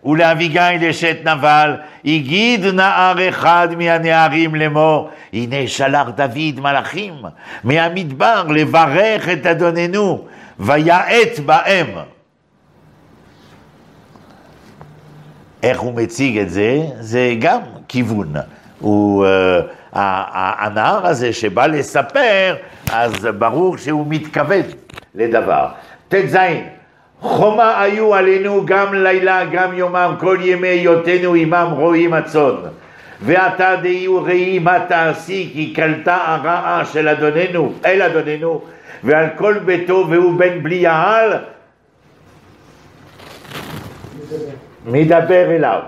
ולאביגיל 0.05 0.89
אשת 0.89 1.17
נבל, 1.23 1.75
הגיד 2.05 2.65
נער 2.65 3.29
אחד 3.29 3.67
מהנערים 3.77 4.55
לאמור, 4.55 5.09
הנה 5.33 5.67
שלח 5.67 6.07
דוד 6.15 6.59
מלאכים 6.59 7.13
מהמדבר 7.63 8.43
לברך 8.49 9.29
את 9.29 9.45
אדוננו, 9.45 10.27
ויעט 10.59 11.39
בהם. 11.45 11.87
איך 15.63 15.79
הוא 15.79 15.93
מציג 15.93 16.37
את 16.37 16.49
זה? 16.49 16.81
זה 16.99 17.35
גם 17.39 17.59
כיוון. 17.87 18.33
הוא, 18.79 19.25
uh, 19.25 19.27
הנער 19.93 21.07
הזה 21.07 21.33
שבא 21.33 21.67
לספר, 21.67 22.55
אז 22.91 23.27
ברור 23.37 23.77
שהוא 23.77 24.05
מתכוון 24.09 24.61
לדבר. 25.15 25.67
ט"ז 26.07 26.37
חומה 27.21 27.81
היו 27.81 28.15
עלינו 28.15 28.65
גם 28.65 28.93
לילה 28.93 29.45
גם 29.45 29.73
יומם 29.73 30.15
כל 30.19 30.37
ימי 30.41 30.67
היותנו 30.67 31.33
עמם 31.33 31.67
רועים 31.71 32.13
הצאן. 32.13 32.55
ועתה 33.21 33.75
דהי 33.81 34.07
וראי 34.07 34.59
מה 34.59 34.79
תעשי 34.87 35.49
כי 35.53 35.73
קלטה 35.73 36.17
הרעה 36.25 36.85
של 36.85 37.07
אדוננו 37.07 37.73
אל 37.85 38.01
אדוננו 38.01 38.61
ועל 39.03 39.25
כל 39.35 39.59
ביתו 39.65 40.05
והוא 40.09 40.39
בן 40.39 40.63
בליעל 40.63 41.33
מדבר 44.85 45.55
אליו 45.55 45.81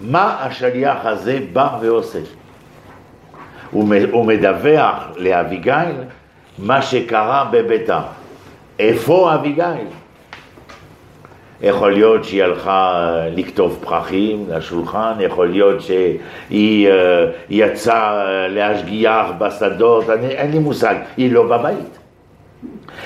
מה 0.00 0.36
השליח 0.40 0.98
הזה 1.04 1.38
בא 1.52 1.78
ועושה? 1.80 2.18
הוא 3.70 4.24
מדווח 4.26 5.04
לאביגיל 5.16 5.96
מה 6.58 6.82
שקרה 6.82 7.48
בביתה. 7.50 8.00
איפה 8.78 9.34
אביגיל? 9.34 9.86
יכול 11.60 11.92
להיות 11.92 12.24
שהיא 12.24 12.44
הלכה 12.44 13.10
לכתוב 13.36 13.78
פרחים 13.82 14.46
לשולחן, 14.48 15.12
יכול 15.20 15.48
להיות 15.48 15.82
שהיא 15.82 16.88
אה, 16.88 17.24
יצאה 17.50 18.26
אה, 18.26 18.48
להשגיח 18.48 19.26
בשדות, 19.38 20.10
אני, 20.10 20.26
אין 20.26 20.50
לי 20.50 20.58
מושג, 20.58 20.94
היא 21.16 21.32
לא 21.32 21.42
בבית. 21.42 21.98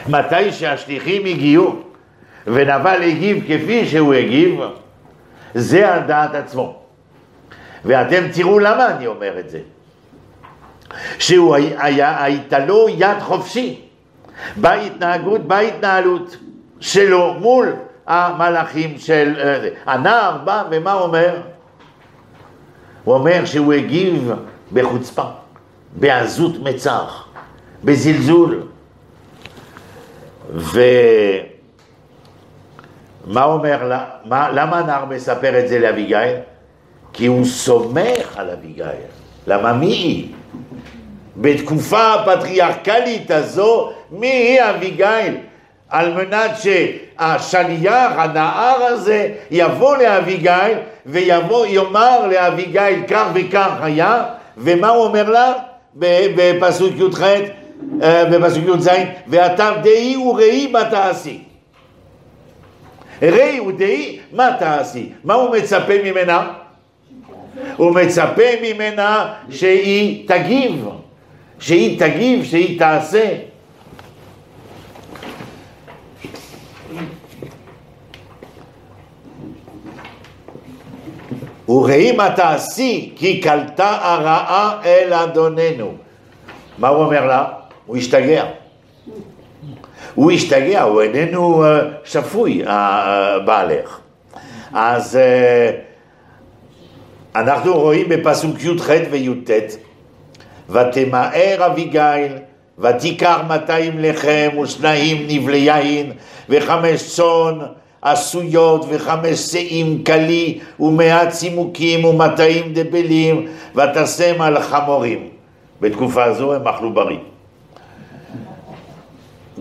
מתי 0.09 0.53
שהשליחים 0.53 1.24
הגיעו 1.26 1.76
ונבל 2.46 3.03
הגיב 3.03 3.44
כפי 3.44 3.87
שהוא 3.87 4.14
הגיב, 4.14 4.61
זה 5.55 5.94
על 5.94 6.00
דעת 6.00 6.35
עצמו. 6.35 6.80
ואתם 7.85 8.29
תראו 8.33 8.59
למה 8.59 8.90
אני 8.90 9.07
אומר 9.07 9.38
את 9.38 9.51
זה. 9.51 9.61
שהוא 11.19 11.55
היה, 11.55 12.25
הייתה 12.25 12.59
לו 12.59 12.88
יד 12.88 13.21
חופשי 13.21 13.81
בהתנהגות, 14.57 15.40
בהתנהלות 15.40 16.37
שלו 16.81 17.35
מול 17.40 17.73
המלאכים 18.07 18.99
של... 18.99 19.35
אה, 19.38 19.69
הנער 19.87 20.38
בא 20.45 20.64
ומה 20.71 20.93
אומר? 20.93 21.37
הוא 23.05 23.14
אומר 23.14 23.45
שהוא 23.45 23.73
הגיב 23.73 24.33
בחוצפה, 24.73 25.25
בעזות 25.93 26.53
מצח, 26.62 27.27
בזלזול. 27.85 28.62
ומה 30.55 30.75
אומר 33.45 33.93
למה 34.31 34.79
הנער 34.79 35.05
מספר 35.05 35.59
את 35.59 35.69
זה 35.69 35.79
לאביגיל? 35.79 36.50
כי 37.12 37.27
הוא 37.27 37.44
סומך 37.44 38.37
על 38.37 38.50
אביגיל. 38.50 38.87
למה 39.46 39.73
מי 39.73 39.87
היא? 39.87 40.29
בתקופה 41.37 42.15
הפטריארכלית 42.15 43.31
הזו, 43.31 43.90
מי 44.11 44.27
היא 44.27 44.61
אביגיל? 44.71 45.37
על 45.88 46.15
מנת 46.15 46.50
שהשליח, 46.63 48.13
הנער 48.17 48.83
הזה, 48.83 49.29
יבוא 49.50 49.96
לאביגיל 49.96 50.79
ויבוא, 51.06 51.67
יאמר 51.67 52.27
לאביגיל 52.27 53.02
כך 53.08 53.27
וכך 53.35 53.71
היה, 53.83 54.25
ומה 54.56 54.88
הוא 54.88 55.04
אומר 55.04 55.31
לה? 55.31 55.52
בפסוק 55.94 56.92
י"ח, 56.96 57.23
אה, 58.02 58.25
בפסוק 58.25 58.65
י"ז, 58.65 58.88
ואתה 59.27 59.71
דהי 59.83 60.17
וראי 60.17 60.67
מה 60.73 60.85
תעשי. 60.90 61.42
ראי 63.23 63.61
ודהי 63.61 64.19
מה 64.33 64.48
תעשי. 64.58 65.13
מה 65.25 65.35
הוא 65.35 65.56
מצפה 65.56 65.94
ממנה? 66.04 66.52
הוא 67.77 67.94
מצפה 67.94 68.42
ממנה 68.63 69.35
שהיא 69.51 70.29
תגיב, 70.29 70.88
שהיא 71.59 71.98
תגיב, 71.98 72.44
שהיא 72.44 72.79
תעשה. 72.79 73.35
וראי 81.69 82.13
מה 82.13 82.31
תעשי, 82.31 83.13
כי 83.17 83.40
קלטה 83.40 83.98
הרעה 84.03 84.81
אל 84.85 85.13
אדוננו. 85.13 85.94
מה 86.79 86.88
הוא 86.88 87.05
אומר 87.05 87.27
לה? 87.27 87.44
הוא 87.87 87.96
השתגע. 87.96 88.44
הוא 90.15 90.31
השתגע, 90.33 90.83
הוא 90.83 91.03
איננו 91.03 91.65
אה, 91.65 91.81
שפוי, 92.05 92.63
בעלך. 93.44 93.98
אז 94.73 95.17
אה, 95.17 95.71
אנחנו 97.35 97.81
רואים 97.81 98.08
בפסוק 98.08 98.64
י"ח 98.64 98.90
וי"ט, 99.10 99.50
ותמהר 100.70 101.66
אביגיל, 101.66 102.33
ותיקח 102.78 103.38
200 103.48 103.92
לחם 103.98 104.58
ושניים 104.62 105.26
נבלי 105.28 105.56
יין, 105.56 106.12
וחמש 106.48 107.16
צאן 107.16 107.58
עשויות, 108.02 108.87
וחמש 108.88 109.38
שאים 109.38 110.04
קלי, 110.04 110.60
ומאה 110.81 111.31
צימוקים 111.31 112.04
ומטעים 112.04 112.72
דבלים, 112.74 113.48
ותשם 113.74 114.42
על 114.42 114.60
חמורים. 114.60 115.28
בתקופה 115.81 116.24
הזו 116.24 116.54
הם 116.54 116.68
אכלו 116.68 116.92
בריא. 116.92 117.18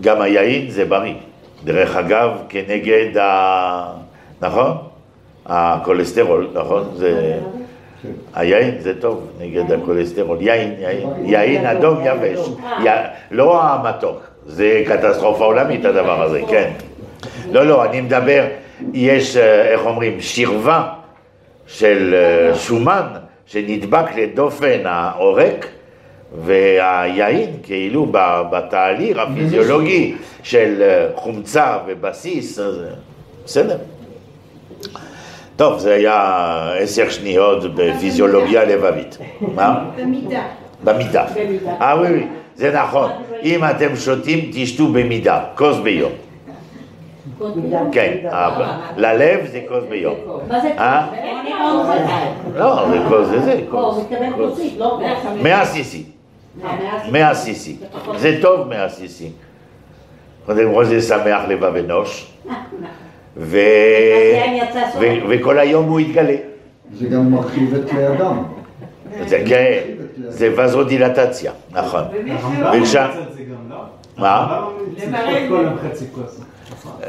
גם 0.00 0.20
היין 0.20 0.70
זה 0.70 0.84
בריא. 0.84 1.14
דרך 1.64 1.96
אגב, 1.96 2.30
כנגד 2.48 3.16
ה... 3.18 3.92
נכון? 4.40 4.76
הכולסטרול, 5.46 6.48
נכון? 6.54 6.90
זה... 6.94 7.40
היין 8.34 8.78
זה 8.78 9.00
טוב 9.00 9.26
נגד 9.40 9.72
הכולסטרול. 9.72 10.38
יין, 10.40 10.74
יין, 10.78 11.08
יין 11.24 11.66
אדום 11.66 11.98
יבש. 12.04 12.48
לא 13.30 13.62
המתוק, 13.62 14.20
זה 14.46 14.82
קטסטרופה 14.86 15.44
עולמית 15.44 15.84
הדבר 15.84 16.22
הזה, 16.22 16.40
כן. 16.48 16.70
לא, 17.52 17.66
לא, 17.66 17.84
אני 17.84 18.00
מדבר, 18.00 18.44
יש, 18.92 19.36
אה, 19.36 19.68
איך 19.68 19.86
אומרים, 19.86 20.20
שכבה 20.20 20.88
של 21.66 22.14
אה, 22.14 22.54
שומן 22.54 23.06
שנדבק 23.46 24.16
לדופן 24.16 24.80
העורק, 24.84 25.66
והיין 26.44 27.50
כאילו 27.62 28.06
בתהליך 28.50 29.18
הפיזיולוגי 29.18 30.14
של 30.42 30.82
אה, 30.82 31.06
חומצה 31.14 31.78
ובסיס, 31.86 32.58
בסדר. 33.44 33.76
טוב, 35.60 35.78
זה 35.78 35.94
היה 35.94 36.72
עשר 36.78 37.10
שניות 37.10 37.74
בפיזיולוגיה 37.74 38.64
לבבית. 38.64 39.18
מה? 39.40 39.84
במידה. 39.96 40.42
במידה. 40.84 41.26
במידה. 41.34 41.72
אה, 41.80 41.94
oui, 41.94 42.06
oui, 42.06 42.26
זה 42.56 42.72
נכון. 42.72 43.10
אם 43.42 43.64
אתם 43.64 43.96
שותים, 43.96 44.50
תשתו 44.52 44.86
במידה, 44.86 45.44
כוס 45.54 45.76
ביום. 45.78 46.12
כן, 47.92 48.16
אה, 48.32 48.78
ללב 48.96 49.46
זה 49.46 49.60
כוס 49.68 49.84
ביום. 49.88 50.14
מה 50.48 50.60
זה 50.60 50.68
אה? 50.78 51.06
אני 51.40 51.50
לא. 52.54 52.66
לא, 52.66 52.88
זה 52.90 52.98
כוס, 53.08 53.28
זה 53.28 53.40
זה, 53.40 53.54
לא, 53.54 53.80
הוא 53.80 53.92
כוס. 53.92 54.04
מתכוון 54.04 54.32
כוסית, 54.36 54.74
לא 54.78 55.00
100 55.42 55.64
סיסי. 55.64 56.04
100 57.12 57.34
סיסי. 57.34 57.76
זה 58.16 58.38
טוב 58.42 58.68
100 58.68 58.88
סיסי. 58.88 59.30
קודם 60.46 60.74
כל 60.74 60.84
זה 60.84 61.02
שמח 61.02 61.42
לבב 61.48 61.76
אנוש. 61.76 62.32
ו... 63.36 63.58
ו- 65.00 65.14
וכל 65.28 65.58
היום 65.58 65.88
הוא 65.88 66.00
יתגלה. 66.00 66.36
זה 66.94 67.06
גם 67.08 67.30
מרחיב 67.30 67.74
את 67.74 67.90
כלי 67.90 68.06
הדם. 68.06 68.42
זה 69.26 69.42
כן, 69.48 69.78
זה 70.28 70.48
וזודילטציה, 70.56 71.52
נכון. 71.72 72.00
הרמב"ם 72.30 72.82
ושם- 72.82 73.00
ממליץ 73.00 73.26
על 73.26 73.32
זה 73.34 73.42
גם, 73.42 73.70
לא? 73.70 73.76
מה? 74.16 74.28
הרמב"ם 74.36 74.72
ממליץ 74.86 75.04
לשתות 75.04 75.48
כל 75.48 75.64
יום 75.64 75.74
חצי 75.90 76.04
כוס. 76.14 76.40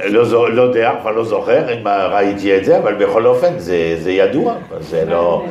לא, 0.05 0.51
לא 0.55 0.61
יודע, 0.61 0.91
כבר 1.01 1.11
לא 1.11 1.23
זוכר 1.25 1.73
אם 1.73 1.87
ראיתי 1.87 2.57
את 2.57 2.65
זה, 2.65 2.77
אבל 2.77 2.93
בכל 2.93 3.25
אופן 3.25 3.59
זה 3.59 4.11
ידוע, 4.11 4.53
זה 4.79 5.05
לא... 5.05 5.45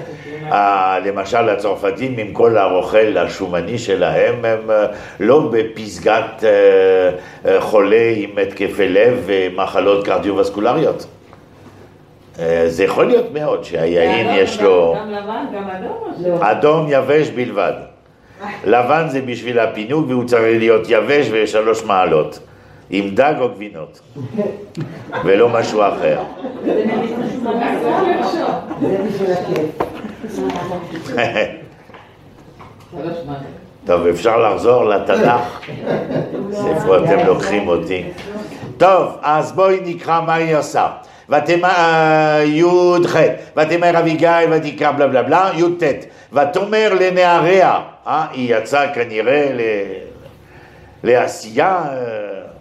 אה, 0.52 0.98
למשל 1.04 1.48
הצרפתים 1.48 2.14
עם 2.18 2.32
כל 2.32 2.58
הרוכל 2.58 3.18
השומני 3.18 3.78
שלהם 3.78 4.44
הם 4.44 4.70
אה, 4.70 4.86
לא 5.20 5.50
בפסגת 5.52 6.44
אה, 6.44 7.60
חולה 7.60 8.12
עם 8.16 8.30
התקפי 8.42 8.88
לב 8.88 9.22
ומחלות 9.26 10.04
קרדיו-וסקולריות. 10.04 11.06
זה 12.66 12.84
יכול 12.84 13.04
להיות 13.04 13.32
מאוד 13.32 13.64
שהיין 13.64 14.26
יש 14.34 14.60
לו 14.60 14.96
גם 14.98 15.10
לבן, 15.10 15.44
גם 15.54 15.70
אדום. 15.70 16.42
אדום 16.42 16.86
יבש 16.88 17.30
בלבד. 17.30 17.72
לבן 18.64 19.06
זה 19.08 19.20
בשביל 19.20 19.58
הפינוק 19.58 20.06
והוא 20.08 20.24
צריך 20.24 20.58
להיות 20.58 20.82
יבש 20.88 21.26
ושלוש 21.32 21.84
מעלות. 21.84 22.38
עם 22.90 23.14
דג 23.14 23.34
או 23.40 23.48
גבינות. 23.48 24.00
ולא 25.24 25.48
משהו 25.48 25.82
אחר. 25.82 26.22
זה 28.80 28.98
בשביל 29.08 29.32
הכיף. 29.32 29.99
טוב, 33.86 34.06
אפשר 34.06 34.36
לחזור 34.36 34.84
לתנ"ך, 34.84 35.60
איפה 36.68 36.96
אתם 36.96 37.26
לוקחים 37.26 37.68
אותי. 37.68 38.04
טוב, 38.78 39.16
אז 39.22 39.52
בואי 39.52 39.80
נקרא 39.84 40.20
מה 40.20 40.34
היא 40.34 40.56
עושה. 40.56 40.88
ותאמר, 41.28 42.40
י"ח, 42.44 43.16
ותאמר 43.56 43.98
אביגיל 43.98 44.52
ותקרא 44.52 44.92
בלה 44.92 45.06
בלה 45.06 45.22
בלה, 45.22 45.50
י"ט, 45.54 45.82
ותאמר 46.32 46.94
לנעריה, 47.00 47.80
אה, 48.06 48.26
היא 48.32 48.56
יצאה 48.56 48.94
כנראה 48.94 49.50
ל... 49.54 49.60
לעשייה 51.04 51.82
אה, 51.84 51.96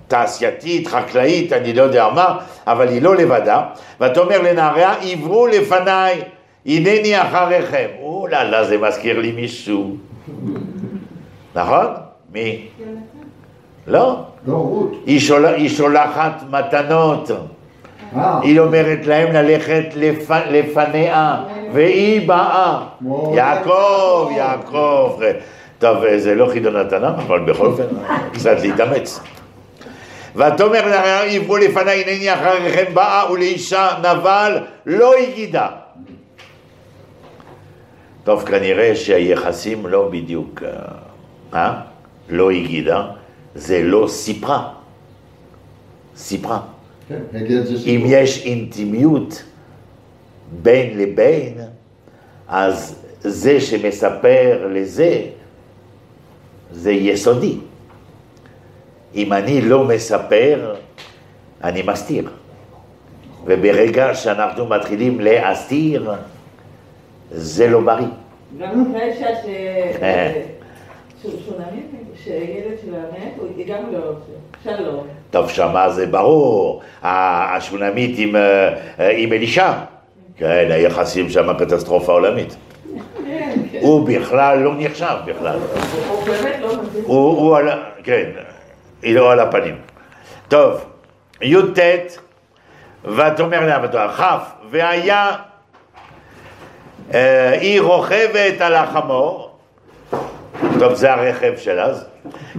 תעשייתית, 0.07 0.87
חקלאית, 0.87 1.53
אני 1.53 1.73
לא 1.73 1.83
יודע 1.83 2.07
מה, 2.15 2.37
אבל 2.67 2.87
היא 2.87 3.01
לא 3.01 3.15
לבדה, 3.15 3.63
ותאמר 4.01 4.41
לנעריה, 4.41 4.93
עברו 5.01 5.47
לפניי, 5.47 6.21
הנני 6.65 7.21
אחריכם. 7.21 7.87
אוללה, 8.01 8.63
זה 8.63 8.77
מזכיר 8.77 9.19
לי 9.19 9.31
מישהו. 9.31 9.95
נכון? 11.55 11.85
מי? 12.33 12.67
לא. 13.87 14.23
לא, 14.47 14.53
רות. 14.53 14.91
היא, 15.05 15.19
שול... 15.19 15.45
היא 15.45 15.69
שולחת 15.69 16.43
מתנות. 16.49 17.31
אה, 18.15 18.39
היא 18.41 18.59
אומרת 18.59 19.05
להם 19.05 19.31
ללכת 19.33 19.85
לפ... 19.95 20.31
לפניה, 20.49 21.43
והיא 21.73 22.27
באה. 22.27 22.79
יעקב, 23.33 24.29
יעקב. 24.35 25.19
טוב, 25.79 25.97
זה 26.17 26.35
לא 26.35 26.49
חידון 26.51 26.75
התנ"ך, 26.75 27.19
אבל 27.27 27.39
בכל 27.39 27.65
אופן, 27.65 27.83
קצת 28.33 28.57
להתאמץ. 28.61 29.19
ותאמר 30.35 30.87
לה, 30.87 31.23
עברו 31.23 31.57
לפניי, 31.57 32.03
הנני 32.03 32.33
אחריכם 32.33 32.93
באה, 32.93 33.31
ולאישה 33.31 33.87
נבל 33.99 34.57
לא 34.85 35.13
הגידה. 35.17 35.67
טוב, 38.23 38.43
כנראה 38.45 38.95
שהיחסים 38.95 39.85
לא 39.85 40.09
בדיוק, 40.11 40.63
אה? 40.63 40.69
אה? 41.53 41.81
לא 42.29 42.51
הגידה, 42.51 43.07
זה 43.55 43.83
לא 43.83 44.07
סיפרה. 44.07 44.73
סיפרה. 46.15 46.59
כן, 47.07 47.21
אם. 47.85 48.03
יש 48.05 48.45
אינטימיות 48.45 49.43
בין 50.61 50.97
לבין, 50.97 51.57
אז 52.47 52.95
זה 53.21 53.61
שמספר 53.61 54.67
לזה, 54.71 55.21
זה 56.71 56.91
יסודי. 56.91 57.57
אם 59.15 59.33
אני 59.33 59.61
לא 59.61 59.83
מספר, 59.83 60.75
אני 61.63 61.81
מסתיר. 61.81 62.29
וברגע 63.45 64.15
שאנחנו 64.15 64.65
מתחילים 64.65 65.19
להסתיר, 65.19 66.11
זה 67.31 67.67
לא 67.67 67.79
בריא. 67.79 68.07
גם 68.59 68.85
אחרי 68.91 69.13
ש... 69.13 69.21
אה. 70.01 70.41
שונמית, 71.21 71.85
שילד 72.23 72.77
שלה 72.85 72.97
מת, 73.11 73.67
גם 73.67 73.83
לא 73.91 73.97
רוצה. 73.97 74.31
שלום. 74.63 75.07
טוב, 75.31 75.49
שמה 75.49 75.89
זה 75.89 76.07
ברור, 76.07 76.81
השונמית 77.03 78.15
עם, 78.17 78.35
אה, 78.35 78.67
אה, 78.99 79.11
עם 79.17 79.33
אלישע, 79.33 79.73
כן, 80.37 80.67
היחסים 80.71 81.29
שם 81.29 81.53
קטסטרופה 81.59 82.11
עולמית. 82.11 82.55
הוא 83.81 84.07
בכלל 84.07 84.59
לא 84.59 84.73
נחשב 84.77 85.15
בכלל. 85.25 85.59
הוא 86.09 86.23
באמת 86.25 86.55
לא 86.61 86.75
מבין. 86.83 87.03
הוא, 87.05 87.57
על, 87.57 87.69
כן, 88.03 88.29
היא 89.01 89.15
לא 89.15 89.31
על 89.31 89.39
הפנים. 89.39 89.75
טוב, 90.47 90.85
י"ט, 91.41 91.79
ותאמר 93.05 93.67
לה 93.67 93.79
בתואר 93.79 94.11
כ', 94.11 94.23
והיה, 94.69 95.31
היא 97.59 97.81
רוכבת 97.81 98.61
על 98.61 98.75
החמור, 98.75 99.49
טוב, 100.79 100.93
זה 100.93 101.13
הרכב 101.13 101.53
שלה. 101.57 101.87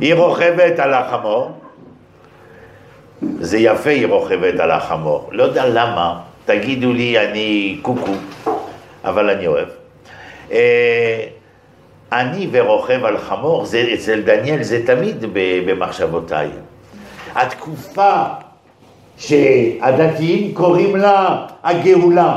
היא 0.01 0.15
רוכבת 0.15 0.79
על 0.79 0.95
החמור, 0.95 1.51
זה 3.41 3.59
יפה, 3.59 3.91
היא 3.91 4.07
רוכבת 4.07 4.61
על 4.61 4.71
החמור. 4.71 5.29
לא 5.33 5.43
יודע 5.43 5.67
למה, 5.69 6.21
תגידו 6.45 6.93
לי, 6.93 7.19
אני 7.19 7.79
קוקו, 7.83 8.13
אבל 9.05 9.31
אני 9.31 9.47
אוהב. 9.47 9.69
אה, 10.53 11.25
אני 12.13 12.49
ורוכב 12.51 13.05
על 13.05 13.19
חמור, 13.19 13.65
זה, 13.65 13.91
אצל 13.95 14.21
דניאל 14.21 14.63
זה 14.63 14.87
תמיד 14.87 15.25
במחשבותיי. 15.67 16.49
התקופה 17.35 18.23
שהדתיים 19.19 20.55
קוראים 20.55 20.97
לה 20.97 21.47
הגאולה. 21.63 22.37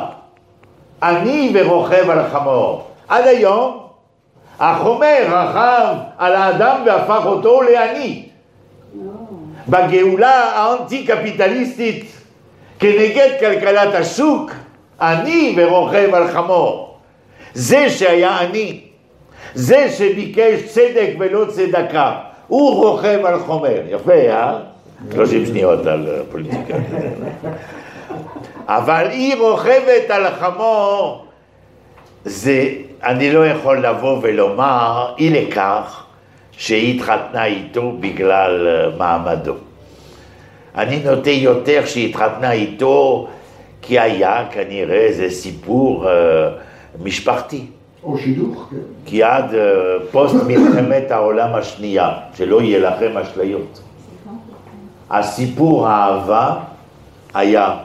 אני 1.03 1.51
ורוכב 1.53 2.09
על 2.09 2.19
החמור. 2.19 2.83
עד 3.07 3.27
היום 3.27 3.83
החומר 4.59 5.17
רכב 5.27 5.95
על 6.17 6.35
האדם 6.35 6.81
והפך 6.85 7.25
אותו 7.25 7.61
לעני. 7.61 8.25
בגאולה 9.69 10.43
האנטי-קפיטליסטית 10.55 12.05
כנגד 12.79 13.29
כלכלת 13.39 13.95
השוק, 13.95 14.51
אני 15.01 15.53
ורוכב 15.57 16.09
על 16.13 16.27
חמור. 16.27 16.97
זה 17.53 17.89
שהיה 17.89 18.39
אני, 18.39 18.81
זה 19.53 19.89
שביקש 19.97 20.61
צדק 20.67 21.09
ולא 21.19 21.45
צדקה, 21.49 22.11
הוא 22.47 22.85
רוכב 22.85 23.25
על 23.25 23.39
חומר. 23.39 23.81
יפה, 23.89 24.13
אה? 24.13 24.59
30 25.13 25.45
שניות 25.45 25.85
על 25.85 26.07
אה, 26.07 26.23
פוליטיקה. 26.31 26.73
אבל 28.67 29.07
היא 29.09 29.35
רוכבת 29.35 30.09
על 30.09 30.25
חמור, 30.39 31.25
זה, 32.25 32.69
אני 33.03 33.31
לא 33.31 33.47
יכול 33.47 33.85
לבוא 33.85 34.19
ולומר, 34.21 35.13
אי 35.17 35.29
לכך 35.29 36.03
שהיא 36.51 36.95
התחתנה 36.95 37.45
איתו 37.45 37.93
בגלל 37.99 38.67
אה, 38.67 38.97
מעמדו. 38.97 39.53
אני 40.75 40.99
נוטה 41.03 41.29
יותר 41.29 41.85
שהיא 41.85 42.09
התחתנה 42.09 42.51
איתו 42.51 43.27
כי 43.81 43.99
היה 43.99 44.45
כנראה 44.51 44.95
איזה 44.95 45.29
סיפור 45.29 46.09
אה, 46.09 46.13
משפחתי. 47.03 47.65
או 48.03 48.17
שידוך, 48.17 48.67
כן. 48.71 48.77
כי 49.05 49.23
עד 49.23 49.55
אה, 49.55 49.61
פוסט 50.11 50.35
מלחמת 50.47 51.11
העולם 51.11 51.55
השנייה, 51.55 52.11
שלא 52.35 52.61
יהיה 52.61 52.79
לכם 52.79 53.17
אשליות. 53.17 53.81
הסיפור 55.09 55.87
האהבה 55.87 56.55
היה 57.33 57.75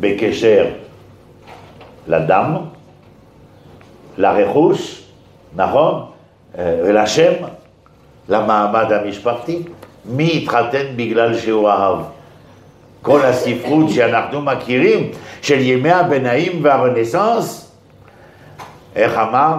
בקשר 0.00 0.64
לדם, 2.06 2.56
לרכוש, 4.18 5.02
נכון? 5.56 6.04
אה, 6.58 6.80
ולשם, 6.84 7.32
למעמד 8.28 8.92
המשפחתי. 8.92 9.62
מי 10.04 10.40
התחתן 10.42 10.86
בגלל 10.96 11.38
שהוא 11.38 11.68
אהב? 11.68 11.98
כל 13.02 13.22
הספרות 13.24 13.90
שאנחנו 13.90 14.42
מכירים 14.42 15.10
של 15.42 15.60
ימי 15.60 15.90
הביניים 15.90 16.64
והרנסאנס, 16.64 17.72
איך 18.96 19.18
אמר 19.18 19.54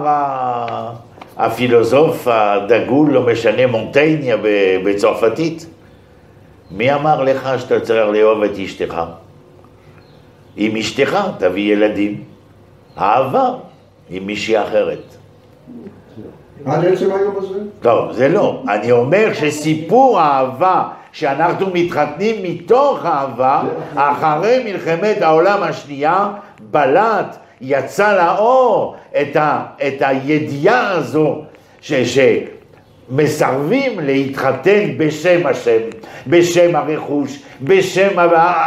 הפילוסוף 1.36 2.28
הדגול, 2.30 3.12
לא 3.12 3.22
משנה, 3.26 3.66
מונטייניה 3.66 4.36
ב- 4.36 4.76
בצרפתית? 4.84 5.66
מי 6.70 6.94
אמר 6.94 7.22
לך 7.22 7.48
שאתה 7.58 7.80
צריך 7.80 8.06
לאהוב 8.12 8.42
את 8.42 8.58
אשתך? 8.64 9.02
עם 10.56 10.76
אשתך 10.76 11.18
תביא 11.38 11.72
ילדים. 11.72 12.22
אהבה 12.98 13.50
עם 14.10 14.26
מישהי 14.26 14.62
אחרת. 14.62 15.16
עד 16.66 16.84
עצם 16.84 17.10
היום 17.12 17.36
הזה? 17.36 17.58
טוב, 17.80 18.12
זה 18.12 18.28
לא. 18.28 18.62
אני 18.68 18.92
אומר 18.92 19.32
שסיפור 19.34 20.20
האהבה 20.20 20.88
שאנחנו 21.12 21.66
מתחתנים 21.72 22.42
מתוך 22.42 23.06
אהבה, 23.06 23.62
אחרי 23.94 24.62
מלחמת 24.64 25.22
העולם 25.22 25.62
השנייה, 25.62 26.28
בלט, 26.70 27.36
יצא 27.60 28.16
לאור 28.16 28.96
את, 29.20 29.36
ה, 29.36 29.64
את 29.86 29.94
הידיעה 30.00 30.90
הזו 30.90 31.42
ש, 31.80 31.92
שמסרבים 33.10 34.00
להתחתן 34.00 34.98
בשם 34.98 35.46
השם, 35.46 35.80
בשם 36.26 36.76
הרכוש, 36.76 37.42
בשם, 37.62 38.18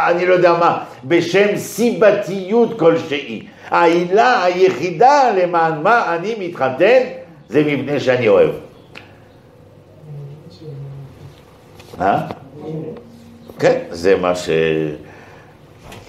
אני 0.08 0.26
לא 0.26 0.34
יודע 0.34 0.52
מה, 0.52 0.84
בשם 1.04 1.56
סיבתיות 1.56 2.78
כלשהי. 2.78 3.46
העילה 3.70 4.44
היחידה 4.44 5.30
למען 5.36 5.82
מה 5.82 6.16
אני 6.16 6.34
מתחתן 6.38 7.00
זה 7.48 7.62
מפני 7.66 8.00
שאני 8.00 8.28
אוהב. 8.28 8.50
אה? 12.00 12.20
כן, 13.58 13.78
זה 13.90 14.16
מה 14.16 14.34
ש... 14.34 14.48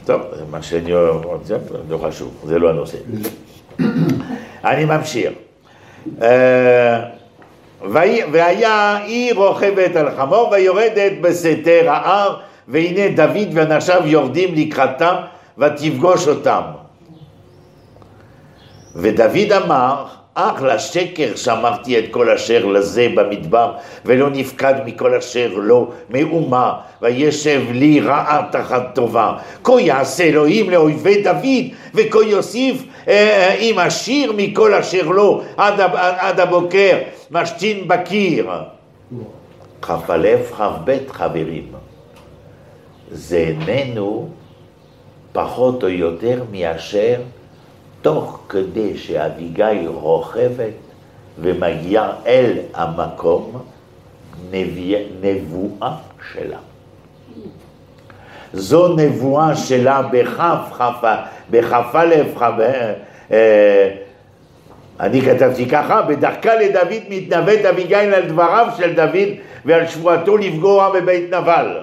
טוב, 0.05 0.21
זה 0.37 0.43
מה 0.51 0.61
שאני 0.61 0.93
אוהב, 0.93 1.43
זה 1.43 1.57
לא 1.89 1.97
חשוב, 1.97 2.43
זה 2.45 2.59
לא 2.59 2.69
הנושא. 2.69 2.97
אני 4.69 4.85
ממשיך. 4.85 5.31
והיה 8.31 8.95
היא 8.95 9.33
רוכבת 9.33 9.95
על 9.95 10.15
חמור 10.17 10.49
ויורדת 10.51 11.11
בסתר 11.21 11.89
ההר 11.89 12.39
והנה 12.67 13.15
דוד 13.15 13.47
ואנשיו 13.53 14.01
יורדים 14.05 14.55
לקראתם 14.55 15.15
ותפגוש 15.57 16.27
אותם. 16.27 16.61
ודוד 18.95 19.51
אמר, 19.63 20.05
אך 20.39 20.61
לשקר 20.61 21.35
שמרתי 21.35 21.99
את 21.99 22.03
כל 22.11 22.29
אשר 22.29 22.65
לזה 22.65 23.07
במדבר, 23.15 23.73
ולא 24.05 24.29
נפקד 24.29 24.73
מכל 24.85 25.15
אשר 25.15 25.51
לו 25.53 25.91
מאומה, 26.09 26.73
וישב 27.01 27.61
לי 27.71 27.99
רעה 27.99 28.47
תחת 28.51 28.95
טובה. 28.95 29.33
כה 29.63 29.81
יעשה 29.81 30.23
אלוהים 30.23 30.69
לאויבי 30.69 31.21
דוד, 31.23 31.65
וכה 31.93 32.19
יוסיף 32.25 32.83
אה, 33.07 33.55
עם 33.59 33.79
השיר 33.79 34.33
מכל 34.37 34.73
אשר 34.73 35.07
לו 35.07 35.41
עד, 35.57 35.79
הב- 35.79 35.95
עד 35.95 36.39
הבוקר, 36.39 36.97
משתין 37.31 37.87
בקיר. 37.87 38.49
כ"א 39.81 40.35
כ"ב 40.57 40.97
חברים, 41.11 41.67
זה 43.11 43.53
איננו 43.67 44.29
פחות 45.33 45.83
או 45.83 45.89
יותר 45.89 46.43
מאשר 46.51 47.15
תוך 48.01 48.39
כדי 48.49 48.97
שאביגיל 48.97 49.87
רוכבת 49.87 50.73
ומגיעה 51.39 52.11
אל 52.25 52.57
המקום, 52.73 53.61
נבואה 55.21 55.95
שלה. 56.33 56.57
זו 58.53 58.95
נבואה 58.95 59.55
שלה 59.55 60.01
בכף 60.01 60.59
כף, 60.77 61.03
בכ"א 61.49 62.23
כ"א, 62.37 62.93
אה, 63.31 63.89
אני 64.99 65.21
כתבתי 65.21 65.69
ככה, 65.69 66.01
בדרכה 66.01 66.55
לדוד 66.55 67.03
מתנווט 67.09 67.65
אביגיל 67.65 68.13
על 68.13 68.25
דבריו 68.25 68.67
של 68.77 68.95
דוד 68.95 69.29
ועל 69.65 69.87
שבועתו 69.87 70.37
לפגוע 70.37 70.89
בבית 70.89 71.33
נבל. 71.33 71.77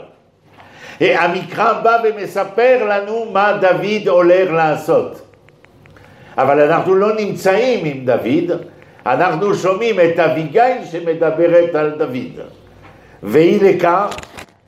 אה, 1.02 1.24
המקרא 1.24 1.72
בא 1.72 1.96
ומספר 2.04 2.84
לנו 2.88 3.26
מה 3.32 3.58
דוד 3.60 4.08
הולך 4.08 4.50
לעשות. 4.50 5.25
אבל 6.38 6.60
אנחנו 6.60 6.94
לא 6.94 7.14
נמצאים 7.14 7.84
עם 7.84 8.04
דוד, 8.04 8.60
אנחנו 9.06 9.54
שומעים 9.54 10.00
את 10.00 10.18
אביגיל 10.18 10.84
שמדברת 10.90 11.74
על 11.74 11.90
דוד. 11.98 12.40
והיא 13.22 13.62
לכך, 13.62 14.16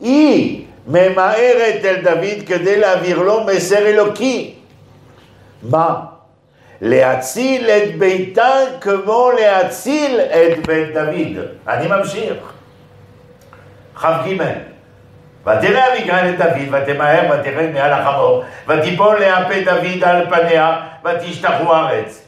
היא 0.00 0.64
ממהרת 0.86 1.84
אל 1.84 1.96
דוד 2.02 2.46
כדי 2.46 2.80
להעביר 2.80 3.18
לו 3.22 3.46
מסר 3.46 3.86
אלוקי. 3.86 4.54
מה? 5.62 5.94
להציל 6.80 7.70
את 7.70 7.98
ביתה 7.98 8.52
כמו 8.80 9.30
להציל 9.40 10.20
את 10.20 10.66
בית 10.66 10.94
דוד. 10.94 11.44
אני 11.68 11.88
ממשיך. 11.88 12.52
כ"ג 13.94 14.34
ותראה 15.48 15.92
אביגיל 15.92 16.14
את 16.14 16.38
דוד, 16.38 16.68
ותמהר 16.82 17.20
ותרד 17.30 17.70
מעל 17.74 17.92
החמור, 17.92 18.44
ותיפול 18.68 19.16
לאפה 19.20 19.54
דוד 19.64 20.04
על 20.04 20.26
פניה, 20.30 20.76
ותשתחו 21.04 21.74
ארץ. 21.74 22.24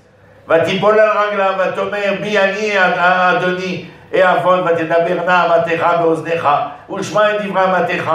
ותיפול 0.48 0.98
על 1.00 1.08
רגליו, 1.18 1.54
ותאמר 1.58 2.12
בי 2.20 2.38
אני 2.38 2.72
אדוני 2.96 3.84
אעבוד, 4.14 4.66
ותדבר 4.66 5.24
נעמתך 5.26 5.86
באוזניך, 6.00 6.48
ולשמע 6.90 7.30
את 7.36 7.42
דברי 7.44 7.64
אמתך. 7.64 8.12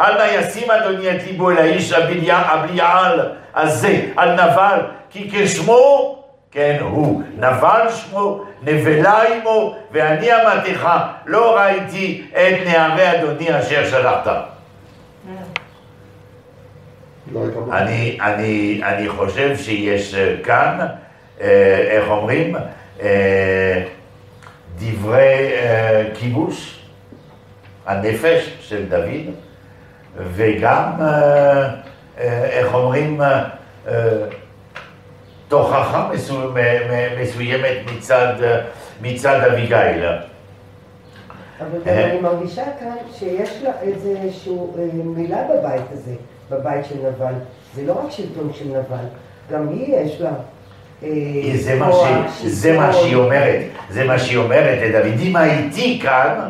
אל 0.00 0.18
נא 0.18 0.22
ישים 0.22 0.70
אדוני 0.70 1.10
את 1.10 1.26
ליבו 1.26 1.50
אל 1.50 1.58
האיש 1.58 1.92
הבליה- 1.92 2.38
הבליעל 2.38 3.20
הזה, 3.54 4.00
על 4.16 4.32
נבל, 4.32 4.78
כי 5.10 5.30
כשמו 5.32 6.16
כן 6.50 6.76
הוא, 6.80 7.22
נבל 7.38 7.80
שמו, 7.90 8.44
נבלה 8.64 9.22
עמו, 9.22 9.76
ואני 9.92 10.28
אמתך, 10.32 10.88
לא 11.26 11.56
ראיתי 11.56 12.26
את 12.30 12.66
נערי 12.66 13.10
אדוני 13.10 13.58
אשר 13.58 13.90
שלחת. 13.90 14.26
לא. 17.32 17.40
אני, 17.72 18.18
אני, 18.20 18.80
אני 18.84 19.08
חושב 19.08 19.56
שיש 19.56 20.14
אה, 20.14 20.34
כאן, 20.44 20.78
אה, 21.40 21.76
איך 21.90 22.08
אומרים, 22.08 22.56
אה, 23.02 23.82
דברי 24.78 25.52
כיבוש, 26.14 26.80
הנפש 27.86 28.56
של 28.60 28.84
דוד, 28.88 29.34
וגם, 30.16 30.92
איך 32.18 32.74
אומרים, 32.74 33.20
תוכחה 35.48 36.10
מסוימת 37.20 37.76
מצד, 37.96 38.34
אה, 38.42 38.60
מצד 39.02 39.40
אביגיל. 39.52 40.04
אבל 41.60 41.78
גם 41.84 41.88
אה. 41.88 42.10
אני 42.10 42.20
מרגישה 42.20 42.64
כאן 42.80 42.96
שיש 43.14 43.62
לה 43.62 43.70
איזושהי 43.82 44.52
מילה 45.04 45.38
בבית 45.44 45.82
הזה, 45.92 46.14
בבית 46.50 46.84
של 46.84 46.94
נבל. 46.98 47.34
זה 47.74 47.82
לא 47.86 47.92
רק 47.92 48.10
שלטון 48.10 48.50
של 48.52 48.68
נבל, 48.68 49.04
גם 49.50 49.68
היא 49.68 49.96
יש 49.96 50.20
לה 50.20 50.30
אה, 51.02 51.08
זה 51.54 51.78
מה, 51.78 51.92
ש... 51.92 52.44
זה 52.44 52.78
מה. 52.78 52.92
שהיא 52.92 53.16
אומרת, 53.16 53.60
זה 53.90 54.04
מה 54.04 54.18
שהיא 54.18 54.38
אומרת 54.38 54.78
לדוד. 54.82 55.20
אם 55.20 55.36
הייתי 55.36 56.00
כאן, 56.02 56.48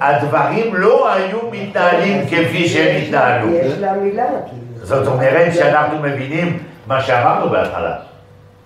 הדברים 0.00 0.74
לא 0.74 1.12
היו 1.12 1.38
מתנהלים 1.50 2.26
כפי 2.26 2.68
שהם 2.68 3.02
התנהלו. 3.02 3.54
יש 3.54 3.72
לה 3.78 3.92
מילה, 3.92 4.26
כאילו. 4.26 4.86
זאת 4.86 5.06
אומרת 5.06 5.54
שאנחנו 5.54 5.98
מבינים 5.98 6.58
מה 6.86 7.02
שאמרנו 7.02 7.50
בהתחלה, 7.50 7.96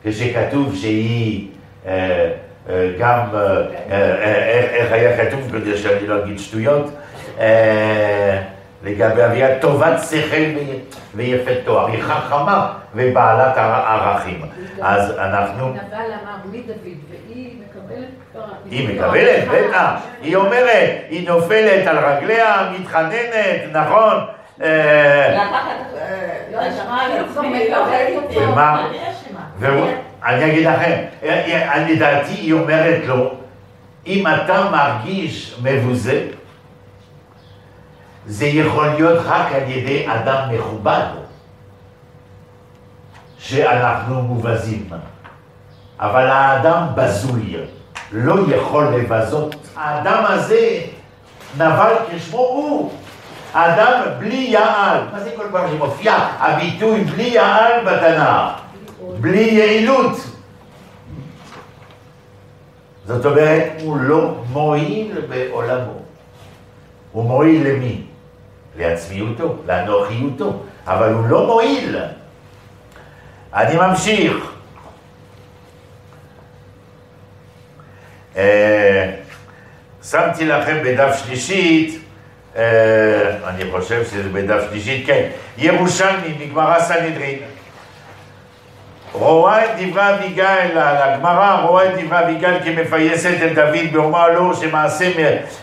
כשכתוב 0.05 0.77
שהיא 0.77 1.49
אה, 1.87 2.31
אה, 2.71 2.91
גם, 2.99 3.21
אה, 3.35 4.05
איך 4.75 4.93
היה 4.93 5.27
כתוב, 5.27 5.41
כדי 5.53 5.79
שאני 5.79 6.07
לא 6.07 6.25
אגיד 6.25 6.39
שטויות, 6.39 6.91
לגבי 8.85 9.25
אביה, 9.25 9.59
טובת 9.59 10.01
שכל 10.11 10.37
וי- 10.37 10.81
ויפת 11.15 11.57
תואר, 11.65 11.87
היא 11.87 12.03
חכמה 12.03 12.73
ובעלת 12.95 13.57
ער- 13.57 13.87
ערכים. 13.87 14.41
אז 14.83 15.11
אנחנו, 15.19 15.69
נבל 15.69 15.79
אמר 15.93 16.37
מדוד, 16.45 16.77
והיא 17.29 17.55
מקבלת 17.61 18.09
כבר... 18.33 18.41
היא 18.71 18.89
מקבלת, 18.99 19.45
בטח, 19.49 19.91
היא 20.23 20.37
אומרת, 20.37 20.91
היא 21.09 21.29
נופלת 21.29 21.87
על 21.87 21.99
רגליה, 21.99 22.73
מתחננת, 22.81 23.61
נכון? 23.73 24.15
אני 30.25 30.51
אגיד 30.51 30.67
לכם, 30.67 31.05
אה, 31.23 31.29
אה, 31.29 31.89
לדעתי 31.89 32.33
היא 32.33 32.53
אומרת 32.53 33.03
לו, 33.07 33.35
אם 34.07 34.27
אתה 34.27 34.71
מרגיש 34.71 35.59
מבוזה, 35.63 36.27
זה 38.27 38.47
יכול 38.47 38.87
להיות 38.87 39.19
רק 39.25 39.53
על 39.53 39.71
ידי 39.71 40.07
אדם 40.09 40.49
מכובד, 40.55 41.07
שאנחנו 43.39 44.23
מובזים. 44.23 44.89
אבל 46.01 46.27
האדם 46.27 46.87
בזוי, 46.95 47.57
לא 48.13 48.35
יכול 48.57 48.85
לבזות. 48.85 49.57
האדם 49.77 50.25
הזה 50.27 50.81
נבל 51.57 51.95
כשמו 52.11 52.39
הוא. 52.39 52.93
האדם 53.53 54.03
בלי 54.19 54.37
יעל, 54.37 55.01
מה 55.13 55.21
זה 55.21 55.31
כל 55.37 55.47
פעם 55.53 55.71
שמופיע 55.71 56.15
הביטוי 56.39 57.01
בלי 57.05 57.23
יעל 57.23 57.85
בתנ"ך? 57.85 58.61
בלי 59.21 59.41
יעילות. 59.41 60.17
זאת 63.07 63.27
אומרת, 63.27 63.73
הוא 63.83 63.97
לא 63.97 64.35
מועיל 64.53 65.21
בעולמו. 65.29 65.99
הוא 67.13 67.25
מועיל 67.25 67.69
למי? 67.69 68.03
לעצמיותו, 68.77 69.57
לאנוכיותו, 69.67 70.63
אבל 70.87 71.13
הוא 71.13 71.27
לא 71.27 71.47
מועיל. 71.47 71.97
אני 73.55 73.77
ממשיך. 73.77 74.53
אה, 78.37 79.15
שמתי 80.03 80.47
לכם 80.47 80.79
בדף 80.85 81.23
שלישית, 81.25 82.05
אני 82.57 83.71
חושב 83.71 84.05
שזה 84.05 84.29
בדף 84.33 84.63
שלישית, 84.71 85.07
כן, 85.07 85.23
ירושלמי 85.59 86.35
מגמרא 86.41 86.81
סנהדרין. 86.81 87.39
רואה 89.13 89.65
את 89.65 89.71
דברי 89.79 90.15
אביגיל, 90.15 90.79
הגמרא 90.79 91.61
רואה 91.63 91.85
את 91.85 92.05
דברי 92.05 92.19
אביגיל 92.19 92.59
כמפייסת 92.65 93.35
את 93.47 93.55
דוד 93.55 93.93
באומר 93.93 94.29
לו 94.29 94.57
שמעשה 94.57 95.11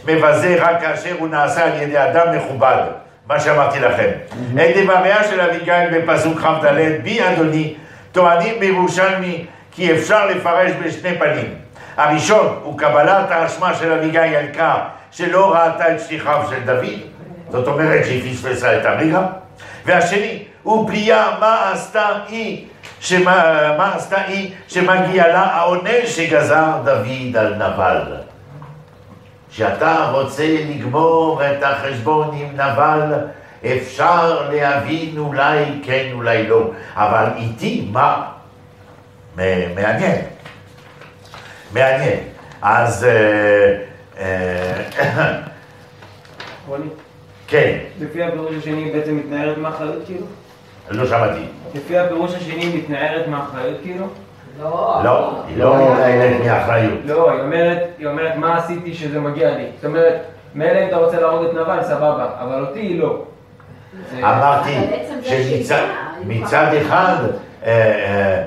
מבזה 0.06 0.56
רק 0.60 0.82
כאשר 0.82 1.16
הוא 1.20 1.28
נעשה 1.28 1.66
על 1.66 1.82
ידי 1.82 1.98
אדם 1.98 2.38
מכובד, 2.38 2.84
מה 3.28 3.40
שאמרתי 3.40 3.80
לכם. 3.80 4.10
את 4.56 4.78
דבריה 4.78 5.24
של 5.24 5.42
אביגיל 5.42 6.02
בפסוק 6.02 6.40
כ"ד, 6.40 6.66
בי 7.04 7.28
אדוני, 7.28 7.74
טוענים 8.12 8.60
בירושלמי 8.60 9.46
כי 9.72 9.94
אפשר 9.94 10.26
לפרש 10.26 10.72
בשני 10.84 11.18
פנים. 11.20 11.56
הראשון 11.98 12.60
הוא 12.64 12.78
קבלת 12.78 13.32
האשמה 13.32 13.74
של 13.74 13.92
אביגיל 13.92 14.36
על 14.36 14.48
כך 14.58 14.78
שלא 15.16 15.54
ראתה 15.54 15.96
את 15.96 16.02
שליחיו 16.02 16.46
של 16.50 16.64
דוד, 16.66 17.00
זאת 17.50 17.68
אומרת 17.68 18.06
שהיא 18.06 18.34
פספסה 18.34 18.78
את 18.78 18.86
הרגע. 18.86 19.22
והשני 19.86 20.44
הוא 20.64 20.90
פליאה 20.90 21.40
מה 21.40 21.72
עשתה 21.72 22.10
היא, 22.28 22.66
שמה, 23.00 23.72
מה 23.78 23.96
עשתה 23.96 24.22
היא 24.22 24.52
שמגיע 24.68 25.28
לה 25.28 25.40
העונש 25.40 26.06
שגזר 26.06 26.72
דוד 26.84 27.38
על 27.38 27.56
נבל. 27.56 28.02
כשאתה 29.50 30.10
רוצה 30.12 30.44
לגמור 30.70 31.42
את 31.46 31.64
החשבון 31.64 32.38
עם 32.38 32.54
נבל, 32.54 33.14
אפשר 33.66 34.50
להבין 34.52 35.18
אולי 35.18 35.66
כן, 35.84 36.10
אולי 36.14 36.48
לא, 36.48 36.72
אבל 36.96 37.26
איתי 37.38 37.88
מה? 37.92 38.26
מעניין. 39.36 40.22
מעניין. 41.74 42.20
אז... 42.62 43.08
אה, 44.20 44.82
רוני, 46.68 46.86
כן, 47.48 47.78
לפי 48.00 48.24
הפירוש 48.24 48.56
השני 48.56 48.92
בעצם 48.92 49.18
מתנערת 49.18 49.58
מאחריות 49.58 50.04
כאילו? 50.06 50.26
לא 50.90 51.06
שמעתי. 51.08 51.42
לפי 51.76 51.98
הפירוש 51.98 52.36
השני 52.36 52.78
מתנערת 52.78 53.28
מאחריות 53.28 53.78
כאילו? 53.84 54.06
לא. 54.64 55.02
לא, 55.04 55.44
היא 55.48 55.58
לא 55.58 55.92
מתנהלת 55.92 56.46
מאחריות. 56.46 57.00
לא, 57.06 57.32
היא 57.32 57.42
אומרת, 57.42 57.84
היא 57.98 58.08
אומרת 58.08 58.36
מה 58.36 58.58
עשיתי 58.58 58.94
שזה 58.94 59.20
מגיע 59.20 59.58
לי. 59.58 59.66
זאת 59.76 59.86
אומרת, 59.86 60.22
מילא 60.56 60.84
אם 60.84 60.88
אתה 60.88 60.96
רוצה 60.96 61.20
להרוג 61.22 61.46
את 61.46 61.54
נבל, 61.54 61.84
סבבה, 61.84 62.28
אבל 62.40 62.66
אותי 62.66 62.80
היא 62.80 63.00
לא. 63.00 63.24
אמרתי 64.24 64.78
שמצד 65.24 66.74
אחד, 66.82 67.16
אה, 67.66 67.72
אה, 67.72 68.44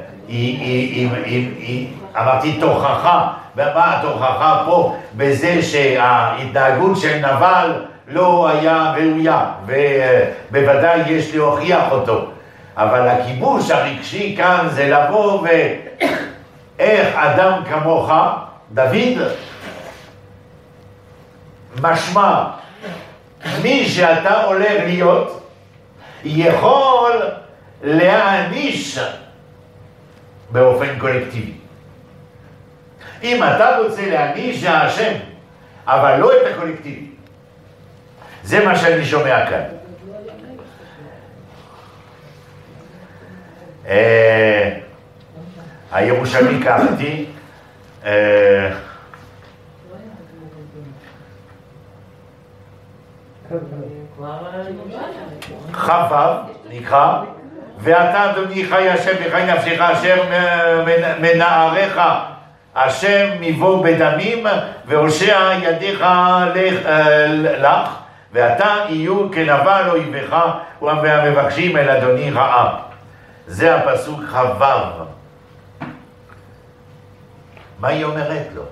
אמרתי 2.22 2.58
תוכחה, 2.60 3.32
ומה 3.59 3.98
התוכחה 3.98 4.62
פה? 4.66 4.96
בזה 5.16 5.62
שההתנהגות 5.62 6.96
של 7.00 7.16
נבל 7.18 7.84
לא 8.09 8.48
היה 8.48 8.92
ראויה, 8.96 9.46
ובוודאי 9.66 11.00
יש 11.06 11.34
להוכיח 11.34 11.90
אותו. 11.90 12.26
אבל 12.76 13.09
הכיבוש 13.09 13.70
הרגשי 13.70 14.34
כאן 14.36 14.68
זה 14.70 14.88
לבוא 14.88 15.46
ואיך 16.78 17.14
אדם 17.14 17.62
כמוך, 17.70 18.11
דוד, 18.72 19.18
משמע 21.82 22.44
מי 23.62 23.88
שאתה 23.88 24.42
הולך 24.42 24.82
להיות, 24.86 25.50
יכול 26.24 27.12
להעניש 27.82 28.98
באופן 30.50 30.98
קולקטיבי. 30.98 31.67
אם 33.22 33.42
אתה 33.42 33.78
רוצה 33.78 34.10
להעניש, 34.10 34.60
זה 34.60 34.70
האשם, 34.70 35.12
אבל 35.86 36.16
לא 36.16 36.32
את 36.32 36.54
הקולקטיבי. 36.54 37.06
זה 38.42 38.64
מה 38.64 38.76
שאני 38.76 39.04
שומע 39.04 39.50
כאן. 39.50 39.62
אה, 43.88 44.78
הירושלמי 45.92 46.64
קראתי, 46.64 47.26
אה, 48.04 48.70
כ"ו 55.72 56.14
נקרא, 56.70 57.22
ואתה 57.78 58.30
אדוני 58.30 58.64
חי 58.64 58.88
השם 58.88 59.12
וחי 59.24 59.44
נפשך 59.46 59.80
אשר 59.80 60.24
מנעריך 61.20 62.00
השם 62.84 63.28
מבוא 63.40 63.84
בדמים 63.84 64.46
והושע 64.86 65.52
ידיך 65.62 66.00
לך, 66.00 66.86
אה, 66.86 67.84
ואתה 68.32 68.76
יהיו 68.88 69.30
כנבל 69.32 69.82
אויביך 69.88 70.36
והמבקשים 70.82 71.76
אל 71.76 71.90
אדוני 71.90 72.30
רעה. 72.30 72.76
זה 73.46 73.74
הפסוק 73.76 74.20
כ"ו. 74.20 74.64
מה 77.80 77.88
היא 77.88 78.04
אומרת 78.04 78.46
לו? 78.54 78.62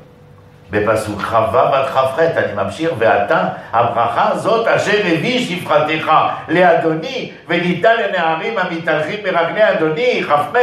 בפסוק 0.71 1.21
כ"ו 1.21 1.59
עד 1.59 1.87
כ"ח, 1.87 2.19
אני 2.19 2.53
ממשיך, 2.53 2.91
ואתה, 2.99 3.49
הברכה 3.73 4.29
הזאת 4.29 4.67
אשר 4.67 4.99
הביא 4.99 5.47
שפחתך 5.47 6.13
לאדוני, 6.49 7.33
וניתן 7.49 7.95
לנערים 7.97 8.59
המתהלכים 8.59 9.21
ברגלי 9.23 9.71
אדוני, 9.71 10.23
כ"ב, 10.29 10.59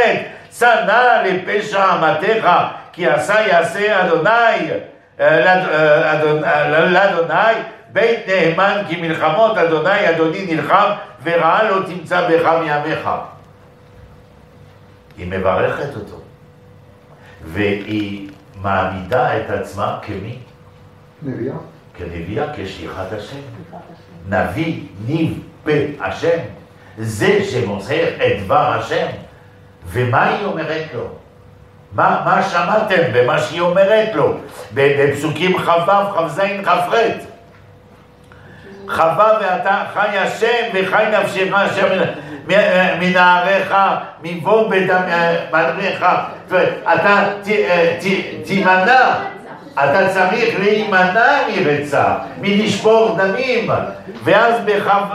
צנע 0.48 1.22
לפשע 1.24 1.84
אמתך, 1.94 2.48
כי 2.94 3.06
עשה 3.06 3.40
יעשה 3.40 4.06
אדוני, 4.06 4.30
אה, 4.30 4.78
אה, 5.20 6.12
אדון- 6.12 6.44
אה, 6.44 6.88
לאדוני, 6.90 7.60
בית 7.92 8.28
נאמן 8.28 8.82
כי 8.88 9.00
מלחמות 9.00 9.58
אדוני 9.58 10.10
אדוני 10.10 10.54
נלחם, 10.54 10.90
ורעה 11.22 11.70
לא 11.70 11.82
תמצא 11.86 12.28
בך 12.28 12.46
מימיך. 12.62 13.08
היא 15.16 15.26
מברכת 15.26 15.94
אותו. 15.94 16.20
והיא 17.44 18.30
מעמידה 18.62 19.36
את 19.36 19.50
עצמה 19.50 19.98
כמי? 20.02 20.38
נביאה. 21.22 21.54
כנביאה, 21.98 22.46
כשליחת 22.56 23.12
השם. 23.12 23.36
נביא, 24.28 24.80
ניב, 25.06 25.38
פה 25.64 25.70
השם, 26.00 26.38
זה 26.98 27.44
שמוסר 27.44 28.08
את 28.16 28.42
דבר 28.44 28.72
השם. 28.78 29.06
ומה 29.86 30.28
היא 30.28 30.44
אומרת 30.46 30.86
לו? 30.94 31.08
מה, 31.94 32.22
מה 32.24 32.42
שמעתם 32.42 33.02
במה 33.12 33.38
שהיא 33.38 33.60
אומרת 33.60 34.08
לו 34.14 34.34
בפסוקים 34.74 35.58
כ"ו, 35.58 35.90
כ"ז, 36.14 36.40
כ"ח? 36.64 36.94
חווה 38.88 39.32
ואתה 39.40 39.82
חי 39.94 40.18
השם 40.18 40.64
וחי 40.74 41.04
נפשך 41.12 41.54
אשר 41.54 42.04
מנעריך, 43.00 43.74
מבוא 44.22 44.70
בדמך. 44.70 46.06
אתה 46.94 47.24
אה, 47.48 47.98
תימנע, 48.44 49.14
אתה 49.72 50.08
צריך 50.14 50.60
להימנע 50.60 51.32
מרצח, 51.56 52.12
מלשבור 52.40 53.16
דמים. 53.18 53.70
ואז 54.24 54.54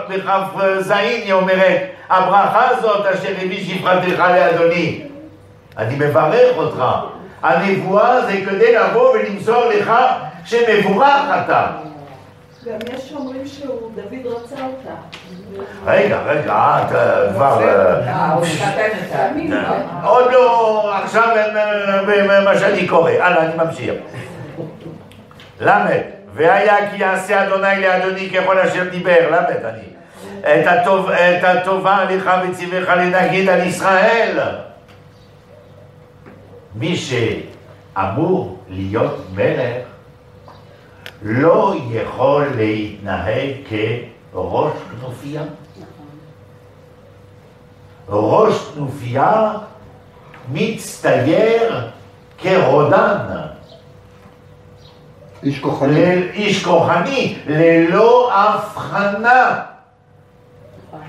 בכ"ז 0.10 0.92
היא 0.92 1.34
אומרת, 1.34 1.82
הברכה 2.10 2.70
הזאת 2.70 3.06
אשר 3.06 3.34
הביא 3.42 3.66
שפחתך 3.66 4.20
לאדוני. 4.20 5.09
אני 5.80 5.96
מברך 5.96 6.58
אותך. 6.58 6.84
הנבואה 7.44 8.26
זה 8.26 8.32
כדי 8.46 8.76
לבוא 8.76 9.12
ולמסור 9.12 9.66
לך 9.66 9.92
שמבורך 10.46 11.26
אתה. 11.44 11.68
גם 12.66 12.78
יש 12.94 13.10
שאומרים 13.10 13.48
שהוא, 13.48 13.92
דוד 13.96 14.26
רצה 14.26 14.56
אותה. 14.66 14.94
רגע, 15.86 16.20
רגע, 16.26 16.80
את 16.88 16.96
אה, 16.96 17.34
כבר... 17.34 17.64
אה, 17.64 18.08
אה, 18.08 18.36
עוד 20.04 20.32
לא, 20.32 20.92
עכשיו 20.96 21.28
מה 22.46 22.60
שאני 22.60 22.88
קורא. 22.88 23.12
הלאה, 23.12 23.46
אני 23.46 23.56
ממשיך. 23.58 23.94
למד, 25.60 26.02
והיה 26.34 26.92
כי 26.92 26.98
יעשה 26.98 27.44
אדוני 27.44 27.82
לאדוני 27.82 28.30
ככל 28.30 28.60
אשר 28.60 28.84
דיבר, 28.90 29.30
למד 29.30 29.66
אני. 29.66 29.84
את, 30.40 30.68
הטוב, 30.68 31.10
את 31.10 31.44
הטובה 31.44 31.98
עליך 31.98 32.30
וציווך 32.44 32.90
לנגיד 32.90 33.50
על 33.50 33.68
ישראל. 33.68 34.40
מי 36.76 36.96
שאמור 36.96 38.60
להיות 38.70 39.18
מלך 39.34 39.86
לא 41.22 41.76
יכול 41.92 42.48
להתנהג 42.56 43.50
כראש 43.70 44.74
כנופיה. 44.92 45.42
ראש 48.10 48.56
כנופיה 48.74 49.52
מצטייר 50.52 51.88
כרודן. 52.38 53.18
איש 55.44 55.60
כוחני. 55.60 56.30
איש 56.34 56.66
כוחני, 56.66 57.38
ללא 57.48 58.34
הבחנה 58.34 59.62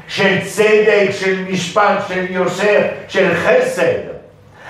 של 0.08 0.38
צדק, 0.44 1.08
של 1.10 1.44
משפט, 1.50 2.08
של 2.08 2.26
יושר, 2.30 2.86
של 3.08 3.34
חסד. 3.34 4.09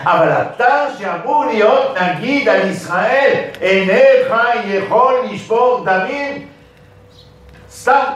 אבל 0.02 0.32
אתה 0.32 0.86
שאמור 0.98 1.44
להיות 1.44 1.96
נגיד 1.98 2.48
על 2.48 2.70
ישראל, 2.70 3.44
אינך 3.60 4.34
יכול 4.64 5.14
לשבור 5.30 5.84
דמים 5.84 6.48
סתם. 7.70 8.12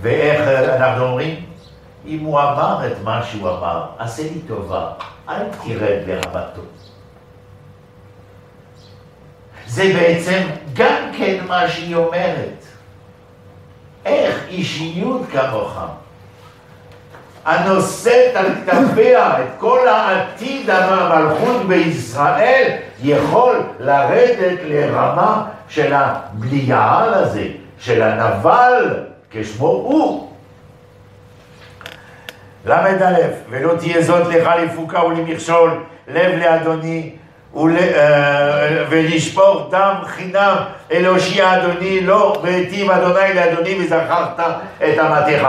ואיך 0.00 0.40
אנחנו 0.48 1.04
אומרים? 1.04 1.46
אם 2.06 2.18
הוא 2.20 2.40
אמר 2.40 2.86
את 2.86 3.02
מה 3.04 3.22
שהוא 3.24 3.48
אמר, 3.50 3.86
עשה 3.98 4.22
לי 4.22 4.40
טובה, 4.48 4.92
אל 5.28 5.44
תרד 5.64 6.02
לרמתו. 6.06 6.62
זה 9.66 9.82
בעצם 9.94 10.42
גם 10.72 11.10
כן 11.18 11.44
מה 11.48 11.68
שהיא 11.68 11.96
אומרת. 11.96 12.64
איך 14.04 14.44
אישיות 14.48 15.20
כמוך 15.32 15.78
הנושאת 17.44 18.36
על 18.36 18.46
כתפיה 18.66 19.40
את 19.40 19.48
כל 19.58 19.88
העתיד 19.88 20.70
המלכות 20.70 21.66
בישראל, 21.66 22.76
יכול 23.02 23.62
לרדת 23.80 24.58
לרמה 24.64 25.44
של 25.68 25.92
הבליעל 25.94 27.14
הזה, 27.14 27.44
של 27.78 28.02
כשמו 29.30 29.66
הוא. 29.66 30.30
ל"א, 32.66 33.12
ולא 33.50 33.74
תהיה 33.78 34.02
זאת 34.02 34.26
לך 34.26 34.50
לפוקה 34.62 35.04
ולמכשול, 35.04 35.84
לב 36.08 36.38
לאדוני 36.38 37.10
ול, 37.54 37.76
אה, 37.76 38.84
ולשפוך 38.90 39.66
דם 39.70 39.94
חינם 40.06 40.56
אל 40.92 41.06
הושיע 41.06 41.56
אדוני 41.56 42.00
לא 42.00 42.40
והיטיב 42.42 42.90
אדוני 42.90 43.34
לאדוני 43.34 43.78
וזכרת 43.80 44.40
את 44.78 44.98
אמתך. 44.98 45.48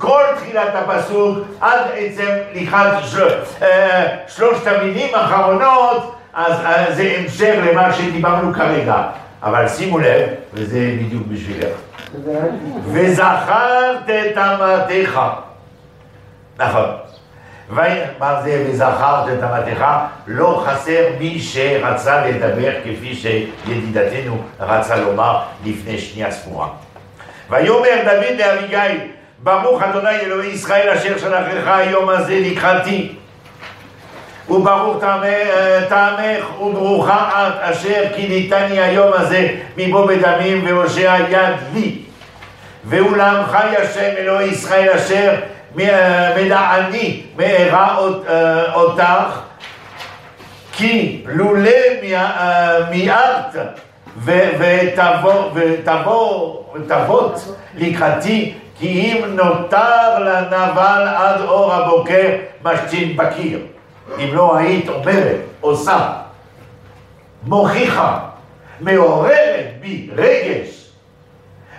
כל 0.00 0.22
תחילת 0.36 0.74
הפסוק 0.74 1.38
עד 1.60 1.80
עצם 1.94 2.30
לקראת 2.54 3.04
של, 3.04 3.28
אה, 3.62 4.16
שלושת 4.28 4.66
המילים 4.66 5.14
האחרונות, 5.14 6.14
אז 6.34 6.52
אה, 6.64 6.84
זה 6.90 7.14
המשך 7.18 7.54
למה 7.72 7.92
שדיברנו 7.92 8.54
כרגע. 8.54 9.02
אבל 9.42 9.68
שימו 9.68 9.98
לב, 9.98 10.28
וזה 10.54 10.94
בדיוק 10.98 11.22
בשבילך. 11.26 11.76
וזכרת 12.84 14.10
את 14.10 14.38
אמתך. 14.38 15.20
נכון. 16.58 16.88
מה 18.18 18.42
זה 18.42 18.66
וזכרת 18.68 19.28
את 19.28 19.42
אמתך? 19.42 19.84
לא 20.26 20.64
חסר 20.66 21.08
מי 21.18 21.40
שרצה 21.40 22.26
לדבר 22.26 22.72
כפי 22.80 23.14
שידידתנו 23.14 24.38
רצה 24.60 24.96
לומר 24.96 25.42
לפני 25.64 25.98
שנייה 25.98 26.30
ספורה. 26.30 26.68
ויאמר 27.50 28.04
דוד 28.04 28.38
לאביגיל 28.38 29.19
ברוך 29.42 29.82
אדוני 29.82 30.20
אלוהי 30.20 30.48
ישראל 30.48 30.88
אשר 30.88 31.18
שלחך 31.18 31.66
היום 31.66 32.08
הזה 32.08 32.40
לקראתי 32.40 33.12
וברוך 34.48 35.04
טעמך 35.88 36.60
וברוכה 36.60 37.48
את 37.48 37.54
אשר 37.60 38.02
כיניתני 38.16 38.80
היום 38.80 39.12
הזה 39.12 39.48
מבוא 39.76 40.06
בדמים 40.06 40.66
והושע 40.66 41.16
יד 41.30 41.56
לי. 41.74 41.98
ואולם 42.84 43.44
חי 43.50 43.76
השם 43.76 44.10
אלוהי 44.18 44.48
ישראל 44.48 44.88
אשר 44.90 45.34
מלעני 45.74 47.22
מארע 47.36 47.96
אותך 48.74 49.40
כי 50.72 51.22
לולא 51.26 51.70
מיערת 52.90 53.56
ותבוא 54.24 55.50
לקראתי 57.74 58.54
כי 58.78 58.88
אם 58.88 59.36
נותר 59.36 60.18
לנבל 60.18 61.08
עד 61.16 61.40
אור 61.40 61.72
הבוקר 61.72 62.28
משצ'ין 62.64 63.16
בקיר. 63.16 63.58
אם 64.18 64.28
לא 64.32 64.56
היית 64.56 64.88
אומרת, 64.88 65.36
עושה, 65.60 66.12
מוכיחה, 67.42 68.18
מעוררת 68.80 69.66
בי 69.80 70.10
רגש, 70.16 70.90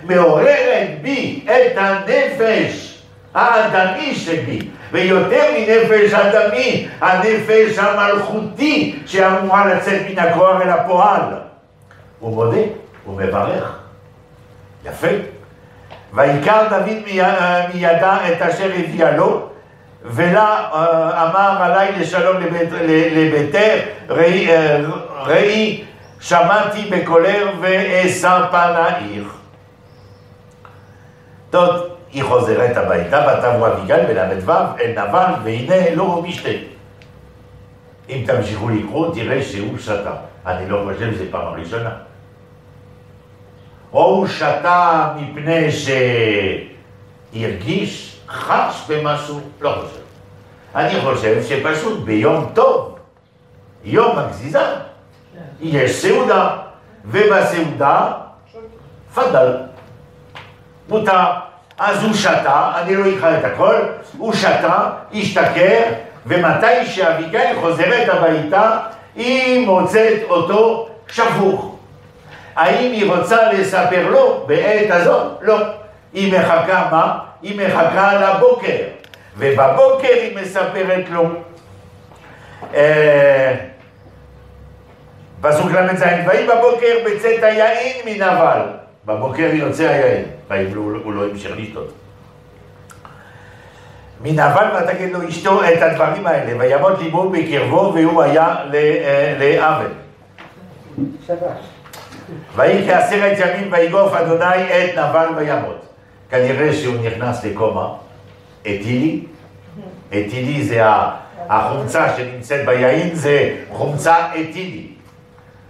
מעוררת 0.03 0.87
בי 1.01 1.45
את 1.45 1.77
הנפש 1.77 3.01
האדמי 3.33 4.15
שבי, 4.15 4.59
ויותר 4.91 5.43
מנפש 5.57 6.13
אדמי, 6.13 6.87
הנפש 7.01 7.77
המלכותי 7.77 8.99
שאמורה 9.05 9.65
לצאת 9.65 10.01
מן 10.09 10.19
הכוח 10.19 10.61
אל 10.61 10.69
הפועל. 10.69 11.21
הוא 12.21 12.35
מודה, 12.35 12.61
הוא 13.05 13.17
מברך. 13.17 13.79
יפה. 14.85 15.07
ויקר 16.13 16.67
דוד 16.69 16.97
מידה 17.73 18.17
את 18.27 18.41
אשר 18.41 18.71
הביאה 18.75 19.17
לו, 19.17 19.47
ולה 20.03 20.69
אה, 20.73 21.29
אמר 21.29 21.63
עלי 21.63 21.91
לשלום 21.99 22.37
לביתך, 23.15 23.83
ראי, 24.09 24.49
אה, 24.49 24.81
ראי 25.25 25.83
שמעתי 26.19 26.89
בקולר 26.91 27.51
ואשא 27.61 28.41
פנייך. 28.51 29.37
טוב, 31.49 31.75
היא 32.11 32.23
חוזרת 32.23 32.77
הביתה, 32.77 33.27
ותבוא 33.27 33.67
אביגל 33.67 34.05
בל"ו 34.05 34.53
אל 34.81 34.91
נבל, 34.91 35.33
והנה 35.43 35.95
לא 35.95 36.03
הוא 36.03 36.27
משתה. 36.27 36.49
אם 38.09 38.23
תמשיכו 38.27 38.69
לקרוא, 38.69 39.15
תראה 39.15 39.43
שהוא 39.43 39.77
שתה. 39.77 40.30
אני 40.45 40.69
לא 40.69 40.85
חושב 40.87 41.13
שזה 41.13 41.25
פעם 41.31 41.53
ראשונה. 41.53 41.91
או 43.93 44.05
הוא 44.05 44.27
שתה 44.27 45.13
מפני 45.15 45.67
שהרגיש, 47.31 48.19
חש 48.27 48.91
במשהו, 48.91 49.41
לא 49.61 49.75
חושב. 49.81 50.01
אני 50.75 51.01
חושב 51.01 51.43
שפשוט 51.43 52.03
ביום 52.03 52.51
טוב, 52.53 52.95
יום 53.83 54.19
הגזיזה, 54.19 54.75
יש 55.61 55.91
סעודה, 55.91 56.57
ובסעודה 57.05 58.11
פדל. 59.15 59.57
מותר. 60.89 61.31
אז 61.77 62.03
הוא 62.03 62.13
שתה, 62.13 62.71
אני 62.75 62.95
לא 62.95 63.17
אקרא 63.17 63.37
את 63.39 63.45
הכל, 63.45 63.75
הוא 64.17 64.33
שתה, 64.33 64.89
השתכר, 65.13 65.81
ומתי 66.25 66.85
שאביגיל 66.85 67.59
חוזרת 67.61 68.09
הביתה, 68.09 68.79
היא 69.15 69.67
מוצאת 69.67 70.19
אותו 70.29 70.89
שפוך. 71.07 71.75
האם 72.55 72.91
היא 72.91 73.11
רוצה 73.11 73.53
לספר 73.53 74.09
לו 74.09 74.43
בעת 74.47 74.91
הזאת? 74.91 75.37
לא. 75.41 75.57
היא 76.13 76.37
מחכה 76.37 76.87
מה? 76.91 77.19
היא 77.41 77.67
מחכה 77.67 78.13
לבוקר, 78.13 78.77
ובבוקר 79.37 80.13
היא 80.13 80.37
מספרת 80.37 81.09
לו. 81.09 81.23
אה, 82.73 83.55
פסוק 85.41 85.71
ל"ז, 85.71 86.03
ויהי 86.27 86.47
בבוקר 86.47 86.97
בצאת 87.05 87.43
היין 87.43 87.97
מנבל. 88.05 88.61
בבוקר 89.05 89.49
יוצא 89.53 89.87
היין, 90.49 90.73
הוא 90.73 91.13
לא 91.13 91.25
המשיך 91.25 91.51
לשתות. 91.57 92.00
מנבל 94.23 94.65
ותגיד 94.77 95.13
לו 95.13 95.29
אשתו 95.29 95.63
את 95.63 95.81
הדברים 95.81 96.27
האלה, 96.27 96.59
וימות 96.59 96.99
ליבו 96.99 97.29
בקרבו 97.29 97.91
והוא 97.95 98.21
היה 98.21 98.55
אה, 98.73 99.35
לעוול. 99.39 99.91
ויהי 102.55 102.87
כעשרת 102.87 103.37
ימים 103.37 103.71
ויגוף 103.71 104.13
אדוני 104.13 104.63
את 104.63 104.97
נבל 104.97 105.27
וימות. 105.37 105.85
כנראה 106.29 106.73
שהוא 106.73 106.95
נכנס 107.03 107.45
לקומה, 107.45 107.87
אטילי, 108.61 109.23
אטילי 110.09 110.63
זה 110.63 110.81
החומצה 111.49 112.17
שנמצאת 112.17 112.65
ביין, 112.65 113.15
זה 113.15 113.55
חומצה 113.71 114.15
אטילי, 114.27 114.87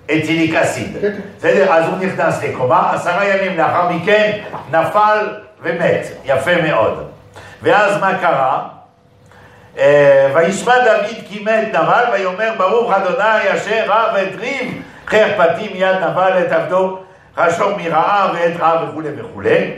אטיליק 0.05 0.55
אסיד. 0.55 0.97
בסדר? 1.37 1.73
אז 1.73 1.85
הוא 1.87 1.97
נכנס 1.97 2.43
לקומה, 2.43 2.91
עשרה 2.93 3.25
ימים 3.27 3.57
לאחר 3.57 3.89
מכן 3.89 4.39
נפל 4.71 5.27
ומת, 5.63 6.07
יפה 6.25 6.61
מאוד. 6.61 7.11
ואז 7.64 8.01
מה 8.01 8.18
קרה? 8.18 8.68
אה, 9.78 10.32
וישמע 10.34 10.76
דוד 10.80 11.16
כי 11.30 11.43
מת 11.43 11.68
נבל, 11.68 12.03
ויאמר 12.14 12.53
ברוך 12.57 12.93
אדוני 12.93 13.53
אשר 13.55 13.84
רב 13.88 14.16
את 14.16 14.39
ריב 14.39 14.82
חרפתי 15.07 15.70
מיד 15.74 15.95
נבל 15.95 16.32
את 16.45 16.51
עבדו 16.51 16.99
חשוב 17.38 17.78
מרעה 17.78 18.32
ואת 18.34 18.59
רעה 18.59 18.84
וכולי 18.84 19.09
וכולי. 19.18 19.72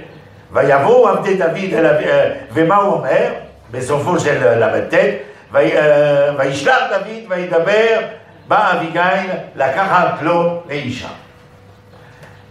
ויבואו 0.52 1.08
עבדי 1.08 1.38
דוד 1.38 1.74
אל 1.74 1.86
אה, 1.86 2.32
ומה 2.54 2.76
הוא 2.76 2.94
אומר? 2.94 3.30
בסופו 3.72 4.20
של 4.20 4.60
ל"ט, 4.60 4.94
אה, 5.56 6.30
וישלח 6.38 6.84
דוד 6.90 7.30
וידבר, 7.30 8.00
בא 8.48 8.72
אביגיל 8.72 9.32
לקחת 9.56 10.22
לו 10.22 10.62
לאישה. 10.70 11.08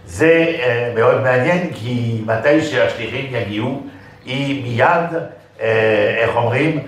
זה 0.07 0.47
מאוד 0.95 1.21
מעניין 1.21 1.71
כי 1.75 2.23
מתי 2.27 2.63
שהשליחים 2.63 3.27
יגיעו 3.31 3.83
היא 4.25 4.63
מיד, 4.63 5.21
אה, 5.61 6.15
איך 6.19 6.37
אומרים, 6.37 6.81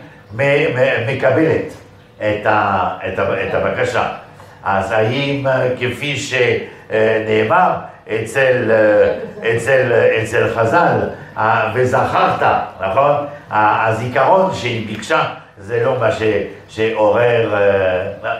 מקבלת 1.07 1.72
את, 2.16 2.47
ה, 2.47 2.89
את, 3.09 3.18
ה, 3.18 3.49
את 3.49 3.55
הבקשה. 3.55 4.09
אז 4.64 4.93
האם 4.93 5.47
אה, 5.47 5.68
כפי 5.80 6.16
שנאמר 6.16 7.72
אצל, 8.09 8.70
אה, 8.70 9.57
אצל, 9.57 9.93
אצל 10.22 10.55
חז"ל, 10.55 10.99
וזכרת, 11.74 12.43
נכון? 12.80 13.26
הזיכרון 13.51 14.55
שהיא 14.55 14.87
ביקשה 14.87 15.24
זה 15.59 15.82
לא 15.85 15.99
מה 16.01 16.12
ש, 16.12 16.22
שעורר, 16.68 17.55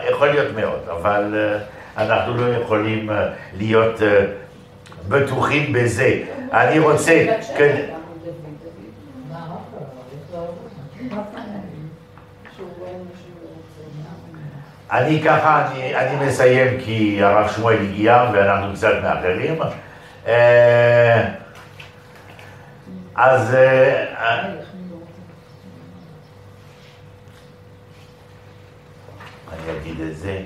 יכול 0.09 0.27
להיות 0.27 0.55
מאוד, 0.55 0.79
אבל 0.91 1.35
אנחנו 1.97 2.37
לא 2.37 2.55
יכולים 2.55 3.09
להיות 3.57 4.01
בטוחים 5.07 5.73
בזה. 5.73 6.13
אני 6.53 6.79
רוצה... 6.79 7.25
כן, 7.57 7.75
אני 14.91 15.21
ככה, 15.25 15.67
אני, 15.71 15.95
אני 15.95 16.25
מסיים 16.25 16.77
כי 16.79 17.23
הרב 17.23 17.51
שמואל 17.55 17.77
הגיע 17.81 18.29
ואנחנו 18.33 18.73
קצת 18.73 18.93
מאחרים. 19.03 19.61
אה, 20.27 21.29
אז 23.15 23.55
אה, 23.55 24.05
אני 29.53 29.77
אגיד 29.81 30.01
את 30.01 30.17
זה. 30.17 30.39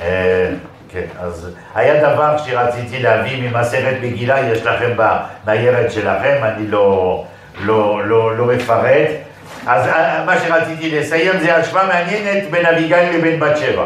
אה, 0.00 0.52
כן, 0.88 1.06
אז 1.18 1.50
היה 1.74 2.14
דבר 2.14 2.38
שרציתי 2.38 3.02
להביא 3.02 3.50
ממסכת 3.50 3.96
מגילה, 4.02 4.40
יש 4.40 4.62
לכם 4.66 4.96
בניירת 5.44 5.92
שלכם, 5.92 6.36
אני 6.42 6.66
לא, 6.66 7.24
לא, 7.60 8.06
לא, 8.06 8.36
לא 8.36 8.54
אפרט. 8.56 9.27
אז 9.68 9.86
אה, 9.86 10.24
מה 10.24 10.40
שרציתי 10.40 10.98
לסיים 10.98 11.40
זה 11.40 11.56
השוואה 11.56 11.86
מעניינת 11.86 12.50
בין 12.50 12.66
אביגיל 12.66 13.10
לבין 13.14 13.40
בת 13.40 13.56
שבע. 13.56 13.84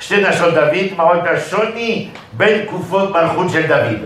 שתי 0.00 0.22
נשות 0.28 0.54
דוד 0.54 0.96
מראות 0.96 1.20
השוני 1.26 2.08
בין 2.32 2.64
תקופות 2.66 3.10
מלכות 3.10 3.50
של 3.50 3.66
דוד. 3.66 3.98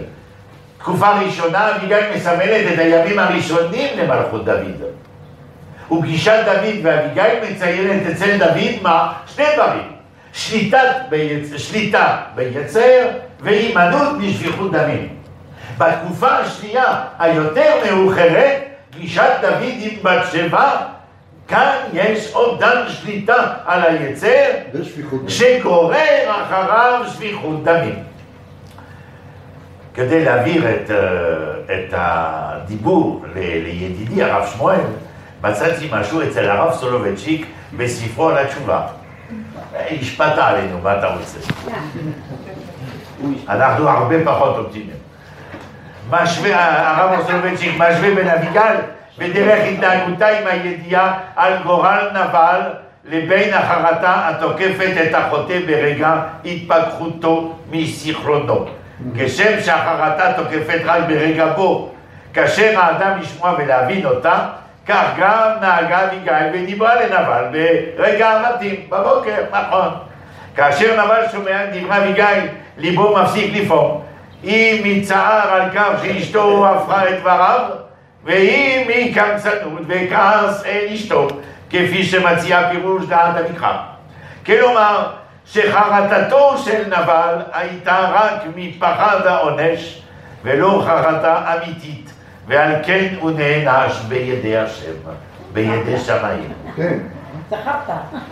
תקופה 0.79 1.11
ראשונה, 1.11 1.77
אביגיל 1.77 1.99
מסמלת 2.16 2.73
את 2.73 2.79
הימים 2.79 3.18
הראשונים 3.18 3.99
למלכות 3.99 4.45
דוד. 4.45 4.83
ופגישת 5.93 6.39
דוד 6.45 6.75
ואביגיל 6.83 7.51
מציינת 7.51 8.07
אצל 8.12 8.39
דוד 8.39 8.83
מה? 8.83 9.12
שני 9.27 9.45
דברים. 9.55 9.93
שליטת 10.33 10.97
ביצ... 11.09 11.57
שליטה 11.57 12.16
ביצר 12.35 13.09
והימנעות 13.41 14.16
משפיכות 14.18 14.73
דמים. 14.73 15.09
בתקופה 15.79 16.29
השנייה, 16.29 17.01
היותר 17.18 17.73
מאוחרת, 17.85 18.72
פגישת 18.93 19.30
דוד 19.40 19.74
עם 19.80 20.03
בת 20.03 20.22
שבע, 20.32 20.76
כאן 21.49 21.76
יש 21.93 22.34
אובדן 22.34 22.84
שליטה 22.88 23.55
על 23.64 23.82
היצר, 23.82 24.51
שגורר 25.28 26.43
אחריו 26.43 27.05
שפיכות 27.12 27.64
דמים. 27.64 28.03
כדי 29.95 30.24
להעביר 30.24 30.70
את, 30.70 30.90
אה, 30.90 31.74
את 31.74 31.95
הדיבור 31.97 33.24
לידידי 33.34 34.22
הרב 34.22 34.47
שמואל, 34.47 34.80
מצאתי 35.43 35.88
משהו 35.93 36.22
אצל 36.22 36.51
הרב 36.51 36.74
סולובייצ'יק 36.74 37.47
בספרו 37.76 38.28
על 38.28 38.38
התשובה. 38.38 38.86
השפעת 39.74 40.38
עלינו, 40.38 40.78
מה 40.82 40.99
אתה 40.99 41.07
רוצה? 41.07 41.38
אנחנו 43.49 43.88
הרבה 43.88 44.24
פחות 44.24 44.59
אופטימיים. 44.59 45.12
משווה, 46.13 46.91
הרב 46.91 47.19
אוסלובייצ'יק 47.19 47.75
משווה 47.75 48.15
בין 48.15 48.29
אביגל 48.29 48.75
ודרך 49.19 49.59
התנהגותה 49.73 50.29
עם 50.29 50.47
הידיעה 50.47 51.19
על 51.37 51.53
גורל 51.63 52.09
נבל 52.15 52.61
לבין 53.05 53.55
החרטה 53.55 54.29
התוקפת 54.29 54.93
את 55.03 55.15
החוטא 55.15 55.59
ברגע 55.67 56.15
התפכחותו 56.45 57.55
מזיכרונו. 57.71 58.67
כשם 59.17 59.61
שהחרטה 59.61 60.33
תוקפת 60.33 60.81
רק 60.85 61.03
ברגע 61.09 61.47
בו, 61.47 61.91
כאשר 62.35 62.81
האדם 62.81 63.19
לשמוע 63.21 63.55
ולהבין 63.59 64.07
אותה, 64.07 64.47
כך 64.89 65.05
גם 65.19 65.51
נהגה 65.61 66.05
אביגיל 66.05 66.35
ודיברה 66.55 66.95
לנבל 66.95 67.45
ברגע 67.97 68.31
המתאים, 68.31 68.75
בבוקר, 68.89 69.37
נכון. 69.53 69.89
כאשר 70.57 71.05
נבל 71.05 71.23
שומע 71.33 71.65
את 71.65 71.69
דברי 71.73 71.99
אביגיל, 71.99 72.49
ליבו 72.79 73.17
מפסיק 73.17 73.55
לפעום. 73.55 74.12
אם 74.45 74.80
מצער 74.84 75.49
על 75.55 75.70
כך 75.74 75.90
שאשתו 76.03 76.68
הפכה 76.68 77.09
את 77.09 77.20
דבריו, 77.20 77.68
ואם 78.24 78.88
מקמצנות 78.88 79.82
וכעס 79.88 80.66
אל 80.66 80.86
אשתו, 80.95 81.28
כפי 81.70 82.05
שמציע 82.05 82.70
פירוש 82.70 83.07
דעת 83.07 83.36
המקרא. 83.36 83.78
כלומר, 84.47 85.11
שחרטתו 85.47 86.59
של 86.59 86.86
נבל 86.86 87.36
הייתה 87.53 88.11
רק 88.12 88.43
מפחד 88.57 89.26
העונש, 89.26 90.03
ולא 90.45 90.82
חרטה 90.86 91.55
אמיתית, 91.55 92.12
ועל 92.47 92.72
כן 92.82 93.14
הוא 93.20 93.30
נענש 93.30 94.01
בידי 94.09 94.57
השם, 94.57 94.93
בידי 95.53 95.99
שמיים. 95.99 96.53
כן. 96.76 96.99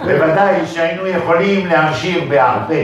בוודאי 0.05 0.67
שהיינו 0.67 1.07
יכולים 1.07 1.67
להמשיך 1.67 2.25
בהרבה, 2.29 2.75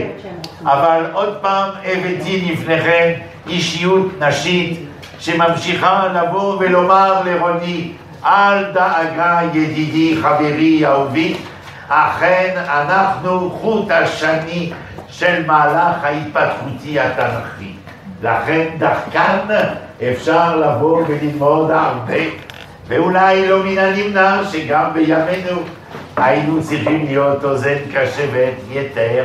אבל 0.63 1.05
עוד 1.13 1.37
פעם 1.41 1.69
הבאתי 1.85 2.51
לפניכם 2.51 3.13
אישיות 3.47 4.05
נשית 4.19 4.79
שממשיכה 5.19 6.07
לבוא 6.13 6.57
ולומר 6.59 7.21
לרוני, 7.25 7.91
אל 8.25 8.63
דאגה 8.73 9.39
ידידי, 9.53 10.17
חברי, 10.21 10.85
אהובי, 10.85 11.35
אכן 11.89 12.63
אנחנו 12.67 13.49
חוט 13.49 13.91
השני 13.91 14.71
של 15.09 15.45
מהלך 15.45 16.03
ההתפתחותי 16.03 16.99
התנ"כי. 16.99 17.73
לכן 18.23 18.65
דחקן 18.77 19.37
אפשר 20.11 20.57
לבוא 20.57 21.03
וללמוד 21.07 21.71
הרבה, 21.71 22.13
ואולי 22.87 23.47
לא 23.49 23.63
מן 23.63 23.77
הנמנע 23.77 24.41
שגם 24.51 24.93
בימינו 24.93 25.61
היינו 26.17 26.63
צריכים 26.63 27.05
להיות 27.05 27.43
אוזן 27.43 27.77
קשבת 27.93 28.53
יתר 28.71 29.23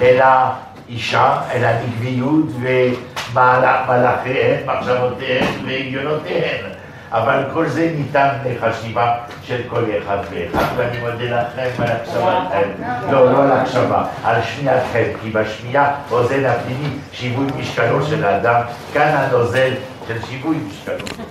אל 0.00 0.20
האישה, 0.22 1.40
אל 1.52 1.64
הנגביות 1.64 2.46
ומלאכיהן, 2.60 4.66
מחשבותיהן 4.66 5.46
והגיונותיהן. 5.66 6.64
אבל 7.12 7.42
כל 7.52 7.68
זה 7.68 7.92
ניתן 7.96 8.28
לחשיבה 8.44 9.14
של 9.42 9.60
כל 9.68 9.84
אחד 9.98 10.18
ואחד, 10.30 10.64
ואני 10.76 11.00
מודה 11.00 11.42
לכם 11.42 11.82
על 11.82 11.88
הקשבתכם. 11.88 12.70
לא, 13.10 13.32
לא 13.32 13.42
על 13.42 13.52
הקשבה, 13.52 14.04
על 14.24 14.42
שמיעתכם, 14.42 15.04
כי 15.22 15.30
בשמיעה 15.30 15.94
אוזן 16.10 16.44
הפנימי 16.44 16.88
שיווי 17.12 17.46
משקלו 17.58 18.06
של 18.06 18.24
האדם, 18.24 18.60
כאן 18.92 19.14
הנוזל 19.14 19.72
של 20.08 20.16
שיווי 20.28 20.56
משקלו. 20.56 21.24